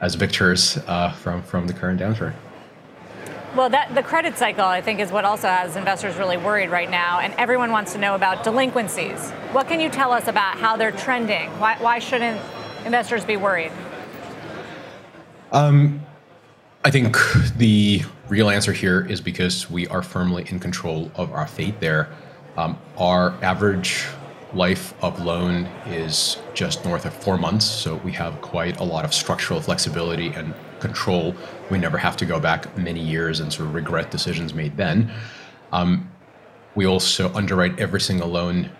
as 0.00 0.14
victors 0.14 0.78
uh, 0.86 1.10
from, 1.12 1.42
from 1.42 1.66
the 1.66 1.72
current 1.72 2.00
downturn. 2.00 2.34
Well, 3.56 3.70
that 3.70 3.94
the 3.94 4.02
credit 4.02 4.36
cycle, 4.36 4.66
I 4.66 4.82
think, 4.82 5.00
is 5.00 5.10
what 5.10 5.24
also 5.24 5.48
has 5.48 5.76
investors 5.76 6.16
really 6.16 6.36
worried 6.36 6.68
right 6.68 6.90
now, 6.90 7.20
and 7.20 7.32
everyone 7.38 7.72
wants 7.72 7.94
to 7.94 7.98
know 7.98 8.14
about 8.14 8.44
delinquencies. 8.44 9.30
What 9.52 9.66
can 9.66 9.80
you 9.80 9.88
tell 9.88 10.12
us 10.12 10.28
about 10.28 10.58
how 10.58 10.76
they're 10.76 10.92
trending? 10.92 11.48
Why, 11.58 11.78
why 11.78 11.98
shouldn't 11.98 12.38
investors 12.84 13.24
be 13.24 13.38
worried? 13.38 13.72
Um, 15.52 16.04
I 16.84 16.90
think 16.90 17.16
the 17.56 18.02
real 18.28 18.50
answer 18.50 18.74
here 18.74 19.06
is 19.06 19.22
because 19.22 19.70
we 19.70 19.88
are 19.88 20.02
firmly 20.02 20.44
in 20.50 20.60
control 20.60 21.10
of 21.14 21.32
our 21.32 21.46
fate 21.46 21.80
there. 21.80 22.10
Um, 22.58 22.78
our 22.98 23.42
average 23.42 24.04
life 24.52 24.92
of 25.02 25.24
loan 25.24 25.64
is 25.86 26.36
just 26.52 26.84
north 26.84 27.06
of 27.06 27.14
four 27.14 27.38
months, 27.38 27.64
so 27.64 27.96
we 27.96 28.12
have 28.12 28.38
quite 28.42 28.80
a 28.80 28.84
lot 28.84 29.06
of 29.06 29.14
structural 29.14 29.62
flexibility 29.62 30.28
and 30.28 30.52
control. 30.78 31.34
We 31.70 31.78
never 31.78 31.98
have 31.98 32.16
to 32.18 32.26
go 32.26 32.40
back 32.40 32.76
many 32.76 33.00
years 33.00 33.40
and 33.40 33.52
sort 33.52 33.68
of 33.68 33.74
regret 33.74 34.10
decisions 34.10 34.54
made 34.54 34.76
then. 34.76 35.12
Um, 35.72 36.10
we 36.74 36.86
also 36.86 37.32
underwrite 37.34 37.78
every 37.78 38.00
single 38.00 38.28
loan 38.28 38.70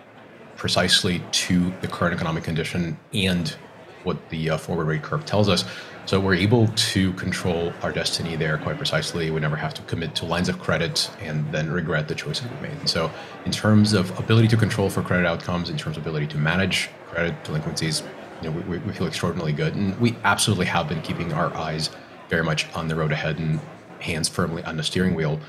precisely 0.55 1.21
to 1.31 1.73
the 1.81 1.87
current 1.87 2.15
economic 2.15 2.43
condition 2.43 2.97
and 3.13 3.55
what 4.03 4.29
the 4.29 4.51
uh, 4.51 4.57
forward 4.57 4.85
rate 4.85 5.03
curve 5.03 5.25
tells 5.25 5.49
us. 5.49 5.65
So 6.05 6.21
we're 6.21 6.35
able 6.35 6.67
to 6.67 7.11
control 7.13 7.73
our 7.81 7.91
destiny 7.91 8.37
there 8.37 8.57
quite 8.57 8.77
precisely. 8.77 9.29
We 9.29 9.41
never 9.41 9.57
have 9.57 9.73
to 9.73 9.81
commit 9.83 10.15
to 10.15 10.25
lines 10.25 10.47
of 10.47 10.57
credit 10.57 11.11
and 11.19 11.51
then 11.51 11.69
regret 11.69 12.07
the 12.07 12.15
choices 12.15 12.47
we 12.49 12.69
made. 12.69 12.87
So, 12.87 13.11
in 13.43 13.51
terms 13.51 13.91
of 13.91 14.17
ability 14.17 14.47
to 14.49 14.57
control 14.57 14.89
for 14.89 15.01
credit 15.01 15.27
outcomes, 15.27 15.69
in 15.69 15.75
terms 15.75 15.97
of 15.97 16.03
ability 16.03 16.27
to 16.27 16.37
manage 16.37 16.89
credit 17.09 17.43
delinquencies, 17.43 18.03
you 18.41 18.49
know, 18.49 18.57
we, 18.69 18.77
we 18.77 18.93
feel 18.93 19.05
extraordinarily 19.05 19.51
good. 19.51 19.75
And 19.75 19.99
we 19.99 20.15
absolutely 20.23 20.67
have 20.67 20.87
been 20.87 21.01
keeping 21.01 21.33
our 21.33 21.53
eyes 21.57 21.89
very 22.29 22.43
much 22.43 22.67
on 22.73 22.87
the 22.87 22.95
road 22.95 23.11
ahead 23.11 23.39
and 23.39 23.59
hands 23.99 24.29
firmly 24.29 24.63
on 24.63 24.77
the 24.77 24.83
steering 24.83 25.15
wheel. 25.15 25.39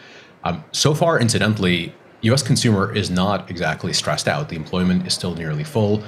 Um, 0.45 0.65
so 0.73 0.95
far, 0.95 1.19
incidentally, 1.21 1.95
US 2.23 2.43
consumer 2.43 2.95
is 2.95 3.11
not 3.11 3.51
exactly 3.51 3.93
stressed 3.93 4.29
out. 4.29 4.49
The 4.49 4.57
employment 4.57 5.07
is 5.07 5.15
still 5.15 5.35
nearly 5.35 5.65
full. 5.65 6.03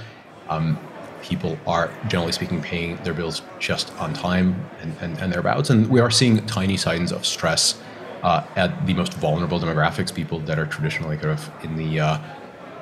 Um, 0.49 0.79
people 1.23 1.59
are, 1.67 1.93
generally 2.09 2.33
speaking, 2.33 2.63
paying 2.63 2.97
their 3.05 3.15
bills 3.15 3.43
just 3.59 3.93
on 3.99 4.13
time 4.13 4.69
and, 4.81 4.95
and, 5.01 5.19
and 5.19 5.33
thereabouts. 5.33 5.71
And 5.71 5.89
we 5.89 6.01
are 6.01 6.11
seeing 6.11 6.45
tiny 6.47 6.77
signs 6.77 7.13
of 7.13 7.27
stress 7.27 7.81
uh, 8.23 8.45
at 8.57 8.87
the 8.87 8.95
most 8.95 9.15
vulnerable 9.15 9.61
demographics, 9.61 10.15
people 10.15 10.41
that 10.41 10.59
are 10.59 10.67
traditionally 10.67 11.17
kind 11.17 11.31
of 11.31 11.51
in 11.65 11.77
the 11.77 12.01
uh, 12.01 12.19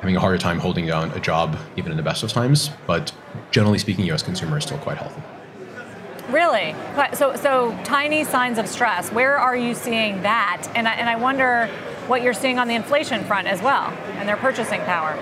having 0.01 0.17
a 0.17 0.21
harder 0.21 0.39
time 0.39 0.59
holding 0.59 0.87
down 0.87 1.11
a 1.13 1.21
job 1.21 1.57
even 1.77 1.91
in 1.91 1.97
the 1.97 2.03
best 2.03 2.23
of 2.23 2.31
times. 2.31 2.71
But 2.87 3.13
generally 3.51 3.79
speaking, 3.79 4.05
U.S. 4.07 4.23
consumer 4.23 4.59
is 4.59 4.65
still 4.65 4.79
quite 4.79 4.99
healthy. 4.99 5.23
Really? 6.29 6.75
So, 7.15 7.37
so 7.37 7.79
tiny 7.85 8.25
signs 8.25 8.59
of 8.59 8.69
stress. 8.69 9.11
Where 9.11 9.39
are 9.39 9.57
you 9.57 9.75
seeing 9.75 10.23
that? 10.23 10.69
And 10.75 10.87
I, 10.87 10.93
and 10.95 11.09
I 11.09 11.17
wonder 11.17 11.67
what 12.07 12.23
you're 12.23 12.35
seeing 12.35 12.59
on 12.59 12.69
the 12.69 12.75
inflation 12.75 13.25
front 13.25 13.49
as 13.49 13.63
well, 13.63 13.91
and 14.17 14.29
their 14.29 14.37
purchasing 14.37 14.81
power. 14.81 15.17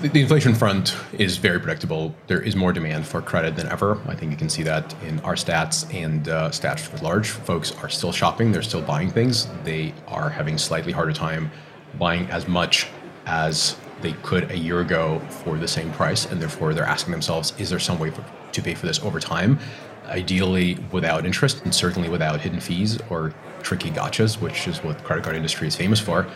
The, 0.00 0.20
inflation 0.20 0.54
front 0.54 0.96
is 1.12 1.36
very 1.36 1.58
predictable. 1.58 2.14
There 2.26 2.40
is 2.40 2.56
more 2.56 2.72
demand 2.72 3.06
for 3.06 3.20
credit 3.20 3.54
than 3.54 3.68
ever. 3.68 4.00
I 4.06 4.14
think 4.14 4.30
you 4.32 4.38
can 4.38 4.48
see 4.48 4.62
that 4.62 4.94
in 5.04 5.20
our 5.20 5.34
stats 5.34 5.92
and 5.94 6.26
uh, 6.28 6.48
stats 6.50 6.80
for 6.80 6.96
large. 7.04 7.28
Folks 7.28 7.72
are 7.82 7.88
still 7.90 8.10
shopping. 8.10 8.50
They're 8.50 8.62
still 8.62 8.80
buying 8.80 9.10
things. 9.10 9.46
They 9.62 9.92
are 10.08 10.30
having 10.30 10.56
slightly 10.56 10.92
harder 10.92 11.12
time 11.12 11.50
buying 11.98 12.26
as 12.30 12.48
much 12.48 12.86
as 13.26 13.76
they 14.02 14.12
could 14.22 14.50
a 14.50 14.56
year 14.56 14.80
ago 14.80 15.20
for 15.44 15.56
the 15.56 15.68
same 15.68 15.92
price, 15.92 16.26
and 16.26 16.40
therefore 16.40 16.74
they're 16.74 16.84
asking 16.84 17.12
themselves, 17.12 17.52
is 17.58 17.70
there 17.70 17.78
some 17.78 17.98
way 17.98 18.10
for, 18.10 18.24
to 18.52 18.62
pay 18.62 18.74
for 18.74 18.86
this 18.86 19.00
over 19.02 19.20
time? 19.20 19.58
Ideally, 20.06 20.78
without 20.90 21.24
interest, 21.24 21.62
and 21.64 21.74
certainly 21.74 22.08
without 22.08 22.40
hidden 22.40 22.60
fees 22.60 22.98
or 23.10 23.32
tricky 23.62 23.90
gotchas, 23.90 24.40
which 24.40 24.66
is 24.66 24.82
what 24.82 24.98
the 24.98 25.04
credit 25.04 25.24
card 25.24 25.36
industry 25.36 25.68
is 25.68 25.76
famous 25.76 26.00
for. 26.00 26.26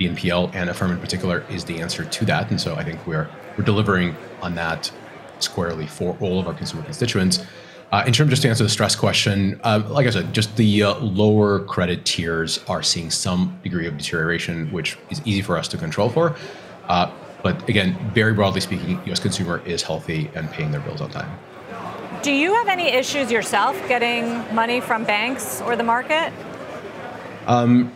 BNPL 0.00 0.54
and 0.54 0.68
Affirm 0.70 0.90
in 0.90 0.98
particular 0.98 1.44
is 1.48 1.64
the 1.64 1.80
answer 1.80 2.04
to 2.04 2.24
that, 2.24 2.50
and 2.50 2.60
so 2.60 2.74
I 2.74 2.82
think 2.82 3.06
we're 3.06 3.28
we're 3.56 3.64
delivering 3.64 4.16
on 4.42 4.56
that 4.56 4.90
squarely 5.38 5.86
for 5.86 6.16
all 6.20 6.40
of 6.40 6.48
our 6.48 6.54
consumer 6.54 6.82
constituents. 6.82 7.44
Uh, 7.92 8.02
in 8.06 8.12
terms 8.12 8.30
just 8.30 8.42
to 8.42 8.48
answer 8.48 8.64
the 8.64 8.68
stress 8.68 8.96
question, 8.96 9.60
uh, 9.62 9.80
like 9.88 10.06
I 10.06 10.10
said, 10.10 10.32
just 10.32 10.56
the 10.56 10.82
uh, 10.82 10.98
lower 10.98 11.60
credit 11.60 12.04
tiers 12.04 12.58
are 12.66 12.82
seeing 12.82 13.08
some 13.08 13.60
degree 13.62 13.86
of 13.86 13.96
deterioration, 13.96 14.72
which 14.72 14.98
is 15.10 15.22
easy 15.24 15.42
for 15.42 15.56
us 15.56 15.68
to 15.68 15.76
control 15.76 16.08
for. 16.08 16.34
Uh, 16.88 17.10
but 17.42 17.68
again, 17.68 17.94
very 18.14 18.32
broadly 18.32 18.60
speaking, 18.60 19.00
U.S. 19.06 19.20
consumer 19.20 19.62
is 19.66 19.82
healthy 19.82 20.30
and 20.34 20.50
paying 20.50 20.70
their 20.70 20.80
bills 20.80 21.00
on 21.00 21.10
time. 21.10 21.38
Do 22.22 22.32
you 22.32 22.54
have 22.54 22.68
any 22.68 22.88
issues 22.88 23.30
yourself 23.30 23.76
getting 23.86 24.24
money 24.54 24.80
from 24.80 25.04
banks 25.04 25.60
or 25.60 25.76
the 25.76 25.82
market? 25.82 26.32
Um, 27.46 27.92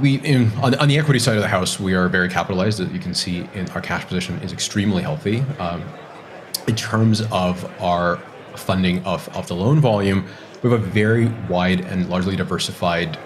we 0.00 0.16
in, 0.20 0.50
on, 0.54 0.74
on, 0.74 0.88
the 0.88 0.98
equity 0.98 1.20
side 1.20 1.36
of 1.36 1.42
the 1.42 1.48
house, 1.48 1.78
we 1.78 1.94
are 1.94 2.08
very 2.08 2.28
capitalized. 2.28 2.80
As 2.80 2.90
you 2.90 2.98
can 2.98 3.14
see, 3.14 3.48
in 3.54 3.68
our 3.70 3.80
cash 3.80 4.04
position 4.06 4.36
is 4.42 4.52
extremely 4.52 5.02
healthy. 5.02 5.44
Um, 5.60 5.84
in 6.66 6.74
terms 6.74 7.22
of 7.30 7.70
our 7.80 8.16
funding 8.56 9.04
of, 9.04 9.28
of 9.36 9.46
the 9.46 9.54
loan 9.54 9.80
volume, 9.80 10.26
we 10.62 10.70
have 10.70 10.82
a 10.82 10.84
very 10.84 11.28
wide 11.48 11.80
and 11.80 12.08
largely 12.08 12.36
diversified 12.36 13.18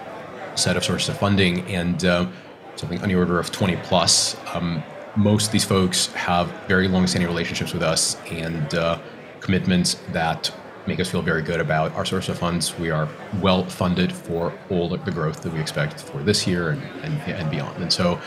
set 0.55 0.77
of 0.77 0.83
sources 0.83 1.09
of 1.09 1.17
funding, 1.17 1.61
and 1.67 2.05
uh, 2.05 2.27
something 2.75 3.01
on 3.01 3.09
the 3.09 3.15
order 3.15 3.39
of 3.39 3.51
20 3.51 3.75
plus. 3.77 4.37
Um, 4.53 4.83
most 5.15 5.47
of 5.47 5.51
these 5.51 5.65
folks 5.65 6.07
have 6.13 6.47
very 6.67 6.87
long-standing 6.87 7.27
relationships 7.27 7.73
with 7.73 7.83
us 7.83 8.17
and 8.29 8.73
uh, 8.75 8.99
commitments 9.39 9.95
that 10.11 10.53
make 10.87 10.99
us 10.99 11.09
feel 11.09 11.21
very 11.21 11.41
good 11.41 11.59
about 11.59 11.91
our 11.93 12.05
source 12.05 12.29
of 12.29 12.37
funds. 12.37 12.77
We 12.77 12.91
are 12.91 13.07
well 13.41 13.65
funded 13.65 14.11
for 14.11 14.53
all 14.69 14.89
the 14.89 14.97
growth 14.97 15.41
that 15.41 15.53
we 15.53 15.59
expect 15.59 16.01
for 16.01 16.21
this 16.21 16.45
year 16.45 16.71
and, 16.71 16.81
and, 17.03 17.21
and 17.21 17.49
beyond. 17.49 17.81
And 17.81 17.91
so, 17.91 18.19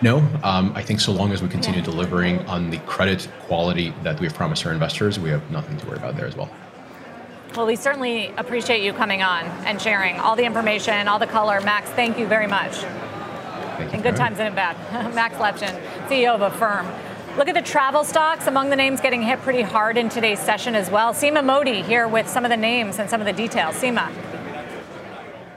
no, 0.00 0.18
um, 0.42 0.72
I 0.74 0.82
think 0.82 1.00
so 1.00 1.12
long 1.12 1.32
as 1.32 1.42
we 1.42 1.48
continue 1.48 1.80
yeah. 1.80 1.86
delivering 1.86 2.40
on 2.46 2.70
the 2.70 2.78
credit 2.78 3.28
quality 3.40 3.94
that 4.02 4.20
we've 4.20 4.34
promised 4.34 4.66
our 4.66 4.72
investors, 4.72 5.18
we 5.18 5.30
have 5.30 5.48
nothing 5.50 5.76
to 5.78 5.86
worry 5.86 5.98
about 5.98 6.16
there 6.16 6.26
as 6.26 6.36
well. 6.36 6.50
Well, 7.56 7.66
we 7.66 7.76
certainly 7.76 8.32
appreciate 8.38 8.82
you 8.82 8.92
coming 8.92 9.22
on 9.22 9.44
and 9.66 9.80
sharing 9.80 10.18
all 10.18 10.36
the 10.36 10.44
information, 10.44 11.06
all 11.06 11.18
the 11.18 11.26
color. 11.26 11.60
Max, 11.60 11.88
thank 11.90 12.18
you 12.18 12.26
very 12.26 12.46
much 12.46 12.84
in 13.92 14.00
good 14.02 14.16
times 14.16 14.38
and 14.38 14.48
in 14.48 14.54
bad. 14.54 14.76
Max 15.14 15.36
Levchin, 15.36 15.80
CEO 16.08 16.34
of 16.34 16.42
Affirm. 16.42 16.86
Look 17.36 17.48
at 17.48 17.54
the 17.54 17.62
travel 17.62 18.04
stocks, 18.04 18.46
among 18.46 18.68
the 18.68 18.76
names 18.76 19.00
getting 19.00 19.22
hit 19.22 19.40
pretty 19.40 19.62
hard 19.62 19.96
in 19.96 20.08
today's 20.08 20.38
session 20.38 20.74
as 20.74 20.90
well. 20.90 21.14
Seema 21.14 21.42
Modi 21.42 21.80
here 21.80 22.06
with 22.06 22.28
some 22.28 22.44
of 22.44 22.50
the 22.50 22.56
names 22.56 22.98
and 22.98 23.08
some 23.08 23.20
of 23.20 23.26
the 23.26 23.32
details. 23.32 23.74
Seema. 23.76 24.10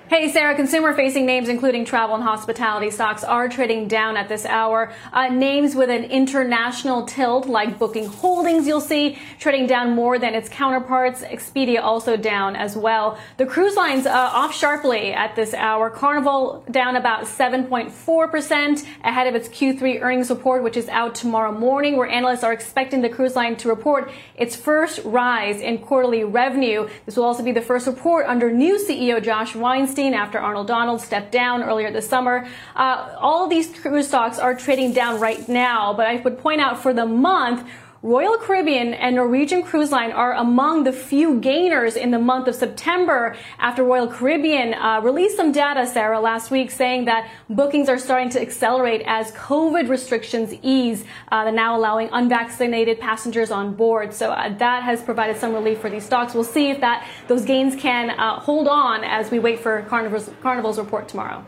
Hey, 0.08 0.32
Sarah, 0.32 0.54
consumer 0.56 0.94
facing 0.94 1.26
names, 1.26 1.50
including 1.50 1.84
travel 1.84 2.14
and 2.14 2.24
hospitality 2.24 2.92
stocks, 2.92 3.24
are 3.24 3.50
trading 3.50 3.88
down 3.88 4.18
at 4.18 4.30
this 4.30 4.46
hour. 4.46 4.94
Uh, 5.12 5.30
names 5.30 5.74
with 5.74 5.90
an 5.90 6.04
international 6.04 7.08
tilt, 7.08 7.48
like 7.48 7.80
Booking 7.80 8.06
Holdings, 8.06 8.68
you'll 8.68 8.82
see 8.82 9.18
trading 9.40 9.66
down 9.66 9.96
more 9.96 10.20
than 10.20 10.36
its 10.36 10.48
counterparts. 10.48 11.22
Expedia 11.24 11.82
also 11.82 12.18
down 12.18 12.56
as 12.56 12.78
well. 12.78 13.18
The 13.38 13.48
cruise 13.48 13.76
lines 13.76 14.06
uh, 14.06 14.12
off 14.12 14.56
sharply 14.56 15.12
at 15.12 15.36
this 15.36 15.56
hour. 15.56 15.90
Carnival 15.90 16.64
down 16.70 16.98
about 16.98 17.24
7.4% 17.24 18.86
ahead 19.04 19.26
of 19.26 19.34
its 19.34 19.50
Q3 19.50 20.04
earnings 20.04 20.30
report, 20.30 20.62
which 20.62 20.78
is 20.78 20.88
out 20.90 21.16
tomorrow 21.16 21.52
morning, 21.52 21.98
where 21.98 22.08
analysts 22.08 22.44
are 22.44 22.54
expecting 22.54 23.02
the 23.02 23.10
cruise 23.10 23.36
line 23.36 23.56
to 23.56 23.70
report 23.70 24.12
its 24.36 24.56
first 24.56 25.00
rise 25.04 25.62
in 25.62 25.80
quarterly 25.80 26.24
revenue. 26.24 26.88
This 27.08 27.18
will 27.18 27.24
also 27.24 27.42
be 27.42 27.52
the 27.52 27.60
first 27.60 27.88
report 27.88 28.28
under 28.28 28.52
new 28.52 28.78
CEO 28.78 29.22
Josh 29.22 29.56
Weinstein 29.56 29.95
after 29.98 30.40
Arnold 30.40 30.68
Donald 30.68 31.02
stepped 31.02 31.32
down 31.32 31.64
earlier 31.64 31.92
this 31.92 32.08
summer. 32.08 32.48
Uh, 32.76 33.16
all 33.20 33.48
these 33.48 33.68
cruise 33.80 34.08
stocks 34.08 34.38
are 34.38 34.54
trading 34.56 34.94
down 34.94 35.20
right 35.20 35.48
now, 35.48 35.94
but 35.94 36.06
I 36.06 36.18
would 36.18 36.38
point 36.40 36.62
out 36.62 36.82
for 36.82 36.94
the 36.94 37.06
month, 37.06 37.68
Royal 38.02 38.38
Caribbean 38.38 38.94
and 38.94 39.16
Norwegian 39.16 39.64
Cruise 39.64 39.92
Line 39.92 40.12
are 40.12 40.34
among 40.34 40.84
the 40.84 40.92
few 40.92 41.40
gainers 41.40 41.96
in 41.96 42.12
the 42.12 42.20
month 42.20 42.48
of 42.48 42.54
September 42.54 43.36
after 43.58 43.84
Royal 43.84 44.08
Caribbean 44.08 44.74
uh, 44.74 45.00
released 45.02 45.38
some 45.38 45.52
data, 45.52 45.88
Sarah, 45.88 46.20
last 46.20 46.52
week 46.52 46.70
saying 46.70 47.06
that 47.06 47.32
bookings 47.50 47.90
are 47.90 47.98
starting 47.98 48.30
to 48.32 48.42
accelerate 48.42 49.02
as 49.08 49.32
COVID 49.32 49.90
restrictions 49.90 50.54
ease. 50.62 51.04
Uh, 51.32 51.50
now 51.50 51.76
allowing 51.76 52.10
unvaccinated 52.12 53.00
passengers 53.00 53.50
on 53.50 53.74
board. 53.74 54.14
So 54.14 54.32
uh, 54.32 54.56
that 54.58 54.84
has 54.84 55.02
provided 55.02 55.38
some 55.38 55.54
relief 55.54 55.80
for 55.80 55.90
these 55.90 56.06
stocks. 56.06 56.34
We'll 56.34 56.44
see 56.44 56.70
if 56.70 56.82
that 56.82 57.08
those 57.28 57.46
gains 57.46 57.76
can 57.76 58.12
uh, 58.12 58.40
hold 58.40 58.68
on 58.68 59.04
as 59.04 59.32
we 59.32 59.40
wait 59.40 59.60
for 59.60 59.82
Carnival's, 59.84 60.30
Carnival's 60.42 60.78
report 60.78 61.08
tomorrow. 61.08 61.44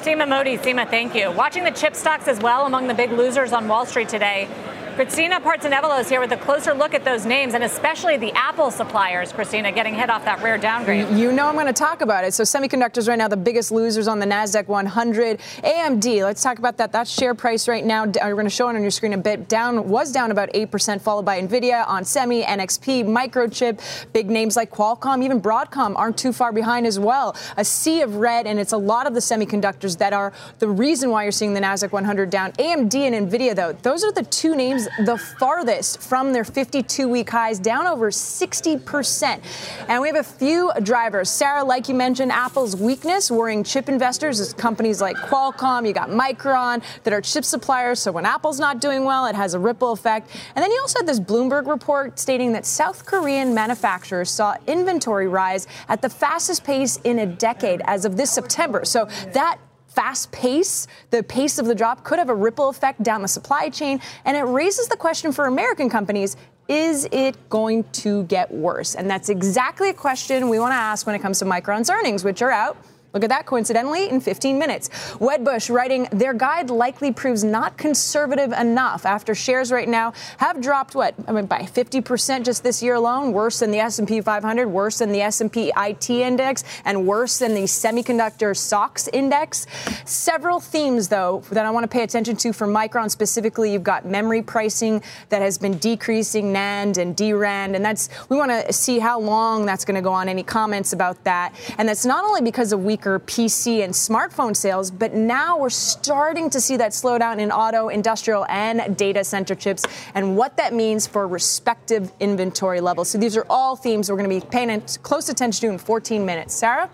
Seema 0.00 0.28
Modi, 0.28 0.56
Seema, 0.58 0.88
thank 0.88 1.14
you. 1.14 1.30
Watching 1.32 1.64
the 1.64 1.70
chip 1.70 1.94
stocks 1.94 2.28
as 2.28 2.38
well 2.38 2.66
among 2.66 2.86
the 2.88 2.94
big 2.94 3.10
losers 3.10 3.52
on 3.52 3.68
Wall 3.68 3.84
Street 3.84 4.08
today. 4.08 4.48
Christina 4.94 5.40
Partsinevelos 5.40 6.08
here 6.08 6.20
with 6.20 6.30
a 6.30 6.36
closer 6.36 6.72
look 6.72 6.94
at 6.94 7.04
those 7.04 7.26
names 7.26 7.54
and 7.54 7.64
especially 7.64 8.16
the 8.16 8.30
Apple 8.34 8.70
suppliers, 8.70 9.32
Christina, 9.32 9.72
getting 9.72 9.92
hit 9.92 10.08
off 10.08 10.24
that 10.24 10.40
rare 10.40 10.56
downgrade. 10.56 11.08
You 11.18 11.32
know 11.32 11.48
I'm 11.48 11.54
going 11.54 11.66
to 11.66 11.72
talk 11.72 12.00
about 12.00 12.22
it. 12.24 12.32
So 12.32 12.44
semiconductors 12.44 13.08
right 13.08 13.18
now, 13.18 13.26
the 13.26 13.36
biggest 13.36 13.72
losers 13.72 14.06
on 14.06 14.20
the 14.20 14.26
NASDAQ 14.26 14.68
100. 14.68 15.40
AMD, 15.64 16.22
let's 16.22 16.44
talk 16.44 16.60
about 16.60 16.76
that. 16.76 16.92
That 16.92 17.08
share 17.08 17.34
price 17.34 17.66
right 17.66 17.84
now, 17.84 18.04
we're 18.04 18.34
going 18.34 18.44
to 18.44 18.50
show 18.50 18.68
it 18.68 18.76
on 18.76 18.82
your 18.82 18.92
screen 18.92 19.14
a 19.14 19.18
bit, 19.18 19.48
down 19.48 19.88
was 19.88 20.12
down 20.12 20.30
about 20.30 20.52
8%, 20.52 21.00
followed 21.00 21.24
by 21.24 21.42
NVIDIA, 21.42 21.84
ON 21.88 22.04
Semi, 22.04 22.44
NXP, 22.44 23.04
Microchip, 23.04 23.80
big 24.12 24.30
names 24.30 24.54
like 24.54 24.70
Qualcomm, 24.70 25.24
even 25.24 25.42
Broadcom 25.42 25.96
aren't 25.96 26.18
too 26.18 26.32
far 26.32 26.52
behind 26.52 26.86
as 26.86 27.00
well. 27.00 27.34
A 27.56 27.64
sea 27.64 28.02
of 28.02 28.14
red, 28.14 28.46
and 28.46 28.60
it's 28.60 28.72
a 28.72 28.78
lot 28.78 29.08
of 29.08 29.14
the 29.14 29.20
semiconductors 29.20 29.98
that 29.98 30.12
are 30.12 30.32
the 30.60 30.68
reason 30.68 31.10
why 31.10 31.24
you're 31.24 31.32
seeing 31.32 31.52
the 31.52 31.60
NASDAQ 31.60 31.90
100 31.90 32.30
down. 32.30 32.52
AMD 32.52 32.94
and 32.94 33.28
NVIDIA, 33.28 33.56
though, 33.56 33.72
those 33.72 34.04
are 34.04 34.12
the 34.12 34.22
two 34.22 34.54
names 34.54 34.83
the 35.04 35.16
farthest 35.16 36.00
from 36.00 36.32
their 36.32 36.44
52 36.44 37.08
week 37.08 37.30
highs, 37.30 37.58
down 37.58 37.86
over 37.86 38.10
60%. 38.10 39.40
And 39.88 40.02
we 40.02 40.08
have 40.08 40.16
a 40.16 40.22
few 40.22 40.72
drivers. 40.82 41.30
Sarah, 41.30 41.64
like 41.64 41.88
you 41.88 41.94
mentioned, 41.94 42.32
Apple's 42.32 42.76
weakness 42.76 43.30
worrying 43.30 43.64
chip 43.64 43.88
investors 43.88 44.40
is 44.40 44.52
companies 44.52 45.00
like 45.00 45.16
Qualcomm, 45.16 45.86
you 45.86 45.92
got 45.92 46.10
Micron 46.10 46.82
that 47.04 47.12
are 47.12 47.20
chip 47.20 47.44
suppliers. 47.44 48.00
So 48.00 48.12
when 48.12 48.26
Apple's 48.26 48.60
not 48.60 48.80
doing 48.80 49.04
well, 49.04 49.26
it 49.26 49.34
has 49.34 49.54
a 49.54 49.58
ripple 49.58 49.92
effect. 49.92 50.30
And 50.54 50.62
then 50.62 50.70
you 50.70 50.80
also 50.80 51.00
had 51.00 51.08
this 51.08 51.20
Bloomberg 51.20 51.66
report 51.66 52.18
stating 52.18 52.52
that 52.52 52.66
South 52.66 53.06
Korean 53.06 53.54
manufacturers 53.54 54.30
saw 54.30 54.56
inventory 54.66 55.28
rise 55.28 55.66
at 55.88 56.02
the 56.02 56.08
fastest 56.08 56.64
pace 56.64 56.98
in 57.04 57.18
a 57.18 57.26
decade 57.26 57.82
as 57.84 58.04
of 58.04 58.16
this 58.16 58.30
September. 58.30 58.84
So 58.84 59.06
that 59.32 59.58
fast 59.94 60.32
pace, 60.32 60.86
the 61.10 61.22
pace 61.22 61.58
of 61.58 61.66
the 61.66 61.74
drop 61.74 62.04
could 62.04 62.18
have 62.18 62.28
a 62.28 62.34
ripple 62.34 62.68
effect 62.68 63.02
down 63.02 63.22
the 63.22 63.28
supply 63.28 63.68
chain. 63.68 64.00
And 64.24 64.36
it 64.36 64.42
raises 64.42 64.88
the 64.88 64.96
question 64.96 65.32
for 65.32 65.46
American 65.46 65.88
companies 65.88 66.36
is 66.66 67.06
it 67.12 67.36
going 67.50 67.84
to 67.92 68.24
get 68.24 68.50
worse? 68.50 68.94
And 68.94 69.10
that's 69.10 69.28
exactly 69.28 69.90
a 69.90 69.94
question 69.94 70.48
we 70.48 70.58
want 70.58 70.72
to 70.72 70.76
ask 70.76 71.06
when 71.06 71.14
it 71.14 71.20
comes 71.20 71.38
to 71.40 71.44
Micron's 71.44 71.90
earnings, 71.90 72.24
which 72.24 72.40
are 72.40 72.50
out 72.50 72.78
Look 73.14 73.22
at 73.22 73.30
that 73.30 73.46
coincidentally 73.46 74.08
in 74.08 74.20
15 74.20 74.58
minutes. 74.58 74.88
Wedbush 75.20 75.72
writing 75.72 76.08
their 76.10 76.34
guide 76.34 76.68
likely 76.68 77.12
proves 77.12 77.44
not 77.44 77.78
conservative 77.78 78.52
enough 78.52 79.06
after 79.06 79.36
shares 79.36 79.70
right 79.70 79.88
now 79.88 80.12
have 80.38 80.60
dropped 80.60 80.96
what 80.96 81.14
I 81.28 81.32
mean 81.32 81.46
by 81.46 81.60
50% 81.60 82.44
just 82.44 82.64
this 82.64 82.82
year 82.82 82.94
alone, 82.94 83.32
worse 83.32 83.60
than 83.60 83.70
the 83.70 83.78
S&P 83.78 84.20
500, 84.20 84.66
worse 84.66 84.98
than 84.98 85.12
the 85.12 85.20
S&P 85.20 85.70
IT 85.76 86.10
index 86.10 86.64
and 86.84 87.06
worse 87.06 87.38
than 87.38 87.54
the 87.54 87.62
semiconductor 87.62 88.56
SOX 88.56 89.06
index. 89.12 89.66
Several 90.04 90.58
themes 90.58 91.06
though 91.08 91.44
that 91.52 91.64
I 91.64 91.70
want 91.70 91.84
to 91.84 91.88
pay 91.88 92.02
attention 92.02 92.34
to 92.38 92.52
for 92.52 92.66
Micron 92.66 93.12
specifically. 93.12 93.72
You've 93.72 93.84
got 93.84 94.04
memory 94.04 94.42
pricing 94.42 95.00
that 95.28 95.40
has 95.40 95.56
been 95.56 95.78
decreasing 95.78 96.52
NAND 96.52 96.98
and 96.98 97.16
DRAM 97.16 97.76
and 97.76 97.84
that's 97.84 98.08
we 98.28 98.36
want 98.36 98.50
to 98.50 98.72
see 98.72 98.98
how 98.98 99.20
long 99.20 99.66
that's 99.66 99.84
going 99.84 99.94
to 99.94 100.02
go 100.02 100.12
on. 100.12 100.28
Any 100.28 100.42
comments 100.42 100.92
about 100.92 101.22
that? 101.22 101.54
And 101.78 101.88
that's 101.88 102.04
not 102.04 102.24
only 102.24 102.40
because 102.40 102.72
of 102.72 102.82
weak 102.82 103.03
PC 103.04 103.84
and 103.84 103.92
smartphone 103.92 104.56
sales, 104.56 104.90
but 104.90 105.14
now 105.14 105.58
we're 105.58 105.70
starting 105.70 106.50
to 106.50 106.60
see 106.60 106.76
that 106.76 106.92
slowdown 106.92 107.38
in 107.38 107.52
auto, 107.52 107.88
industrial, 107.88 108.46
and 108.46 108.96
data 108.96 109.22
center 109.22 109.54
chips 109.54 109.84
and 110.14 110.36
what 110.36 110.56
that 110.56 110.72
means 110.74 111.06
for 111.06 111.28
respective 111.28 112.12
inventory 112.20 112.80
levels. 112.80 113.08
So 113.08 113.18
these 113.18 113.36
are 113.36 113.46
all 113.48 113.76
themes 113.76 114.10
we're 114.10 114.16
going 114.16 114.28
to 114.30 114.40
be 114.40 114.50
paying 114.50 114.80
close 115.02 115.28
attention 115.28 115.68
to 115.68 115.72
in 115.72 115.78
14 115.78 116.24
minutes. 116.24 116.54
Sarah? 116.54 116.90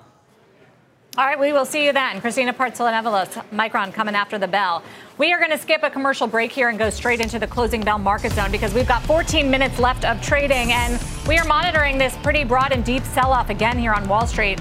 All 1.18 1.26
right, 1.26 1.38
we 1.38 1.52
will 1.52 1.64
see 1.64 1.84
you 1.84 1.92
then. 1.92 2.20
Christina 2.20 2.52
Partsinevelos, 2.54 3.44
Micron 3.50 3.92
coming 3.92 4.14
after 4.14 4.38
the 4.38 4.46
bell. 4.46 4.82
We 5.18 5.32
are 5.32 5.38
going 5.38 5.50
to 5.50 5.58
skip 5.58 5.82
a 5.82 5.90
commercial 5.90 6.28
break 6.28 6.52
here 6.52 6.68
and 6.68 6.78
go 6.78 6.88
straight 6.88 7.20
into 7.20 7.40
the 7.40 7.48
closing 7.48 7.80
bell 7.80 7.98
market 7.98 8.32
zone 8.32 8.52
because 8.52 8.72
we've 8.72 8.86
got 8.86 9.02
14 9.02 9.50
minutes 9.50 9.80
left 9.80 10.04
of 10.04 10.22
trading 10.22 10.72
and 10.72 11.02
we 11.26 11.36
are 11.36 11.44
monitoring 11.46 11.98
this 11.98 12.16
pretty 12.18 12.44
broad 12.44 12.70
and 12.70 12.84
deep 12.84 13.02
sell-off 13.02 13.50
again 13.50 13.76
here 13.76 13.92
on 13.92 14.08
Wall 14.08 14.26
Street. 14.26 14.60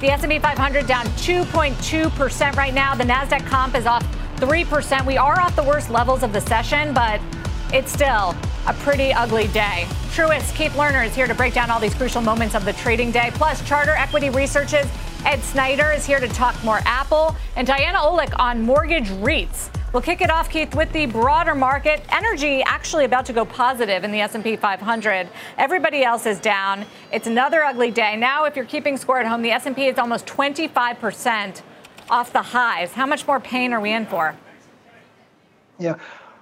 The 0.00 0.10
S&P 0.10 0.38
500 0.38 0.86
down 0.86 1.04
2.2% 1.06 2.54
right 2.54 2.72
now. 2.72 2.94
The 2.94 3.02
Nasdaq 3.02 3.44
comp 3.46 3.74
is 3.74 3.84
off 3.84 4.04
3%. 4.36 5.04
We 5.04 5.16
are 5.16 5.40
off 5.40 5.56
the 5.56 5.64
worst 5.64 5.90
levels 5.90 6.22
of 6.22 6.32
the 6.32 6.40
session, 6.40 6.94
but 6.94 7.20
it's 7.72 7.90
still 7.92 8.36
a 8.68 8.74
pretty 8.74 9.12
ugly 9.12 9.48
day. 9.48 9.86
Truist 10.14 10.54
Keith 10.54 10.70
Lerner 10.72 11.04
is 11.04 11.16
here 11.16 11.26
to 11.26 11.34
break 11.34 11.52
down 11.52 11.68
all 11.68 11.80
these 11.80 11.94
crucial 11.94 12.22
moments 12.22 12.54
of 12.54 12.64
the 12.64 12.74
trading 12.74 13.10
day. 13.10 13.30
Plus, 13.34 13.66
Charter 13.66 13.90
Equity 13.90 14.30
Research's 14.30 14.86
Ed 15.24 15.40
Snyder 15.42 15.90
is 15.90 16.06
here 16.06 16.20
to 16.20 16.28
talk 16.28 16.62
more 16.62 16.78
Apple, 16.84 17.34
and 17.56 17.66
Diana 17.66 17.98
Olick 17.98 18.32
on 18.38 18.62
mortgage 18.62 19.08
REITs. 19.08 19.68
We'll 19.90 20.02
kick 20.02 20.20
it 20.20 20.30
off, 20.30 20.50
Keith, 20.50 20.74
with 20.74 20.92
the 20.92 21.06
broader 21.06 21.54
market. 21.54 22.02
Energy 22.10 22.62
actually 22.62 23.06
about 23.06 23.24
to 23.24 23.32
go 23.32 23.46
positive 23.46 24.04
in 24.04 24.12
the 24.12 24.20
S&P 24.20 24.54
500. 24.54 25.28
Everybody 25.56 26.04
else 26.04 26.26
is 26.26 26.38
down. 26.38 26.84
It's 27.10 27.26
another 27.26 27.64
ugly 27.64 27.90
day. 27.90 28.14
Now, 28.14 28.44
if 28.44 28.54
you're 28.54 28.66
keeping 28.66 28.98
score 28.98 29.18
at 29.18 29.26
home, 29.26 29.40
the 29.40 29.50
S&P 29.50 29.86
is 29.86 29.98
almost 29.98 30.26
25% 30.26 31.62
off 32.10 32.34
the 32.34 32.42
highs. 32.42 32.92
How 32.92 33.06
much 33.06 33.26
more 33.26 33.40
pain 33.40 33.72
are 33.72 33.80
we 33.80 33.92
in 33.92 34.04
for? 34.04 34.36
Yeah. 35.78 35.94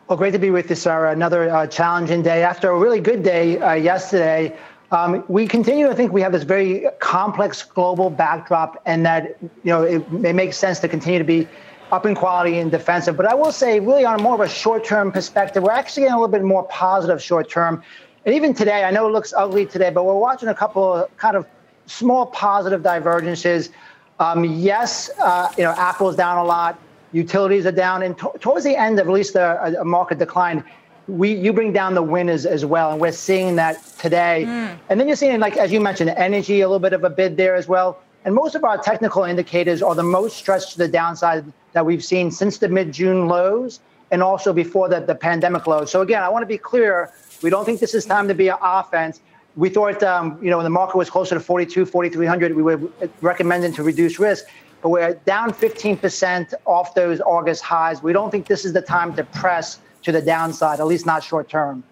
Well, 0.08 0.18
great 0.18 0.32
to 0.32 0.40
be 0.40 0.50
with 0.50 0.68
you, 0.68 0.74
Sarah. 0.74 1.12
Another 1.12 1.48
uh, 1.48 1.68
challenging 1.68 2.22
day 2.22 2.42
after 2.42 2.70
a 2.70 2.78
really 2.78 3.00
good 3.00 3.22
day 3.22 3.60
uh, 3.60 3.74
yesterday. 3.74 4.56
Um, 4.90 5.24
we 5.28 5.46
continue 5.46 5.86
to 5.86 5.94
think 5.94 6.12
we 6.12 6.20
have 6.20 6.32
this 6.32 6.42
very 6.42 6.86
complex 6.98 7.62
global 7.62 8.10
backdrop, 8.10 8.82
and 8.86 9.04
that 9.04 9.36
you 9.40 9.50
know 9.64 9.82
it, 9.82 10.04
it 10.24 10.34
makes 10.34 10.56
sense 10.56 10.78
to 10.80 10.88
continue 10.88 11.18
to 11.18 11.24
be 11.24 11.48
up 11.92 12.06
in 12.06 12.14
quality 12.14 12.58
and 12.58 12.70
defensive. 12.70 13.16
But 13.16 13.26
I 13.26 13.34
will 13.34 13.52
say, 13.52 13.80
really, 13.80 14.04
on 14.04 14.18
a 14.18 14.22
more 14.22 14.34
of 14.34 14.40
a 14.40 14.48
short-term 14.48 15.12
perspective, 15.12 15.62
we're 15.62 15.72
actually 15.72 16.02
getting 16.02 16.14
a 16.14 16.20
little 16.20 16.32
bit 16.32 16.42
more 16.42 16.64
positive 16.64 17.22
short-term. 17.22 17.82
And 18.24 18.34
even 18.34 18.54
today, 18.54 18.84
I 18.84 18.90
know 18.90 19.06
it 19.08 19.12
looks 19.12 19.32
ugly 19.36 19.66
today, 19.66 19.90
but 19.90 20.04
we're 20.04 20.18
watching 20.18 20.48
a 20.48 20.54
couple 20.54 20.94
of 20.94 21.16
kind 21.16 21.36
of 21.36 21.46
small 21.86 22.26
positive 22.26 22.82
divergences. 22.82 23.70
Um, 24.18 24.44
yes, 24.44 25.10
uh, 25.20 25.52
you 25.56 25.64
know, 25.64 25.74
Apple's 25.76 26.16
down 26.16 26.38
a 26.38 26.44
lot 26.44 26.78
utilities 27.12 27.66
are 27.66 27.72
down, 27.72 28.02
and 28.02 28.16
t- 28.18 28.26
towards 28.40 28.64
the 28.64 28.76
end 28.76 28.98
of 29.00 29.06
at 29.06 29.12
least 29.12 29.34
a, 29.34 29.80
a, 29.80 29.84
market 29.84 30.18
decline, 30.18 30.62
we 31.08 31.32
you 31.32 31.52
bring 31.52 31.72
down 31.72 31.94
the 31.94 32.02
winners 32.02 32.44
as 32.44 32.64
well, 32.64 32.92
and 32.92 33.00
we're 33.00 33.12
seeing 33.12 33.56
that 33.56 33.82
today. 33.98 34.44
Mm. 34.46 34.78
And 34.88 35.00
then 35.00 35.06
you're 35.06 35.16
seeing, 35.16 35.40
like 35.40 35.56
as 35.56 35.72
you 35.72 35.80
mentioned, 35.80 36.10
energy 36.10 36.60
a 36.60 36.68
little 36.68 36.80
bit 36.80 36.92
of 36.92 37.04
a 37.04 37.10
bid 37.10 37.36
there 37.36 37.54
as 37.54 37.68
well. 37.68 38.02
And 38.26 38.34
most 38.34 38.56
of 38.56 38.64
our 38.64 38.76
technical 38.76 39.22
indicators 39.22 39.82
are 39.82 39.94
the 39.94 40.02
most 40.02 40.36
stretched 40.36 40.72
to 40.72 40.78
the 40.78 40.88
downside 40.88 41.44
that 41.72 41.86
we've 41.86 42.04
seen 42.04 42.32
since 42.32 42.58
the 42.58 42.68
mid-June 42.68 43.28
lows, 43.28 43.80
and 44.10 44.22
also 44.22 44.52
before 44.52 44.88
the, 44.88 45.00
the 45.00 45.14
pandemic 45.14 45.66
lows. 45.66 45.90
So 45.92 46.02
again, 46.02 46.22
I 46.22 46.28
want 46.28 46.42
to 46.42 46.46
be 46.46 46.58
clear: 46.58 47.12
we 47.42 47.50
don't 47.50 47.64
think 47.64 47.80
this 47.80 47.94
is 47.94 48.04
time 48.04 48.26
to 48.26 48.34
be 48.34 48.48
an 48.48 48.58
offense. 48.60 49.20
We 49.54 49.70
thought, 49.70 50.02
um, 50.02 50.38
you 50.42 50.50
know, 50.50 50.58
when 50.58 50.64
the 50.64 50.70
market 50.70 50.98
was 50.98 51.08
closer 51.08 51.34
to 51.36 51.40
42, 51.40 51.86
4,300, 51.86 52.54
we 52.54 52.62
were 52.62 52.80
recommending 53.22 53.72
to 53.72 53.82
reduce 53.82 54.18
risk 54.18 54.44
but 54.82 54.90
we're 54.90 55.14
down 55.24 55.52
15% 55.52 56.54
off 56.64 56.94
those 56.94 57.20
August 57.20 57.62
highs. 57.62 58.02
We 58.02 58.12
don't 58.12 58.30
think 58.30 58.46
this 58.46 58.64
is 58.64 58.72
the 58.72 58.82
time 58.82 59.16
to 59.16 59.24
press 59.24 59.80
to 60.02 60.12
the 60.12 60.22
downside, 60.22 60.78
at 60.78 60.86
least 60.86 61.06
not 61.06 61.24
short 61.24 61.48
term. 61.48 61.82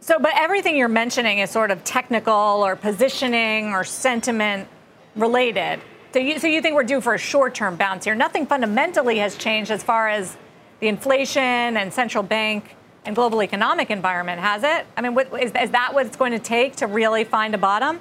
So, 0.00 0.18
but 0.18 0.32
everything 0.34 0.76
you're 0.76 0.88
mentioning 0.88 1.38
is 1.38 1.50
sort 1.50 1.70
of 1.70 1.82
technical 1.84 2.34
or 2.34 2.76
positioning 2.76 3.68
or 3.68 3.82
sentiment 3.82 4.68
related. 5.16 5.80
So 6.12 6.18
you, 6.18 6.38
so 6.38 6.46
you 6.46 6.62
think 6.62 6.74
we're 6.74 6.84
due 6.84 7.00
for 7.00 7.14
a 7.14 7.18
short 7.18 7.54
term 7.54 7.76
bounce 7.76 8.04
here? 8.04 8.14
Nothing 8.14 8.46
fundamentally 8.46 9.18
has 9.18 9.36
changed 9.36 9.70
as 9.70 9.82
far 9.82 10.08
as 10.08 10.36
the 10.80 10.88
inflation 10.88 11.42
and 11.42 11.92
central 11.92 12.22
bank 12.22 12.76
and 13.04 13.14
global 13.14 13.42
economic 13.42 13.90
environment, 13.90 14.40
has 14.40 14.62
it? 14.62 14.86
I 14.96 15.00
mean, 15.00 15.14
what, 15.14 15.32
is, 15.40 15.52
is 15.52 15.70
that 15.70 15.94
what 15.94 16.06
it's 16.06 16.16
going 16.16 16.32
to 16.32 16.38
take 16.38 16.76
to 16.76 16.86
really 16.86 17.24
find 17.24 17.54
a 17.54 17.58
bottom? 17.58 18.00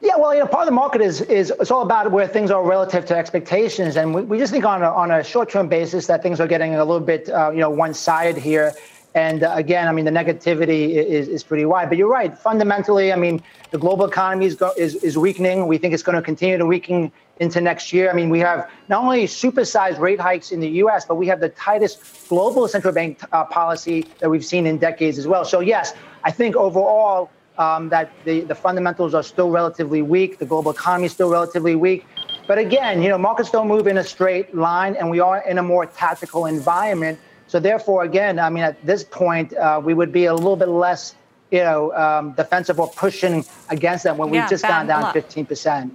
Yeah, 0.00 0.16
well, 0.18 0.34
you 0.34 0.40
know, 0.40 0.46
part 0.46 0.62
of 0.62 0.66
the 0.66 0.72
market 0.72 1.00
is 1.00 1.22
is 1.22 1.50
it's 1.58 1.70
all 1.70 1.80
about 1.80 2.10
where 2.10 2.28
things 2.28 2.50
are 2.50 2.62
relative 2.62 3.06
to 3.06 3.16
expectations, 3.16 3.96
and 3.96 4.14
we, 4.14 4.20
we 4.20 4.38
just 4.38 4.52
think 4.52 4.66
on 4.66 4.82
a, 4.82 4.90
on 4.90 5.10
a 5.10 5.24
short 5.24 5.48
term 5.48 5.66
basis 5.66 6.06
that 6.08 6.22
things 6.22 6.40
are 6.40 6.46
getting 6.46 6.74
a 6.74 6.84
little 6.84 7.00
bit 7.00 7.30
uh, 7.30 7.50
you 7.50 7.60
know 7.60 7.70
one 7.70 7.94
sided 7.94 8.36
here. 8.36 8.74
And 9.14 9.44
uh, 9.44 9.52
again, 9.54 9.86
I 9.86 9.92
mean, 9.92 10.04
the 10.04 10.10
negativity 10.10 10.90
is, 10.90 11.28
is 11.28 11.44
pretty 11.44 11.64
wide. 11.64 11.88
But 11.88 11.98
you're 11.98 12.10
right. 12.10 12.36
Fundamentally, 12.36 13.12
I 13.12 13.16
mean, 13.16 13.42
the 13.70 13.78
global 13.78 14.06
economy 14.06 14.46
is, 14.46 14.56
go, 14.56 14.72
is, 14.76 14.96
is 14.96 15.16
weakening. 15.16 15.68
We 15.68 15.78
think 15.78 15.94
it's 15.94 16.02
going 16.02 16.16
to 16.16 16.22
continue 16.22 16.58
to 16.58 16.66
weaken 16.66 17.12
into 17.38 17.60
next 17.60 17.92
year. 17.92 18.10
I 18.10 18.12
mean, 18.12 18.28
we 18.28 18.40
have 18.40 18.68
not 18.88 19.02
only 19.02 19.24
supersized 19.24 20.00
rate 20.00 20.18
hikes 20.18 20.50
in 20.50 20.58
the 20.58 20.68
U.S., 20.68 21.04
but 21.04 21.14
we 21.14 21.28
have 21.28 21.38
the 21.38 21.48
tightest 21.50 22.28
global 22.28 22.66
central 22.66 22.92
bank 22.92 23.20
uh, 23.32 23.44
policy 23.44 24.06
that 24.18 24.28
we've 24.28 24.44
seen 24.44 24.66
in 24.66 24.78
decades 24.78 25.16
as 25.16 25.28
well. 25.28 25.44
So 25.44 25.60
yes, 25.60 25.94
I 26.24 26.32
think 26.32 26.56
overall 26.56 27.30
um, 27.56 27.88
that 27.90 28.10
the, 28.24 28.40
the 28.40 28.54
fundamentals 28.54 29.14
are 29.14 29.22
still 29.22 29.50
relatively 29.50 30.02
weak. 30.02 30.38
The 30.38 30.46
global 30.46 30.72
economy 30.72 31.06
is 31.06 31.12
still 31.12 31.30
relatively 31.30 31.76
weak. 31.76 32.04
But 32.48 32.58
again, 32.58 33.00
you 33.00 33.08
know, 33.08 33.18
markets 33.18 33.50
don't 33.50 33.68
move 33.68 33.86
in 33.86 33.98
a 33.98 34.04
straight 34.04 34.54
line, 34.54 34.96
and 34.96 35.08
we 35.08 35.20
are 35.20 35.42
in 35.48 35.58
a 35.58 35.62
more 35.62 35.86
tactical 35.86 36.46
environment. 36.46 37.18
So 37.54 37.60
therefore, 37.60 38.02
again, 38.02 38.40
I 38.40 38.50
mean, 38.50 38.64
at 38.64 38.84
this 38.84 39.04
point, 39.04 39.56
uh, 39.56 39.80
we 39.80 39.94
would 39.94 40.10
be 40.10 40.24
a 40.24 40.34
little 40.34 40.56
bit 40.56 40.66
less, 40.66 41.14
you 41.52 41.60
know, 41.60 41.94
um, 41.94 42.32
defensive 42.32 42.80
or 42.80 42.88
pushing 42.88 43.44
against 43.68 44.02
them 44.02 44.18
when 44.18 44.34
yeah, 44.34 44.40
we've 44.40 44.50
just 44.50 44.64
gone 44.64 44.88
down 44.88 45.02
luck. 45.02 45.14
15%. 45.14 45.92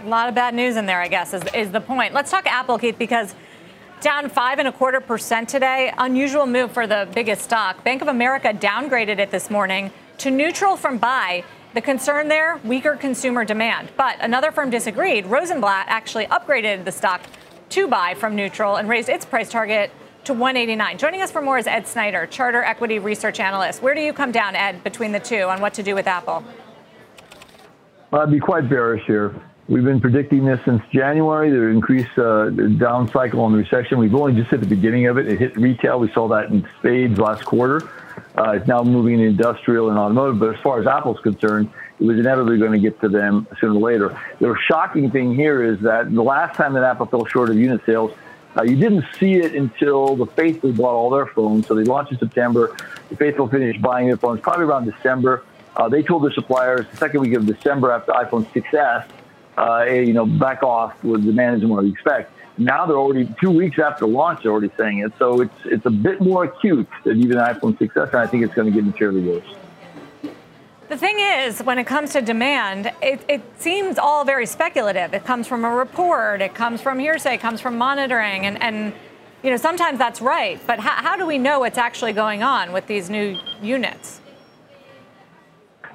A 0.00 0.08
lot 0.08 0.28
of 0.28 0.34
bad 0.34 0.56
news 0.56 0.74
in 0.74 0.86
there, 0.86 1.00
I 1.00 1.06
guess, 1.06 1.34
is, 1.34 1.44
is 1.54 1.70
the 1.70 1.80
point. 1.80 2.14
Let's 2.14 2.32
talk 2.32 2.46
Apple, 2.46 2.78
Keith, 2.78 2.98
because 2.98 3.36
down 4.00 4.28
five 4.28 4.58
and 4.58 4.66
a 4.66 4.72
quarter 4.72 4.98
percent 5.00 5.48
today. 5.48 5.94
Unusual 5.98 6.46
move 6.46 6.72
for 6.72 6.88
the 6.88 7.08
biggest 7.14 7.42
stock. 7.42 7.84
Bank 7.84 8.02
of 8.02 8.08
America 8.08 8.52
downgraded 8.52 9.20
it 9.20 9.30
this 9.30 9.50
morning 9.50 9.92
to 10.18 10.32
neutral 10.32 10.76
from 10.76 10.98
buy. 10.98 11.44
The 11.74 11.80
concern 11.80 12.26
there, 12.26 12.58
weaker 12.64 12.96
consumer 12.96 13.44
demand. 13.44 13.90
But 13.96 14.16
another 14.20 14.50
firm 14.50 14.70
disagreed. 14.70 15.26
Rosenblatt 15.26 15.86
actually 15.86 16.26
upgraded 16.26 16.84
the 16.84 16.90
stock 16.90 17.20
to 17.68 17.86
buy 17.86 18.14
from 18.14 18.34
neutral 18.34 18.74
and 18.74 18.88
raised 18.88 19.08
its 19.08 19.24
price 19.24 19.48
target 19.48 19.92
to 20.24 20.34
189. 20.34 20.98
Joining 20.98 21.20
us 21.20 21.32
for 21.32 21.42
more 21.42 21.58
is 21.58 21.66
Ed 21.66 21.86
Snyder, 21.86 22.26
Charter 22.26 22.62
Equity 22.62 22.98
Research 22.98 23.40
Analyst. 23.40 23.82
Where 23.82 23.94
do 23.94 24.00
you 24.00 24.12
come 24.12 24.30
down, 24.30 24.54
Ed, 24.54 24.84
between 24.84 25.10
the 25.10 25.20
two 25.20 25.42
on 25.42 25.60
what 25.60 25.74
to 25.74 25.82
do 25.82 25.94
with 25.94 26.06
Apple? 26.06 26.44
I'd 28.12 28.30
be 28.30 28.38
quite 28.38 28.68
bearish 28.68 29.04
here. 29.06 29.34
We've 29.68 29.84
been 29.84 30.00
predicting 30.00 30.44
this 30.44 30.60
since 30.64 30.82
January. 30.92 31.50
The 31.50 31.62
increased 31.62 32.16
uh, 32.18 32.50
down 32.50 33.08
cycle 33.08 33.48
the 33.50 33.56
recession. 33.56 33.98
We've 33.98 34.14
only 34.14 34.34
just 34.34 34.50
hit 34.50 34.60
the 34.60 34.66
beginning 34.66 35.06
of 35.06 35.18
it. 35.18 35.26
It 35.26 35.38
hit 35.38 35.56
retail. 35.56 35.98
We 35.98 36.12
saw 36.12 36.28
that 36.28 36.50
in 36.50 36.68
spades 36.78 37.18
last 37.18 37.44
quarter. 37.44 37.88
Uh, 38.36 38.50
it's 38.50 38.66
now 38.66 38.82
moving 38.82 39.14
in 39.14 39.26
industrial 39.26 39.90
and 39.90 39.98
automotive. 39.98 40.38
But 40.38 40.54
as 40.56 40.60
far 40.60 40.80
as 40.80 40.86
Apple's 40.86 41.20
concerned, 41.20 41.70
it 41.98 42.04
was 42.04 42.18
inevitably 42.18 42.58
going 42.58 42.72
to 42.72 42.78
get 42.78 43.00
to 43.00 43.08
them 43.08 43.46
sooner 43.60 43.74
or 43.74 43.80
later. 43.80 44.20
The 44.40 44.54
shocking 44.68 45.10
thing 45.10 45.34
here 45.34 45.62
is 45.62 45.80
that 45.80 46.12
the 46.12 46.22
last 46.22 46.56
time 46.56 46.74
that 46.74 46.82
Apple 46.82 47.06
fell 47.06 47.24
short 47.24 47.48
of 47.48 47.56
unit 47.56 47.80
sales, 47.86 48.12
uh, 48.56 48.62
you 48.62 48.76
didn't 48.76 49.04
see 49.18 49.34
it 49.34 49.54
until 49.54 50.16
the 50.16 50.26
faithful 50.26 50.72
bought 50.72 50.94
all 50.94 51.10
their 51.10 51.26
phones. 51.26 51.66
So 51.66 51.74
they 51.74 51.84
launched 51.84 52.12
in 52.12 52.18
September. 52.18 52.76
The 53.08 53.16
faithful 53.16 53.48
finished 53.48 53.80
buying 53.80 54.08
their 54.08 54.16
phones 54.16 54.40
probably 54.40 54.64
around 54.64 54.84
December. 54.90 55.44
Uh, 55.74 55.88
they 55.88 56.02
told 56.02 56.24
their 56.24 56.32
suppliers 56.32 56.86
the 56.90 56.96
second 56.98 57.20
week 57.20 57.32
of 57.34 57.46
December 57.46 57.92
after 57.92 58.12
iPhone 58.12 58.46
6s, 58.52 59.06
uh, 59.56 59.84
you 59.90 60.12
know, 60.12 60.26
back 60.26 60.62
off 60.62 61.02
with 61.02 61.24
the 61.24 61.30
isn't 61.30 61.68
what 61.68 61.82
we 61.82 61.90
expect. 61.90 62.32
Now 62.58 62.84
they're 62.84 62.96
already 62.96 63.32
two 63.40 63.50
weeks 63.50 63.78
after 63.78 64.06
launch, 64.06 64.42
they're 64.42 64.52
already 64.52 64.70
saying 64.76 64.98
it. 64.98 65.12
So 65.18 65.40
it's 65.40 65.54
it's 65.64 65.86
a 65.86 65.90
bit 65.90 66.20
more 66.20 66.44
acute 66.44 66.88
than 67.04 67.22
even 67.22 67.38
iPhone 67.38 67.78
6s, 67.78 68.08
and 68.08 68.16
I 68.16 68.26
think 68.26 68.44
it's 68.44 68.54
going 68.54 68.70
to 68.70 68.74
get 68.74 68.84
materially 68.84 69.22
worse. 69.22 69.54
The 70.92 70.98
thing 70.98 71.20
is, 71.20 71.62
when 71.62 71.78
it 71.78 71.84
comes 71.84 72.12
to 72.12 72.20
demand, 72.20 72.92
it, 73.00 73.24
it, 73.26 73.40
seems 73.56 73.96
all 73.96 74.26
very 74.26 74.44
speculative. 74.44 75.14
It 75.14 75.24
comes 75.24 75.48
from 75.48 75.64
a 75.64 75.70
report, 75.70 76.42
it 76.42 76.54
comes 76.54 76.82
from 76.82 76.98
hearsay, 76.98 77.36
it 77.36 77.40
comes 77.40 77.62
from 77.62 77.78
monitoring, 77.78 78.44
and, 78.44 78.62
and 78.62 78.92
you 79.42 79.48
know 79.48 79.56
sometimes 79.56 79.98
that's 79.98 80.20
right. 80.20 80.60
But 80.66 80.80
how, 80.80 81.02
how 81.02 81.16
do 81.16 81.24
we 81.24 81.38
know 81.38 81.60
what's 81.60 81.78
actually 81.78 82.12
going 82.12 82.42
on 82.42 82.72
with 82.72 82.88
these 82.88 83.08
new 83.08 83.38
units? 83.62 84.20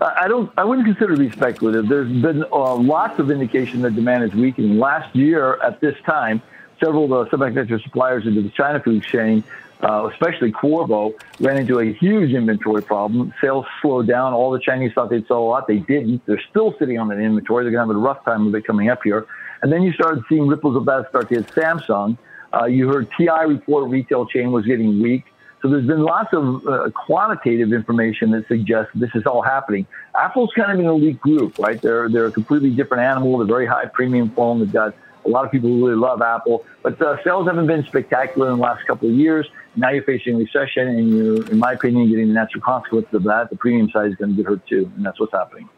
I 0.01 0.27
don't. 0.27 0.51
I 0.57 0.63
wouldn't 0.63 0.87
consider 0.87 1.13
it 1.13 1.17
to 1.17 1.29
be 1.29 1.31
speculative. 1.31 1.87
There's 1.87 2.11
been 2.11 2.43
uh, 2.51 2.73
lots 2.73 3.19
of 3.19 3.29
indication 3.29 3.83
that 3.83 3.93
demand 3.93 4.23
is 4.23 4.33
weakening. 4.33 4.79
Last 4.79 5.15
year 5.15 5.61
at 5.61 5.79
this 5.79 5.95
time, 6.07 6.41
several 6.83 7.03
of 7.03 7.29
the 7.29 7.37
semiconductor 7.37 7.79
suppliers 7.83 8.25
into 8.25 8.41
the 8.41 8.49
China 8.49 8.79
food 8.79 9.03
chain, 9.03 9.43
uh, 9.81 10.09
especially 10.11 10.51
Qorvo, 10.51 11.13
ran 11.39 11.57
into 11.57 11.79
a 11.79 11.93
huge 11.93 12.33
inventory 12.33 12.81
problem. 12.81 13.33
Sales 13.41 13.65
slowed 13.81 14.07
down. 14.07 14.33
All 14.33 14.51
the 14.51 14.59
Chinese 14.59 14.91
thought 14.93 15.09
they'd 15.09 15.27
sell 15.27 15.39
a 15.39 15.49
lot. 15.49 15.67
They 15.67 15.77
didn't. 15.77 16.25
They're 16.25 16.41
still 16.49 16.75
sitting 16.79 16.99
on 16.99 17.09
that 17.09 17.19
inventory. 17.19 17.63
They're 17.63 17.71
going 17.71 17.87
to 17.87 17.93
have 17.93 17.95
a 17.95 18.05
rough 18.05 18.25
time 18.25 18.47
of 18.47 18.55
it 18.55 18.65
coming 18.65 18.89
up 18.89 18.99
here. 19.03 19.27
And 19.61 19.71
then 19.71 19.83
you 19.83 19.91
started 19.93 20.23
seeing 20.29 20.47
ripples 20.47 20.75
of 20.75 20.85
that 20.85 21.09
start 21.09 21.29
to 21.29 21.35
hit 21.35 21.47
Samsung. 21.47 22.17
Uh, 22.53 22.65
you 22.65 22.87
heard 22.87 23.09
TI 23.17 23.45
report 23.47 23.89
retail 23.89 24.25
chain 24.25 24.51
was 24.51 24.65
getting 24.65 25.01
weak. 25.01 25.25
So 25.61 25.69
there's 25.69 25.87
been 25.87 26.03
lots 26.03 26.33
of 26.33 26.67
uh, 26.67 26.89
quantitative 26.91 27.73
information 27.73 28.31
that 28.31 28.47
suggests 28.47 28.91
this 28.93 29.09
is 29.15 29.25
all 29.25 29.41
happening. 29.41 29.87
Apple's 30.15 30.51
kind 30.55 30.71
of 30.71 30.79
an 30.79 30.85
elite 30.85 31.19
group, 31.19 31.57
right? 31.57 31.81
They're 31.81 32.09
they're 32.09 32.27
a 32.27 32.31
completely 32.31 32.69
different 32.69 33.03
animal. 33.03 33.39
They're 33.39 33.47
very 33.47 33.65
high 33.65 33.85
premium 33.85 34.29
phone. 34.29 34.59
They've 34.59 34.71
got 34.71 34.95
a 35.25 35.29
lot 35.29 35.45
of 35.45 35.51
people 35.51 35.69
who 35.69 35.87
really 35.87 35.99
love 35.99 36.21
Apple, 36.21 36.63
but 36.83 37.01
uh, 37.01 37.21
sales 37.23 37.47
haven't 37.47 37.67
been 37.67 37.83
spectacular 37.85 38.49
in 38.51 38.57
the 38.57 38.61
last 38.61 38.85
couple 38.85 39.09
of 39.09 39.15
years. 39.15 39.47
Now 39.77 39.91
you're 39.91 40.03
facing 40.03 40.37
recession, 40.37 40.87
and 40.87 41.09
you're, 41.09 41.49
in 41.51 41.59
my 41.59 41.73
opinion, 41.73 42.09
getting 42.09 42.27
the 42.29 42.33
natural 42.33 42.63
consequences 42.63 43.13
of 43.13 43.23
that. 43.23 43.51
The 43.51 43.55
premium 43.55 43.89
side 43.91 44.09
is 44.09 44.15
going 44.15 44.31
to 44.31 44.35
get 44.35 44.47
hurt 44.47 44.65
too, 44.67 44.91
and 44.95 45.05
that's 45.05 45.19
what's 45.19 45.31
happening. 45.31 45.69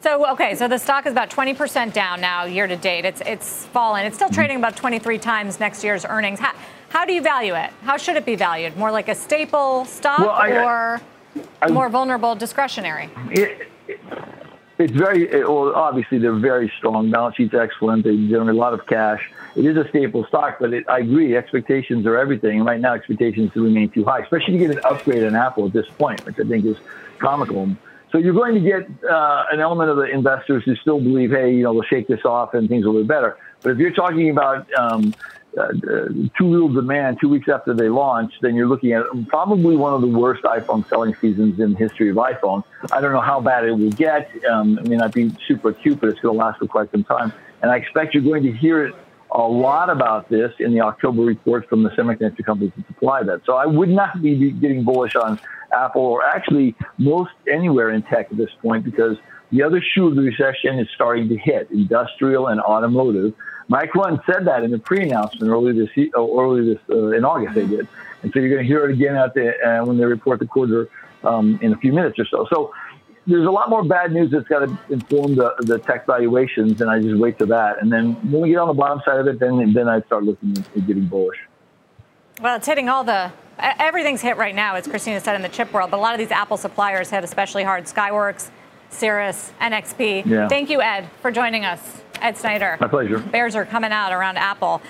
So 0.00 0.30
okay, 0.32 0.54
so 0.54 0.68
the 0.68 0.78
stock 0.78 1.06
is 1.06 1.12
about 1.12 1.30
20% 1.30 1.92
down 1.92 2.20
now 2.20 2.44
year 2.44 2.66
to 2.66 2.76
date. 2.76 3.06
It's 3.06 3.22
it's 3.22 3.64
fallen. 3.66 4.04
It's 4.04 4.16
still 4.16 4.28
mm-hmm. 4.28 4.34
trading 4.34 4.56
about 4.58 4.76
23 4.76 5.18
times 5.18 5.58
next 5.58 5.82
year's 5.82 6.04
earnings. 6.04 6.38
How, 6.38 6.54
how 6.90 7.04
do 7.06 7.14
you 7.14 7.22
value 7.22 7.54
it? 7.54 7.70
How 7.82 7.96
should 7.96 8.16
it 8.16 8.26
be 8.26 8.36
valued? 8.36 8.76
More 8.76 8.92
like 8.92 9.08
a 9.08 9.14
staple 9.14 9.86
stock 9.86 10.18
well, 10.20 10.30
I, 10.30 10.50
or 10.50 11.00
I, 11.62 11.70
more 11.70 11.88
vulnerable 11.88 12.34
discretionary? 12.34 13.10
It, 13.30 13.68
it's 14.78 14.92
very 14.92 15.26
well. 15.44 15.74
Obviously, 15.74 16.18
they're 16.18 16.32
very 16.34 16.72
strong. 16.76 17.10
Balance 17.10 17.36
sheet's 17.36 17.54
excellent. 17.54 18.04
They 18.04 18.16
generate 18.28 18.56
a 18.56 18.58
lot 18.58 18.74
of 18.74 18.86
cash. 18.86 19.30
It 19.54 19.64
is 19.64 19.76
a 19.76 19.88
staple 19.88 20.26
stock, 20.26 20.58
but 20.60 20.74
it, 20.74 20.84
I 20.88 20.98
agree. 21.00 21.36
Expectations 21.36 22.06
are 22.06 22.18
everything. 22.18 22.62
Right 22.62 22.80
now, 22.80 22.94
expectations 22.94 23.52
remain 23.54 23.88
too 23.90 24.04
high, 24.04 24.20
especially 24.20 24.58
to 24.58 24.66
get 24.66 24.70
an 24.70 24.80
upgrade 24.84 25.24
on 25.24 25.34
Apple 25.34 25.66
at 25.66 25.72
this 25.72 25.86
point, 25.98 26.24
which 26.26 26.38
I 26.38 26.44
think 26.44 26.64
is 26.66 26.76
comical. 27.18 27.70
So 28.12 28.18
you're 28.18 28.34
going 28.34 28.54
to 28.54 28.60
get 28.60 28.88
uh, 29.10 29.44
an 29.50 29.60
element 29.60 29.90
of 29.90 29.96
the 29.96 30.04
investors 30.04 30.62
who 30.64 30.76
still 30.76 31.00
believe, 31.00 31.30
hey, 31.30 31.54
you 31.54 31.62
know, 31.62 31.72
we'll 31.72 31.82
shake 31.82 32.06
this 32.06 32.24
off 32.24 32.54
and 32.54 32.68
things 32.68 32.84
will 32.84 33.00
be 33.00 33.02
better. 33.02 33.36
But 33.62 33.72
if 33.72 33.78
you're 33.78 33.92
talking 33.92 34.30
about 34.30 34.66
um, 34.74 35.14
uh, 35.56 35.68
too 36.38 36.48
little 36.48 36.68
demand 36.68 37.18
two 37.20 37.28
weeks 37.28 37.48
after 37.48 37.74
they 37.74 37.88
launch, 37.88 38.32
then 38.42 38.54
you're 38.54 38.68
looking 38.68 38.92
at 38.92 39.04
probably 39.28 39.76
one 39.76 39.94
of 39.94 40.00
the 40.00 40.06
worst 40.06 40.42
iPhone 40.44 40.86
selling 40.88 41.14
seasons 41.16 41.58
in 41.58 41.72
the 41.72 41.78
history 41.78 42.10
of 42.10 42.16
iPhone. 42.16 42.62
I 42.92 43.00
don't 43.00 43.12
know 43.12 43.20
how 43.20 43.40
bad 43.40 43.64
it 43.64 43.72
will 43.72 43.90
get. 43.90 44.30
Um, 44.46 44.78
it 44.78 44.88
may 44.88 44.96
not 44.96 45.12
be 45.12 45.34
super 45.46 45.70
acute, 45.70 46.00
but 46.00 46.10
it's 46.10 46.20
going 46.20 46.34
to 46.34 46.38
last 46.38 46.58
for 46.58 46.66
quite 46.66 46.90
some 46.90 47.04
time. 47.04 47.32
And 47.62 47.70
I 47.70 47.76
expect 47.76 48.14
you're 48.14 48.22
going 48.22 48.42
to 48.42 48.52
hear 48.52 48.92
a 49.30 49.42
lot 49.42 49.90
about 49.90 50.28
this 50.28 50.52
in 50.58 50.72
the 50.72 50.80
October 50.80 51.22
reports 51.22 51.66
from 51.68 51.82
the 51.82 51.90
semiconductor 51.90 52.44
companies 52.44 52.72
that 52.76 52.86
supply 52.86 53.22
that. 53.22 53.40
So 53.44 53.56
I 53.56 53.66
would 53.66 53.88
not 53.88 54.22
be 54.22 54.50
getting 54.52 54.84
bullish 54.84 55.16
on 55.16 55.40
Apple 55.72 56.02
or 56.02 56.24
actually 56.24 56.74
most 56.98 57.32
anywhere 57.50 57.90
in 57.90 58.02
tech 58.02 58.28
at 58.30 58.36
this 58.36 58.50
point 58.62 58.84
because 58.84 59.16
the 59.50 59.62
other 59.62 59.80
shoe 59.80 60.08
of 60.08 60.16
the 60.16 60.22
recession 60.22 60.78
is 60.78 60.88
starting 60.94 61.28
to 61.28 61.36
hit 61.36 61.70
industrial 61.70 62.48
and 62.48 62.60
automotive. 62.60 63.34
Micron 63.70 64.24
said 64.26 64.46
that 64.46 64.62
in 64.62 64.70
the 64.70 64.78
pre-announcement 64.78 65.50
early 65.50 65.72
this 65.72 65.90
uh, 66.14 66.20
earlier 66.20 66.74
this 66.74 66.82
uh, 66.88 67.08
in 67.08 67.24
August 67.24 67.54
they 67.54 67.66
did, 67.66 67.88
and 68.22 68.32
so 68.32 68.38
you're 68.38 68.48
going 68.48 68.62
to 68.62 68.66
hear 68.66 68.88
it 68.88 68.92
again 68.92 69.16
at 69.16 69.34
the 69.34 69.54
uh, 69.60 69.84
when 69.84 69.98
they 69.98 70.04
report 70.04 70.38
the 70.38 70.46
quarter 70.46 70.88
um, 71.24 71.58
in 71.62 71.72
a 71.72 71.76
few 71.78 71.92
minutes 71.92 72.18
or 72.18 72.26
so. 72.26 72.46
So 72.52 72.72
there's 73.26 73.46
a 73.46 73.50
lot 73.50 73.68
more 73.68 73.82
bad 73.82 74.12
news 74.12 74.30
that's 74.30 74.46
got 74.46 74.60
to 74.60 74.78
inform 74.88 75.34
the, 75.34 75.52
the 75.58 75.78
tech 75.78 76.06
valuations, 76.06 76.80
and 76.80 76.88
I 76.88 77.00
just 77.00 77.16
wait 77.16 77.38
to 77.40 77.46
that. 77.46 77.82
And 77.82 77.92
then 77.92 78.12
when 78.30 78.42
we 78.42 78.50
get 78.50 78.58
on 78.58 78.68
the 78.68 78.74
bottom 78.74 79.02
side 79.04 79.18
of 79.18 79.26
it, 79.26 79.40
then 79.40 79.72
then 79.72 79.88
I 79.88 80.00
start 80.02 80.22
looking 80.22 80.56
at 80.56 80.86
getting 80.86 81.06
bullish. 81.06 81.38
Well, 82.40 82.56
it's 82.56 82.66
hitting 82.66 82.88
all 82.88 83.02
the 83.02 83.32
everything's 83.58 84.20
hit 84.20 84.36
right 84.36 84.54
now, 84.54 84.76
as 84.76 84.86
Christina 84.86 85.20
said 85.20 85.34
in 85.34 85.42
the 85.42 85.48
chip 85.48 85.72
world. 85.72 85.90
But 85.90 85.98
a 85.98 86.02
lot 86.02 86.14
of 86.14 86.18
these 86.18 86.30
Apple 86.30 86.56
suppliers 86.56 87.10
hit 87.10 87.24
especially 87.24 87.64
hard. 87.64 87.84
Skyworks, 87.84 88.50
Cirrus, 88.90 89.52
NXP. 89.60 90.26
Yeah. 90.26 90.48
Thank 90.48 90.70
you, 90.70 90.80
Ed, 90.80 91.08
for 91.20 91.32
joining 91.32 91.64
us. 91.64 92.02
Ed 92.20 92.36
Snyder. 92.36 92.76
My 92.80 92.88
pleasure. 92.88 93.18
Bears 93.18 93.54
are 93.54 93.64
coming 93.64 93.92
out 93.92 94.12
around 94.12 94.38
Apple. 94.38 94.82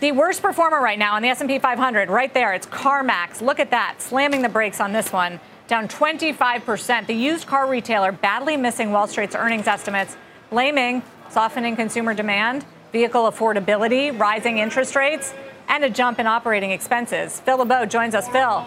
The 0.00 0.12
worst 0.12 0.40
performer 0.40 0.80
right 0.80 0.98
now 0.98 1.14
on 1.14 1.22
the 1.22 1.28
S&P 1.28 1.58
500, 1.58 2.08
right 2.08 2.32
there, 2.32 2.54
it's 2.54 2.66
CarMax. 2.66 3.42
Look 3.42 3.60
at 3.60 3.70
that, 3.70 3.96
slamming 3.98 4.40
the 4.40 4.48
brakes 4.48 4.80
on 4.80 4.92
this 4.92 5.12
one, 5.12 5.38
down 5.68 5.88
25%. 5.88 7.06
The 7.06 7.14
used 7.14 7.46
car 7.46 7.68
retailer 7.68 8.10
badly 8.10 8.56
missing 8.56 8.92
Wall 8.92 9.06
Street's 9.06 9.34
earnings 9.34 9.66
estimates, 9.66 10.16
blaming 10.48 11.02
softening 11.28 11.76
consumer 11.76 12.14
demand, 12.14 12.64
vehicle 12.92 13.30
affordability, 13.30 14.18
rising 14.18 14.58
interest 14.58 14.96
rates, 14.96 15.32
and 15.68 15.84
a 15.84 15.90
jump 15.90 16.18
in 16.18 16.26
operating 16.26 16.72
expenses. 16.72 17.40
Phil 17.40 17.58
LeBeau 17.58 17.86
joins 17.86 18.14
us. 18.14 18.26
Phil, 18.28 18.66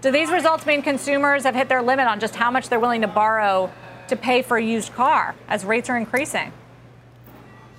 do 0.00 0.10
these 0.10 0.30
results 0.30 0.66
mean 0.66 0.82
consumers 0.82 1.44
have 1.44 1.54
hit 1.54 1.68
their 1.68 1.82
limit 1.82 2.06
on 2.06 2.20
just 2.20 2.36
how 2.36 2.50
much 2.50 2.68
they're 2.68 2.78
willing 2.78 3.00
to 3.00 3.08
borrow 3.08 3.72
to 4.08 4.16
pay 4.16 4.42
for 4.42 4.58
a 4.58 4.62
used 4.62 4.92
car 4.94 5.34
as 5.48 5.64
rates 5.64 5.88
are 5.88 5.96
increasing? 5.96 6.52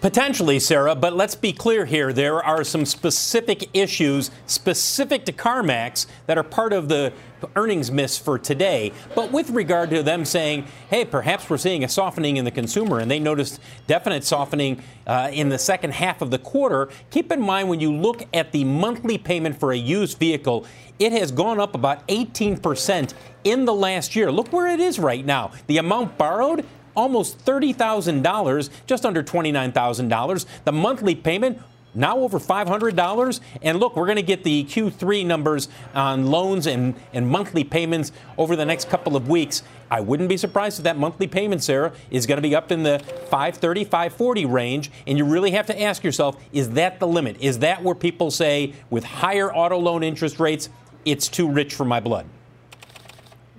Potentially, 0.06 0.60
Sarah, 0.60 0.94
but 0.94 1.16
let's 1.16 1.34
be 1.34 1.52
clear 1.52 1.84
here. 1.86 2.14
There 2.14 2.44
are 2.44 2.64
some 2.64 2.86
specific 2.86 3.68
issues 3.74 4.30
specific 4.46 5.26
to 5.26 5.34
CarMax 5.34 6.06
that 6.28 6.38
are 6.38 6.44
part 6.44 6.74
of 6.74 6.90
the 6.90 7.12
earnings 7.56 7.90
miss 7.90 8.16
for 8.16 8.38
today. 8.38 8.94
But 9.16 9.32
with 9.32 9.50
regard 9.50 9.90
to 9.90 10.04
them 10.04 10.24
saying, 10.24 10.68
hey, 10.92 11.06
perhaps 11.06 11.50
we're 11.50 11.58
seeing 11.58 11.84
a 11.84 11.90
softening 11.90 12.38
in 12.38 12.46
the 12.46 12.52
consumer, 12.52 13.00
and 13.00 13.10
they 13.10 13.18
noticed 13.18 13.60
definite 13.88 14.24
softening 14.24 14.80
uh, 15.08 15.32
in 15.34 15.50
the 15.50 15.58
second 15.58 15.94
half 15.96 16.22
of 16.22 16.30
the 16.30 16.38
quarter, 16.38 16.88
keep 17.10 17.32
in 17.32 17.42
mind 17.42 17.68
when 17.68 17.80
you 17.80 17.92
look 17.92 18.28
at 18.32 18.52
the 18.52 18.64
monthly 18.64 19.18
payment 19.18 19.60
for 19.60 19.72
a 19.72 19.76
used 19.76 20.20
vehicle, 20.20 20.68
it 21.00 21.14
has 21.14 21.32
gone 21.32 21.60
up 21.60 21.74
about 21.74 22.08
18% 22.10 23.16
in 23.44 23.66
the 23.66 23.74
last 23.74 24.16
year. 24.16 24.32
Look 24.32 24.54
where 24.54 24.68
it 24.68 24.80
is 24.80 25.00
right 25.00 25.26
now. 25.26 25.52
The 25.66 25.80
amount 25.80 26.16
borrowed, 26.16 26.64
almost 26.96 27.44
$30,000, 27.46 28.70
just 28.88 29.06
under 29.06 29.24
$29,000. 29.24 30.46
The 30.64 30.72
monthly 30.72 31.16
payment, 31.16 31.60
now 31.96 32.18
over 32.18 32.40
$500. 32.40 33.40
And 33.62 33.80
look, 33.80 33.96
we're 33.96 34.06
going 34.06 34.18
to 34.18 34.22
get 34.22 34.44
the 34.44 34.66
Q3 34.66 35.26
numbers 35.26 35.70
on 35.94 36.28
loans 36.28 36.68
and, 36.68 36.96
and 37.14 37.28
monthly 37.28 37.64
payments 37.64 38.12
over 38.38 38.56
the 38.56 38.66
next 38.66 38.90
couple 38.90 39.16
of 39.16 39.30
weeks. 39.30 39.64
I 39.90 40.02
wouldn't 40.02 40.30
be 40.30 40.38
surprised 40.38 40.80
if 40.80 40.84
that 40.84 40.98
monthly 40.98 41.28
payment, 41.28 41.64
Sarah, 41.64 41.94
is 42.10 42.26
going 42.26 42.38
to 42.38 42.42
be 42.42 42.56
up 42.56 42.72
in 42.72 42.84
the 42.84 43.00
530, 43.00 43.86
540 43.86 44.46
range. 44.46 44.92
And 45.08 45.18
you 45.18 45.26
really 45.26 45.52
have 45.52 45.68
to 45.68 45.82
ask 45.82 46.04
yourself, 46.04 46.42
is 46.52 46.72
that 46.72 47.00
the 47.00 47.08
limit? 47.08 47.38
Is 47.40 47.60
that 47.60 47.84
where 47.84 47.96
people 47.96 48.32
say, 48.32 48.74
with 48.90 49.04
higher 49.04 49.54
auto 49.54 49.78
loan 49.78 50.04
interest 50.04 50.40
rates, 50.40 50.70
it's 51.06 51.28
too 51.28 51.50
rich 51.50 51.74
for 51.74 51.86
my 51.86 52.00
blood? 52.00 52.26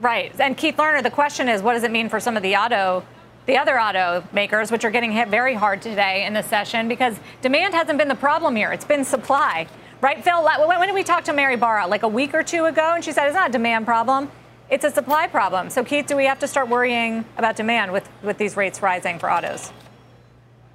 Right. 0.00 0.38
And 0.38 0.56
Keith 0.56 0.76
Lerner, 0.76 1.02
the 1.02 1.10
question 1.10 1.48
is, 1.48 1.62
what 1.62 1.72
does 1.72 1.82
it 1.82 1.90
mean 1.90 2.08
for 2.08 2.20
some 2.20 2.36
of 2.36 2.42
the 2.42 2.54
auto 2.54 3.02
the 3.46 3.56
other 3.56 3.74
automakers, 3.74 4.70
which 4.70 4.84
are 4.84 4.90
getting 4.90 5.12
hit 5.12 5.28
very 5.28 5.54
hard 5.54 5.80
today 5.80 6.26
in 6.26 6.34
the 6.34 6.42
session 6.42 6.88
because 6.88 7.18
demand 7.42 7.74
hasn't 7.74 7.98
been 7.98 8.08
the 8.08 8.14
problem 8.14 8.56
here. 8.56 8.72
It's 8.72 8.84
been 8.84 9.04
supply. 9.04 9.66
Right, 10.00 10.22
Phil? 10.22 10.44
When 10.44 10.80
did 10.80 10.94
we 10.94 11.04
talk 11.04 11.24
to 11.24 11.32
Mary 11.32 11.56
Barra? 11.56 11.86
Like 11.86 12.02
a 12.02 12.08
week 12.08 12.34
or 12.34 12.42
two 12.42 12.66
ago? 12.66 12.92
And 12.94 13.04
she 13.04 13.12
said 13.12 13.26
it's 13.26 13.34
not 13.34 13.48
a 13.48 13.52
demand 13.52 13.86
problem, 13.86 14.30
it's 14.68 14.84
a 14.84 14.90
supply 14.90 15.28
problem. 15.28 15.70
So, 15.70 15.84
Keith, 15.84 16.06
do 16.06 16.16
we 16.16 16.26
have 16.26 16.40
to 16.40 16.48
start 16.48 16.68
worrying 16.68 17.24
about 17.38 17.56
demand 17.56 17.92
with, 17.92 18.08
with 18.22 18.36
these 18.36 18.56
rates 18.56 18.82
rising 18.82 19.18
for 19.18 19.30
autos? 19.30 19.72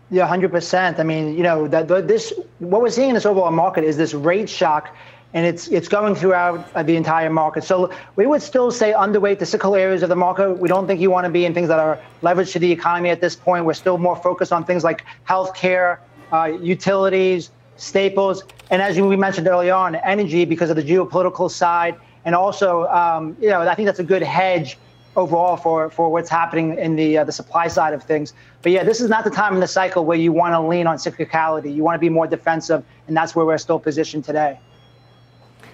Yeah, 0.09 0.27
100%. 0.27 0.99
I 0.99 1.03
mean, 1.03 1.35
you 1.37 1.43
know, 1.43 1.67
that 1.67 1.87
this 1.87 2.33
what 2.59 2.81
we're 2.81 2.89
seeing 2.89 3.09
in 3.09 3.15
this 3.15 3.25
overall 3.25 3.51
market 3.51 3.83
is 3.83 3.95
this 3.95 4.13
rate 4.13 4.49
shock 4.49 4.95
and 5.33 5.45
it's 5.45 5.67
it's 5.69 5.87
going 5.87 6.15
throughout 6.15 6.69
uh, 6.75 6.83
the 6.83 6.95
entire 6.95 7.29
market. 7.29 7.63
So 7.63 7.91
we 8.15 8.25
would 8.25 8.41
still 8.41 8.71
say 8.71 8.93
underweight 8.93 9.39
the 9.39 9.45
cyclical 9.45 9.75
areas 9.75 10.03
of 10.03 10.09
the 10.09 10.15
market. 10.15 10.59
We 10.59 10.67
don't 10.67 10.87
think 10.87 10.99
you 10.99 11.09
want 11.09 11.25
to 11.25 11.31
be 11.31 11.45
in 11.45 11.53
things 11.53 11.69
that 11.69 11.79
are 11.79 11.99
leveraged 12.21 12.51
to 12.53 12.59
the 12.59 12.71
economy 12.71 13.09
at 13.09 13.21
this 13.21 13.35
point. 13.35 13.65
We're 13.65 13.73
still 13.73 13.97
more 13.97 14.15
focused 14.15 14.51
on 14.51 14.65
things 14.65 14.83
like 14.83 15.05
healthcare, 15.27 15.99
uh, 16.31 16.51
utilities, 16.61 17.51
staples, 17.77 18.43
and 18.69 18.81
as 18.81 18.99
we 18.99 19.15
mentioned 19.15 19.47
earlier 19.47 19.73
on, 19.73 19.95
energy 19.95 20.45
because 20.45 20.69
of 20.69 20.75
the 20.75 20.83
geopolitical 20.83 21.49
side, 21.49 21.95
and 22.25 22.35
also 22.35 22.87
um, 22.87 23.37
you 23.39 23.49
know 23.49 23.61
I 23.61 23.75
think 23.75 23.85
that's 23.85 23.99
a 23.99 24.03
good 24.03 24.23
hedge 24.23 24.77
overall 25.15 25.57
for 25.57 25.89
for 25.89 26.09
what's 26.09 26.29
happening 26.29 26.77
in 26.77 26.95
the 26.97 27.19
uh, 27.19 27.23
the 27.23 27.31
supply 27.31 27.67
side 27.67 27.93
of 27.93 28.03
things. 28.03 28.33
But 28.61 28.73
yeah, 28.73 28.83
this 28.83 28.99
is 28.99 29.09
not 29.09 29.23
the 29.23 29.29
time 29.29 29.53
in 29.53 29.61
the 29.61 29.67
cycle 29.67 30.03
where 30.03 30.17
you 30.17 30.33
want 30.33 30.53
to 30.53 30.59
lean 30.59 30.87
on 30.87 30.97
cyclicality. 30.97 31.73
You 31.73 31.83
want 31.83 31.95
to 31.95 31.99
be 31.99 32.09
more 32.09 32.27
defensive, 32.27 32.83
and 33.07 33.15
that's 33.15 33.33
where 33.33 33.45
we're 33.45 33.57
still 33.57 33.79
positioned 33.79 34.25
today. 34.25 34.59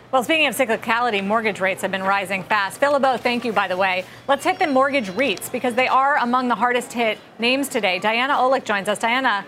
Well, 0.09 0.23
speaking 0.23 0.47
of 0.47 0.55
cyclicality, 0.55 1.21
mortgage 1.21 1.59
rates 1.59 1.81
have 1.81 1.91
been 1.91 2.01
rising 2.01 2.41
fast. 2.41 2.79
Phil 2.79 2.97
thank 3.17 3.43
you, 3.43 3.51
by 3.51 3.67
the 3.67 3.75
way. 3.75 4.05
Let's 4.25 4.45
hit 4.45 4.57
the 4.57 4.65
mortgage 4.65 5.09
REITs 5.09 5.51
because 5.51 5.75
they 5.75 5.89
are 5.89 6.15
among 6.15 6.47
the 6.47 6.55
hardest 6.55 6.93
hit 6.93 7.17
names 7.39 7.67
today. 7.67 7.99
Diana 7.99 8.35
Olick 8.35 8.63
joins 8.63 8.87
us. 8.87 8.99
Diana, 8.99 9.45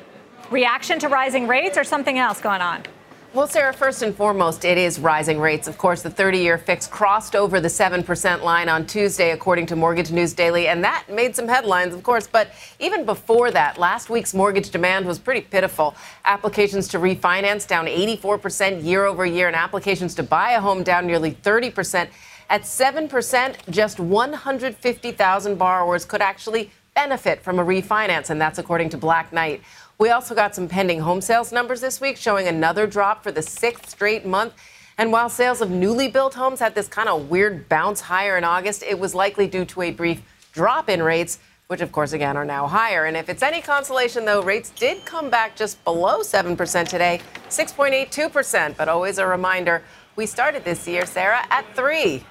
reaction 0.52 1.00
to 1.00 1.08
rising 1.08 1.48
rates 1.48 1.78
or 1.78 1.86
something 1.86 2.18
else 2.18 2.42
going 2.42 2.60
on? 2.60 2.84
Well, 3.32 3.48
Sarah, 3.48 3.74
first 3.74 4.02
and 4.02 4.16
foremost, 4.16 4.66
it 4.66 4.80
is 4.80 4.98
rising 4.98 5.40
rates. 5.40 5.68
Of 5.68 5.78
course, 5.78 6.02
the 6.02 6.10
30 6.10 6.40
year 6.40 6.58
fix 6.58 6.88
crossed 6.88 7.36
over 7.36 7.62
the 7.62 7.68
7% 7.68 8.42
line 8.42 8.68
on 8.68 8.88
Tuesday, 8.88 9.30
according 9.30 9.68
to 9.68 9.76
Mortgage 9.76 10.10
News 10.10 10.34
Daily, 10.34 10.68
and 10.68 10.84
that 10.84 11.06
made 11.12 11.36
some 11.36 11.48
headlines, 11.48 11.94
of 11.94 12.02
course. 12.02 12.26
But 12.26 12.50
even 12.80 13.06
before 13.06 13.52
that, 13.52 13.78
last 13.78 14.10
week's 14.10 14.34
mortgage 14.34 14.72
demand 14.72 15.06
was 15.06 15.20
pretty 15.20 15.42
pitiful. 15.42 15.94
Applications 16.26 16.88
to 16.88 16.98
refinance 16.98 17.68
down 17.68 17.86
84% 17.86 18.84
year 18.84 19.06
over 19.06 19.28
year, 19.28 19.46
and 19.46 19.56
applications 19.56 20.16
to 20.16 20.24
buy 20.24 20.54
a 20.54 20.60
home 20.60 20.82
down 20.82 21.06
nearly 21.06 21.34
30%. 21.34 22.10
At 22.50 22.64
7%, 22.64 23.70
just 23.70 24.00
150,000 24.00 25.56
borrowers 25.56 26.04
could 26.04 26.22
actually 26.22 26.72
benefit 26.96 27.44
from 27.44 27.60
a 27.60 27.64
refinance, 27.64 28.32
and 28.32 28.42
that's 28.42 28.58
according 28.58 28.90
to 28.90 28.98
Black 28.98 29.32
Knight. 29.32 29.62
We 30.00 30.12
also 30.12 30.34
got 30.34 30.56
some 30.56 30.70
pending 30.70 31.02
home 31.02 31.20
sales 31.20 31.52
numbers 31.52 31.82
this 31.82 32.00
week 32.00 32.16
showing 32.16 32.48
another 32.48 32.88
drop 32.88 33.22
for 33.22 33.34
the 33.34 33.42
sixth 33.42 33.90
straight 33.90 34.26
month. 34.26 34.54
And 34.98 35.12
while 35.12 35.28
sales 35.28 35.60
of 35.60 35.70
newly 35.70 36.08
built 36.08 36.36
homes 36.36 36.62
had 36.62 36.74
this 36.74 36.88
kind 36.88 37.10
of 37.10 37.30
weird 37.30 37.68
bounce 37.68 38.00
higher 38.00 38.38
in 38.38 38.46
August, 38.46 38.82
it 38.82 38.98
was 38.98 39.14
likely 39.14 39.46
due 39.46 39.66
to 39.66 39.82
a 39.82 39.92
brief 39.92 40.22
drop 40.54 40.88
in 40.88 41.04
rates, 41.04 41.40
which 41.68 41.82
of 41.82 41.92
course 41.92 42.14
again 42.14 42.38
are 42.38 42.46
now 42.46 42.66
higher. 42.66 43.08
And 43.08 43.18
if 43.18 43.28
it's 43.28 43.44
any 43.44 43.60
consolation, 43.62 44.24
though, 44.24 44.42
rates 44.42 44.70
did 44.70 45.04
come 45.04 45.30
back 45.30 45.58
just 45.58 45.84
below 45.84 46.20
7% 46.22 46.88
today, 46.88 47.20
6.82%. 47.50 48.78
But 48.78 48.88
always 48.88 49.18
a 49.18 49.28
reminder, 49.28 49.84
we 50.16 50.26
started 50.26 50.64
this 50.64 50.88
year, 50.88 51.06
Sarah, 51.06 51.46
at 51.50 51.66
3. 51.76 52.24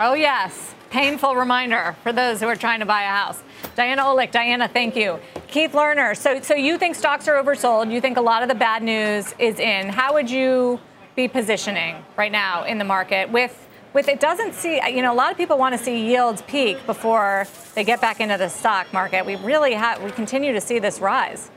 Oh, 0.00 0.14
yes. 0.14 0.74
Painful 0.90 1.36
reminder 1.36 1.94
for 2.02 2.12
those 2.12 2.40
who 2.40 2.48
are 2.48 2.56
trying 2.56 2.80
to 2.80 2.86
buy 2.86 3.02
a 3.02 3.08
house. 3.08 3.40
Diana 3.76 4.02
Olick, 4.02 4.30
Diana, 4.30 4.68
thank 4.68 4.96
you. 4.96 5.18
Keith 5.46 5.72
Lerner, 5.72 6.16
so, 6.16 6.40
so 6.40 6.54
you 6.54 6.78
think 6.78 6.94
stocks 6.94 7.28
are 7.28 7.42
oversold. 7.42 7.92
You 7.92 8.00
think 8.00 8.16
a 8.16 8.20
lot 8.20 8.42
of 8.42 8.48
the 8.48 8.54
bad 8.54 8.82
news 8.82 9.34
is 9.38 9.58
in. 9.58 9.88
How 9.88 10.14
would 10.14 10.30
you 10.30 10.80
be 11.16 11.28
positioning 11.28 12.04
right 12.16 12.32
now 12.32 12.64
in 12.64 12.78
the 12.78 12.84
market 12.84 13.30
with 13.30 13.64
with 13.94 14.08
it 14.08 14.20
doesn't 14.20 14.54
see, 14.54 14.80
you 14.94 15.02
know, 15.02 15.12
a 15.12 15.16
lot 15.16 15.32
of 15.32 15.38
people 15.38 15.58
want 15.58 15.76
to 15.76 15.82
see 15.82 16.06
yields 16.06 16.42
peak 16.42 16.84
before 16.86 17.46
they 17.74 17.84
get 17.84 18.00
back 18.00 18.20
into 18.20 18.36
the 18.36 18.48
stock 18.48 18.92
market. 18.92 19.24
We 19.24 19.36
really 19.36 19.72
have, 19.72 20.02
we 20.02 20.10
continue 20.10 20.52
to 20.52 20.60
see 20.60 20.78
this 20.78 21.00
rise. 21.00 21.50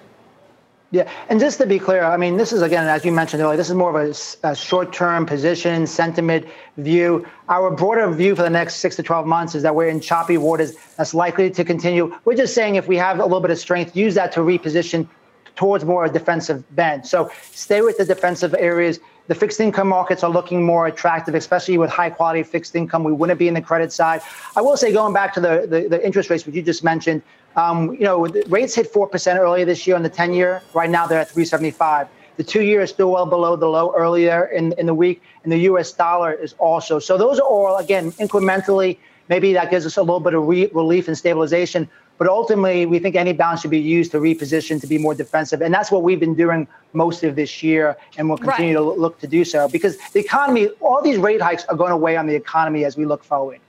Yeah, 0.94 1.10
and 1.30 1.40
just 1.40 1.58
to 1.60 1.66
be 1.66 1.80
clear, 1.80 2.04
I 2.04 2.18
mean, 2.18 2.36
this 2.36 2.52
is 2.52 2.62
again, 2.62 2.86
as 2.86 3.06
you 3.06 3.14
mentioned 3.14 3.42
earlier, 3.42 3.56
this 3.56 3.70
is 3.70 3.76
more 3.76 3.98
of 3.98 4.10
a, 4.44 4.50
a, 4.50 4.54
short-term 4.54 5.26
position 5.26 5.88
sentiment 5.88 6.46
view. 6.76 7.26
Our 7.48 7.72
broader 7.72 8.12
view 8.12 8.36
for 8.36 8.42
the 8.42 8.50
next 8.50 8.76
six 8.76 8.98
to 8.98 9.04
12 9.04 9.26
months 9.26 9.56
is 9.56 9.64
that 9.64 9.74
we're 9.74 9.88
in 9.88 10.02
choppy 10.02 10.38
waters. 10.38 10.74
That's 10.98 11.14
likely 11.14 11.50
to 11.50 11.64
continue. 11.64 12.14
We're 12.26 12.36
just 12.36 12.54
saying 12.54 12.76
if 12.76 12.90
we 12.90 12.98
have 12.98 13.20
a 13.20 13.24
little 13.24 13.40
bit 13.40 13.52
of 13.52 13.58
strength, 13.58 13.96
use 13.96 14.16
that 14.16 14.34
to 14.34 14.42
reposition 14.42 15.08
towards 15.56 15.86
more 15.86 16.04
a 16.04 16.10
defensive 16.10 16.64
bend. 16.76 17.08
So 17.08 17.32
stay 17.52 17.82
with 17.82 17.98
the 17.98 18.06
defensive 18.06 18.54
areas. 18.60 19.00
The 19.28 19.36
fixed 19.36 19.62
income 19.62 19.88
markets 19.88 20.24
are 20.24 20.30
looking 20.30 20.66
more 20.66 20.88
attractive, 20.88 21.36
especially 21.36 21.78
with 21.78 21.90
high 21.90 22.10
quality 22.10 22.44
fixed 22.44 22.76
income. 22.76 23.06
We 23.06 23.14
wouldn't 23.14 23.40
be 23.40 23.48
in 23.48 23.54
the 23.54 23.62
credit 23.62 23.94
side. 23.94 24.22
I 24.58 24.62
will 24.62 24.76
say, 24.76 24.92
going 24.92 25.14
back 25.14 25.34
to 25.36 25.40
the, 25.40 25.68
the, 25.70 25.88
the 25.88 26.06
interest 26.06 26.30
rates, 26.30 26.46
which 26.46 26.56
you 26.56 26.62
just 26.62 26.84
mentioned, 26.84 27.22
um, 27.56 27.94
you 27.94 28.04
know, 28.04 28.28
rates 28.48 28.76
hit 28.76 28.92
4% 28.92 29.38
earlier 29.38 29.66
this 29.66 29.86
year 29.86 29.96
on 29.96 30.04
the 30.04 30.10
10 30.10 30.34
year. 30.34 30.62
Right 30.74 30.90
now, 30.90 31.08
they're 31.08 31.20
at 31.20 31.30
375. 31.30 32.08
The 32.38 32.44
two 32.44 32.64
year 32.64 32.82
is 32.82 32.90
still 32.90 33.12
well 33.12 33.26
below 33.26 33.56
the 33.56 33.68
low 33.68 33.94
earlier 33.96 34.46
in, 34.46 34.74
in 34.74 34.86
the 34.86 34.94
week, 34.94 35.22
and 35.44 35.52
the 35.52 35.60
US 35.60 35.92
dollar 35.92 36.32
is 36.32 36.54
also. 36.54 36.98
So, 37.00 37.18
those 37.18 37.40
are 37.40 37.48
all, 37.48 37.78
again, 37.78 38.12
incrementally. 38.14 38.98
Maybe 39.30 39.54
that 39.54 39.70
gives 39.70 39.86
us 39.86 39.98
a 39.98 40.02
little 40.02 40.20
bit 40.20 40.34
of 40.34 40.48
re- 40.48 40.70
relief 40.74 41.08
and 41.08 41.18
stabilization. 41.18 41.90
But 42.18 42.30
ultimately, 42.30 42.86
we 42.86 43.00
think 43.00 43.16
any 43.16 43.34
balance 43.34 43.62
should 43.62 43.72
be 43.72 43.80
used 43.80 44.12
to 44.12 44.20
reposition 44.20 44.80
to 44.82 44.86
be 44.86 45.00
more 45.00 45.16
defensive. 45.16 45.62
And 45.62 45.74
that's 45.74 45.90
what 45.92 46.04
we've 46.04 46.20
been 46.20 46.36
doing 46.36 46.68
most 46.94 47.24
of 47.24 47.36
this 47.36 47.64
year 47.64 47.98
and 48.16 48.30
we'll 48.30 48.38
continue 48.38 48.78
right. 48.78 48.96
to 48.96 49.02
look 49.02 49.20
to 49.22 49.28
do 49.28 49.44
so 49.44 49.68
because 49.68 49.98
the 50.14 50.20
economy, 50.20 50.68
all 50.82 51.02
these 51.02 51.18
rate 51.18 51.42
hikes 51.42 51.66
are 51.66 51.76
going 51.76 51.90
to 51.90 51.98
weigh 51.98 52.18
on 52.18 52.28
the 52.28 52.36
economy 52.36 52.86
as 52.86 52.96
we 52.96 53.06
look 53.06 53.24
forward. 53.24 53.60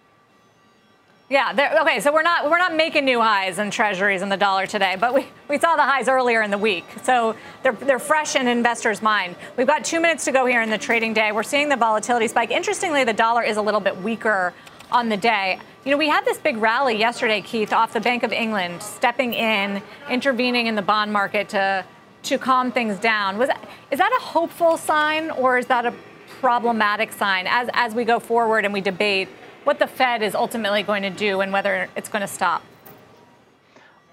Yeah. 1.32 1.80
Okay. 1.80 2.00
So 2.00 2.12
we're 2.12 2.20
not 2.20 2.50
we're 2.50 2.58
not 2.58 2.76
making 2.76 3.06
new 3.06 3.18
highs 3.18 3.58
in 3.58 3.70
treasuries 3.70 4.20
and 4.20 4.30
the 4.30 4.36
dollar 4.36 4.66
today, 4.66 4.98
but 5.00 5.14
we, 5.14 5.26
we 5.48 5.58
saw 5.58 5.76
the 5.76 5.82
highs 5.82 6.06
earlier 6.06 6.42
in 6.42 6.50
the 6.50 6.58
week, 6.58 6.84
so 7.04 7.34
they're 7.62 7.72
they're 7.72 7.98
fresh 7.98 8.36
in 8.36 8.46
investors' 8.46 9.00
mind. 9.00 9.36
We've 9.56 9.66
got 9.66 9.82
two 9.82 9.98
minutes 9.98 10.26
to 10.26 10.32
go 10.32 10.44
here 10.44 10.60
in 10.60 10.68
the 10.68 10.76
trading 10.76 11.14
day. 11.14 11.32
We're 11.32 11.42
seeing 11.42 11.70
the 11.70 11.76
volatility 11.76 12.28
spike. 12.28 12.50
Interestingly, 12.50 13.04
the 13.04 13.14
dollar 13.14 13.42
is 13.42 13.56
a 13.56 13.62
little 13.62 13.80
bit 13.80 13.96
weaker 14.02 14.52
on 14.90 15.08
the 15.08 15.16
day. 15.16 15.58
You 15.86 15.92
know, 15.92 15.96
we 15.96 16.06
had 16.06 16.26
this 16.26 16.36
big 16.36 16.58
rally 16.58 16.98
yesterday, 16.98 17.40
Keith, 17.40 17.72
off 17.72 17.94
the 17.94 18.00
Bank 18.00 18.24
of 18.24 18.32
England, 18.32 18.82
stepping 18.82 19.32
in, 19.32 19.82
intervening 20.10 20.66
in 20.66 20.74
the 20.74 20.82
bond 20.82 21.14
market 21.14 21.48
to 21.50 21.82
to 22.24 22.36
calm 22.36 22.70
things 22.70 22.98
down. 22.98 23.38
Was 23.38 23.48
is 23.90 23.98
that 23.98 24.14
a 24.20 24.22
hopeful 24.22 24.76
sign 24.76 25.30
or 25.30 25.56
is 25.56 25.64
that 25.68 25.86
a 25.86 25.94
problematic 26.40 27.10
sign 27.10 27.46
as 27.48 27.70
as 27.72 27.94
we 27.94 28.04
go 28.04 28.20
forward 28.20 28.66
and 28.66 28.74
we 28.74 28.82
debate 28.82 29.30
what 29.64 29.78
the 29.78 29.86
Fed 29.86 30.22
is 30.22 30.34
ultimately 30.34 30.82
going 30.82 31.02
to 31.02 31.10
do 31.10 31.40
and 31.40 31.52
whether 31.52 31.88
it's 31.96 32.08
going 32.08 32.22
to 32.22 32.28
stop? 32.28 32.62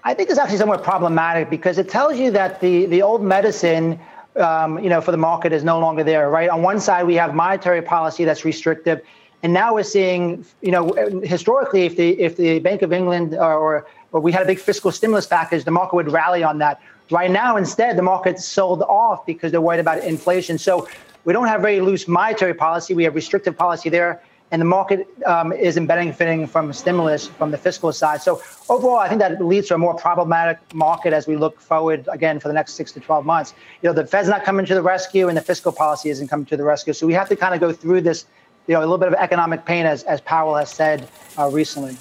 I 0.02 0.14
think 0.14 0.30
it's 0.30 0.38
actually 0.38 0.58
somewhat 0.58 0.82
problematic 0.82 1.50
because 1.50 1.76
it 1.78 1.88
tells 1.88 2.18
you 2.18 2.30
that 2.30 2.60
the 2.60 2.86
the 2.86 3.02
old 3.02 3.22
medicine 3.22 4.00
um, 4.36 4.78
you 4.78 4.88
know, 4.88 5.00
for 5.00 5.10
the 5.10 5.16
market 5.16 5.52
is 5.52 5.64
no 5.64 5.78
longer 5.80 6.04
there, 6.04 6.30
right? 6.30 6.48
On 6.48 6.62
one 6.62 6.80
side, 6.80 7.04
we 7.04 7.14
have 7.16 7.34
monetary 7.34 7.82
policy 7.82 8.24
that's 8.24 8.44
restrictive, 8.44 9.02
and 9.42 9.52
now 9.52 9.74
we're 9.74 9.82
seeing, 9.82 10.44
you 10.60 10.70
know, 10.70 10.92
historically, 11.24 11.82
if 11.82 11.96
the 11.96 12.10
if 12.20 12.36
the 12.36 12.58
Bank 12.60 12.82
of 12.82 12.92
England 12.92 13.34
or, 13.34 13.86
or 14.12 14.20
we 14.20 14.32
had 14.32 14.42
a 14.42 14.46
big 14.46 14.58
fiscal 14.58 14.92
stimulus 14.92 15.26
package, 15.26 15.64
the 15.64 15.70
market 15.70 15.96
would 15.96 16.12
rally 16.12 16.42
on 16.42 16.58
that. 16.58 16.80
Right 17.10 17.30
now, 17.30 17.56
instead, 17.56 17.98
the 17.98 18.02
market's 18.02 18.44
sold 18.44 18.82
off 18.82 19.26
because 19.26 19.50
they're 19.50 19.60
worried 19.60 19.80
about 19.80 20.04
inflation. 20.04 20.58
So 20.58 20.88
we 21.24 21.32
don't 21.32 21.48
have 21.48 21.60
very 21.60 21.80
loose 21.80 22.06
monetary 22.06 22.54
policy. 22.54 22.94
We 22.94 23.04
have 23.04 23.14
restrictive 23.14 23.56
policy 23.56 23.88
there, 23.88 24.22
and 24.50 24.60
the 24.60 24.66
market 24.66 25.08
um, 25.26 25.52
isn't 25.52 25.86
benefiting 25.86 26.46
from 26.46 26.72
stimulus 26.72 27.28
from 27.28 27.50
the 27.50 27.58
fiscal 27.58 27.92
side. 27.92 28.20
So 28.20 28.42
overall, 28.68 28.98
I 28.98 29.08
think 29.08 29.20
that 29.20 29.44
leads 29.44 29.68
to 29.68 29.74
a 29.74 29.78
more 29.78 29.94
problematic 29.94 30.58
market 30.74 31.12
as 31.12 31.26
we 31.26 31.36
look 31.36 31.60
forward 31.60 32.08
again 32.10 32.40
for 32.40 32.48
the 32.48 32.54
next 32.54 32.74
six 32.74 32.90
to 32.92 33.00
12 33.00 33.24
months. 33.24 33.54
You 33.82 33.88
know, 33.88 33.92
the 33.92 34.06
Fed's 34.06 34.28
not 34.28 34.44
coming 34.44 34.66
to 34.66 34.74
the 34.74 34.82
rescue, 34.82 35.28
and 35.28 35.36
the 35.36 35.42
fiscal 35.42 35.72
policy 35.72 36.10
isn't 36.10 36.28
coming 36.28 36.46
to 36.46 36.56
the 36.56 36.64
rescue. 36.64 36.92
So 36.92 37.06
we 37.06 37.14
have 37.14 37.28
to 37.28 37.36
kind 37.36 37.54
of 37.54 37.60
go 37.60 37.72
through 37.72 38.00
this 38.00 38.26
you 38.66 38.74
know, 38.74 38.80
a 38.80 38.82
little 38.82 38.98
bit 38.98 39.08
of 39.08 39.14
economic 39.14 39.64
pain, 39.64 39.86
as, 39.86 40.02
as 40.04 40.20
Powell 40.20 40.54
has 40.56 40.70
said 40.70 41.08
uh, 41.38 41.48
recently. 41.48 41.96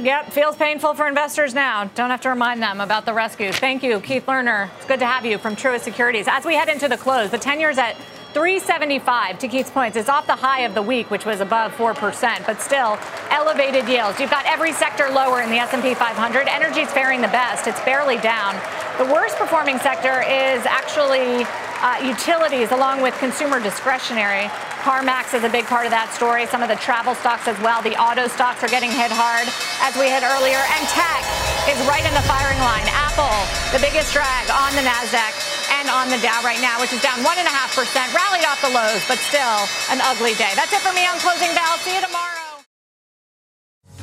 Yep, 0.00 0.30
feels 0.30 0.54
painful 0.54 0.94
for 0.94 1.08
investors 1.08 1.54
now. 1.54 1.84
Don't 1.96 2.10
have 2.10 2.20
to 2.20 2.28
remind 2.28 2.62
them 2.62 2.80
about 2.80 3.04
the 3.04 3.12
rescue. 3.12 3.50
Thank 3.50 3.82
you, 3.82 3.98
Keith 3.98 4.26
Lerner. 4.26 4.70
It's 4.76 4.86
good 4.86 5.00
to 5.00 5.06
have 5.06 5.26
you 5.26 5.38
from 5.38 5.56
Truist 5.56 5.80
Securities. 5.80 6.28
As 6.28 6.44
we 6.44 6.54
head 6.54 6.68
into 6.68 6.86
the 6.86 6.96
close, 6.96 7.30
the 7.30 7.38
10 7.38 7.58
years 7.58 7.78
at 7.78 7.96
375 8.34 9.38
to 9.38 9.48
Keith's 9.48 9.70
points. 9.70 9.96
It's 9.96 10.08
off 10.08 10.26
the 10.26 10.36
high 10.36 10.60
of 10.60 10.74
the 10.74 10.82
week, 10.82 11.10
which 11.10 11.24
was 11.24 11.40
above 11.40 11.72
4%, 11.72 12.46
but 12.46 12.60
still 12.60 12.98
elevated 13.30 13.88
yields. 13.88 14.20
You've 14.20 14.30
got 14.30 14.44
every 14.44 14.72
sector 14.72 15.08
lower 15.08 15.40
in 15.40 15.50
the 15.50 15.56
S&P 15.56 15.94
500. 15.94 16.46
Energy 16.46 16.80
is 16.80 16.90
faring 16.92 17.22
the 17.22 17.32
best. 17.32 17.66
It's 17.66 17.80
barely 17.80 18.18
down. 18.18 18.54
The 18.98 19.06
worst 19.06 19.36
performing 19.36 19.78
sector 19.78 20.20
is 20.20 20.60
actually 20.66 21.48
uh, 21.80 22.04
utilities 22.04 22.70
along 22.70 23.00
with 23.00 23.16
consumer 23.18 23.60
discretionary. 23.60 24.44
CarMax 24.84 25.32
is 25.32 25.44
a 25.44 25.48
big 25.48 25.64
part 25.64 25.86
of 25.86 25.90
that 25.90 26.12
story. 26.12 26.44
Some 26.46 26.62
of 26.62 26.68
the 26.68 26.76
travel 26.76 27.14
stocks 27.14 27.48
as 27.48 27.58
well. 27.64 27.80
The 27.80 27.96
auto 27.96 28.28
stocks 28.28 28.62
are 28.62 28.68
getting 28.68 28.90
hit 28.90 29.10
hard, 29.10 29.48
as 29.80 29.96
we 29.96 30.12
hit 30.12 30.20
earlier. 30.20 30.60
And 30.60 30.82
tech 30.92 31.24
is 31.64 31.80
right 31.88 32.04
in 32.04 32.12
the 32.12 32.26
firing 32.28 32.60
line. 32.60 32.84
Apple, 32.92 33.32
the 33.72 33.80
biggest 33.80 34.12
drag 34.12 34.50
on 34.52 34.76
the 34.76 34.84
NASDAQ 34.84 35.57
and 35.70 35.88
on 35.88 36.08
the 36.08 36.18
Dow 36.18 36.42
right 36.42 36.60
now, 36.60 36.80
which 36.80 36.92
is 36.92 37.00
down 37.02 37.18
1.5%, 37.20 38.14
rallied 38.14 38.44
off 38.44 38.60
the 38.60 38.68
lows, 38.68 39.02
but 39.08 39.18
still 39.18 39.66
an 39.90 40.00
ugly 40.02 40.34
day. 40.34 40.50
That's 40.54 40.72
it 40.72 40.80
for 40.80 40.92
me 40.92 41.06
on 41.06 41.18
Closing 41.18 41.54
Bell. 41.54 41.76
See 41.78 41.94
you 41.94 42.00
tomorrow. 42.00 42.62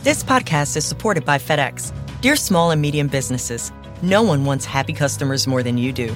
This 0.03 0.23
podcast 0.23 0.77
is 0.77 0.85
supported 0.85 1.25
by 1.25 1.37
FedEx. 1.37 1.91
Dear 2.21 2.35
small 2.35 2.71
and 2.71 2.81
medium 2.81 3.07
businesses, 3.07 3.71
no 4.01 4.21
one 4.21 4.45
wants 4.45 4.65
happy 4.65 4.93
customers 4.93 5.47
more 5.47 5.63
than 5.63 5.77
you 5.77 5.91
do. 5.91 6.15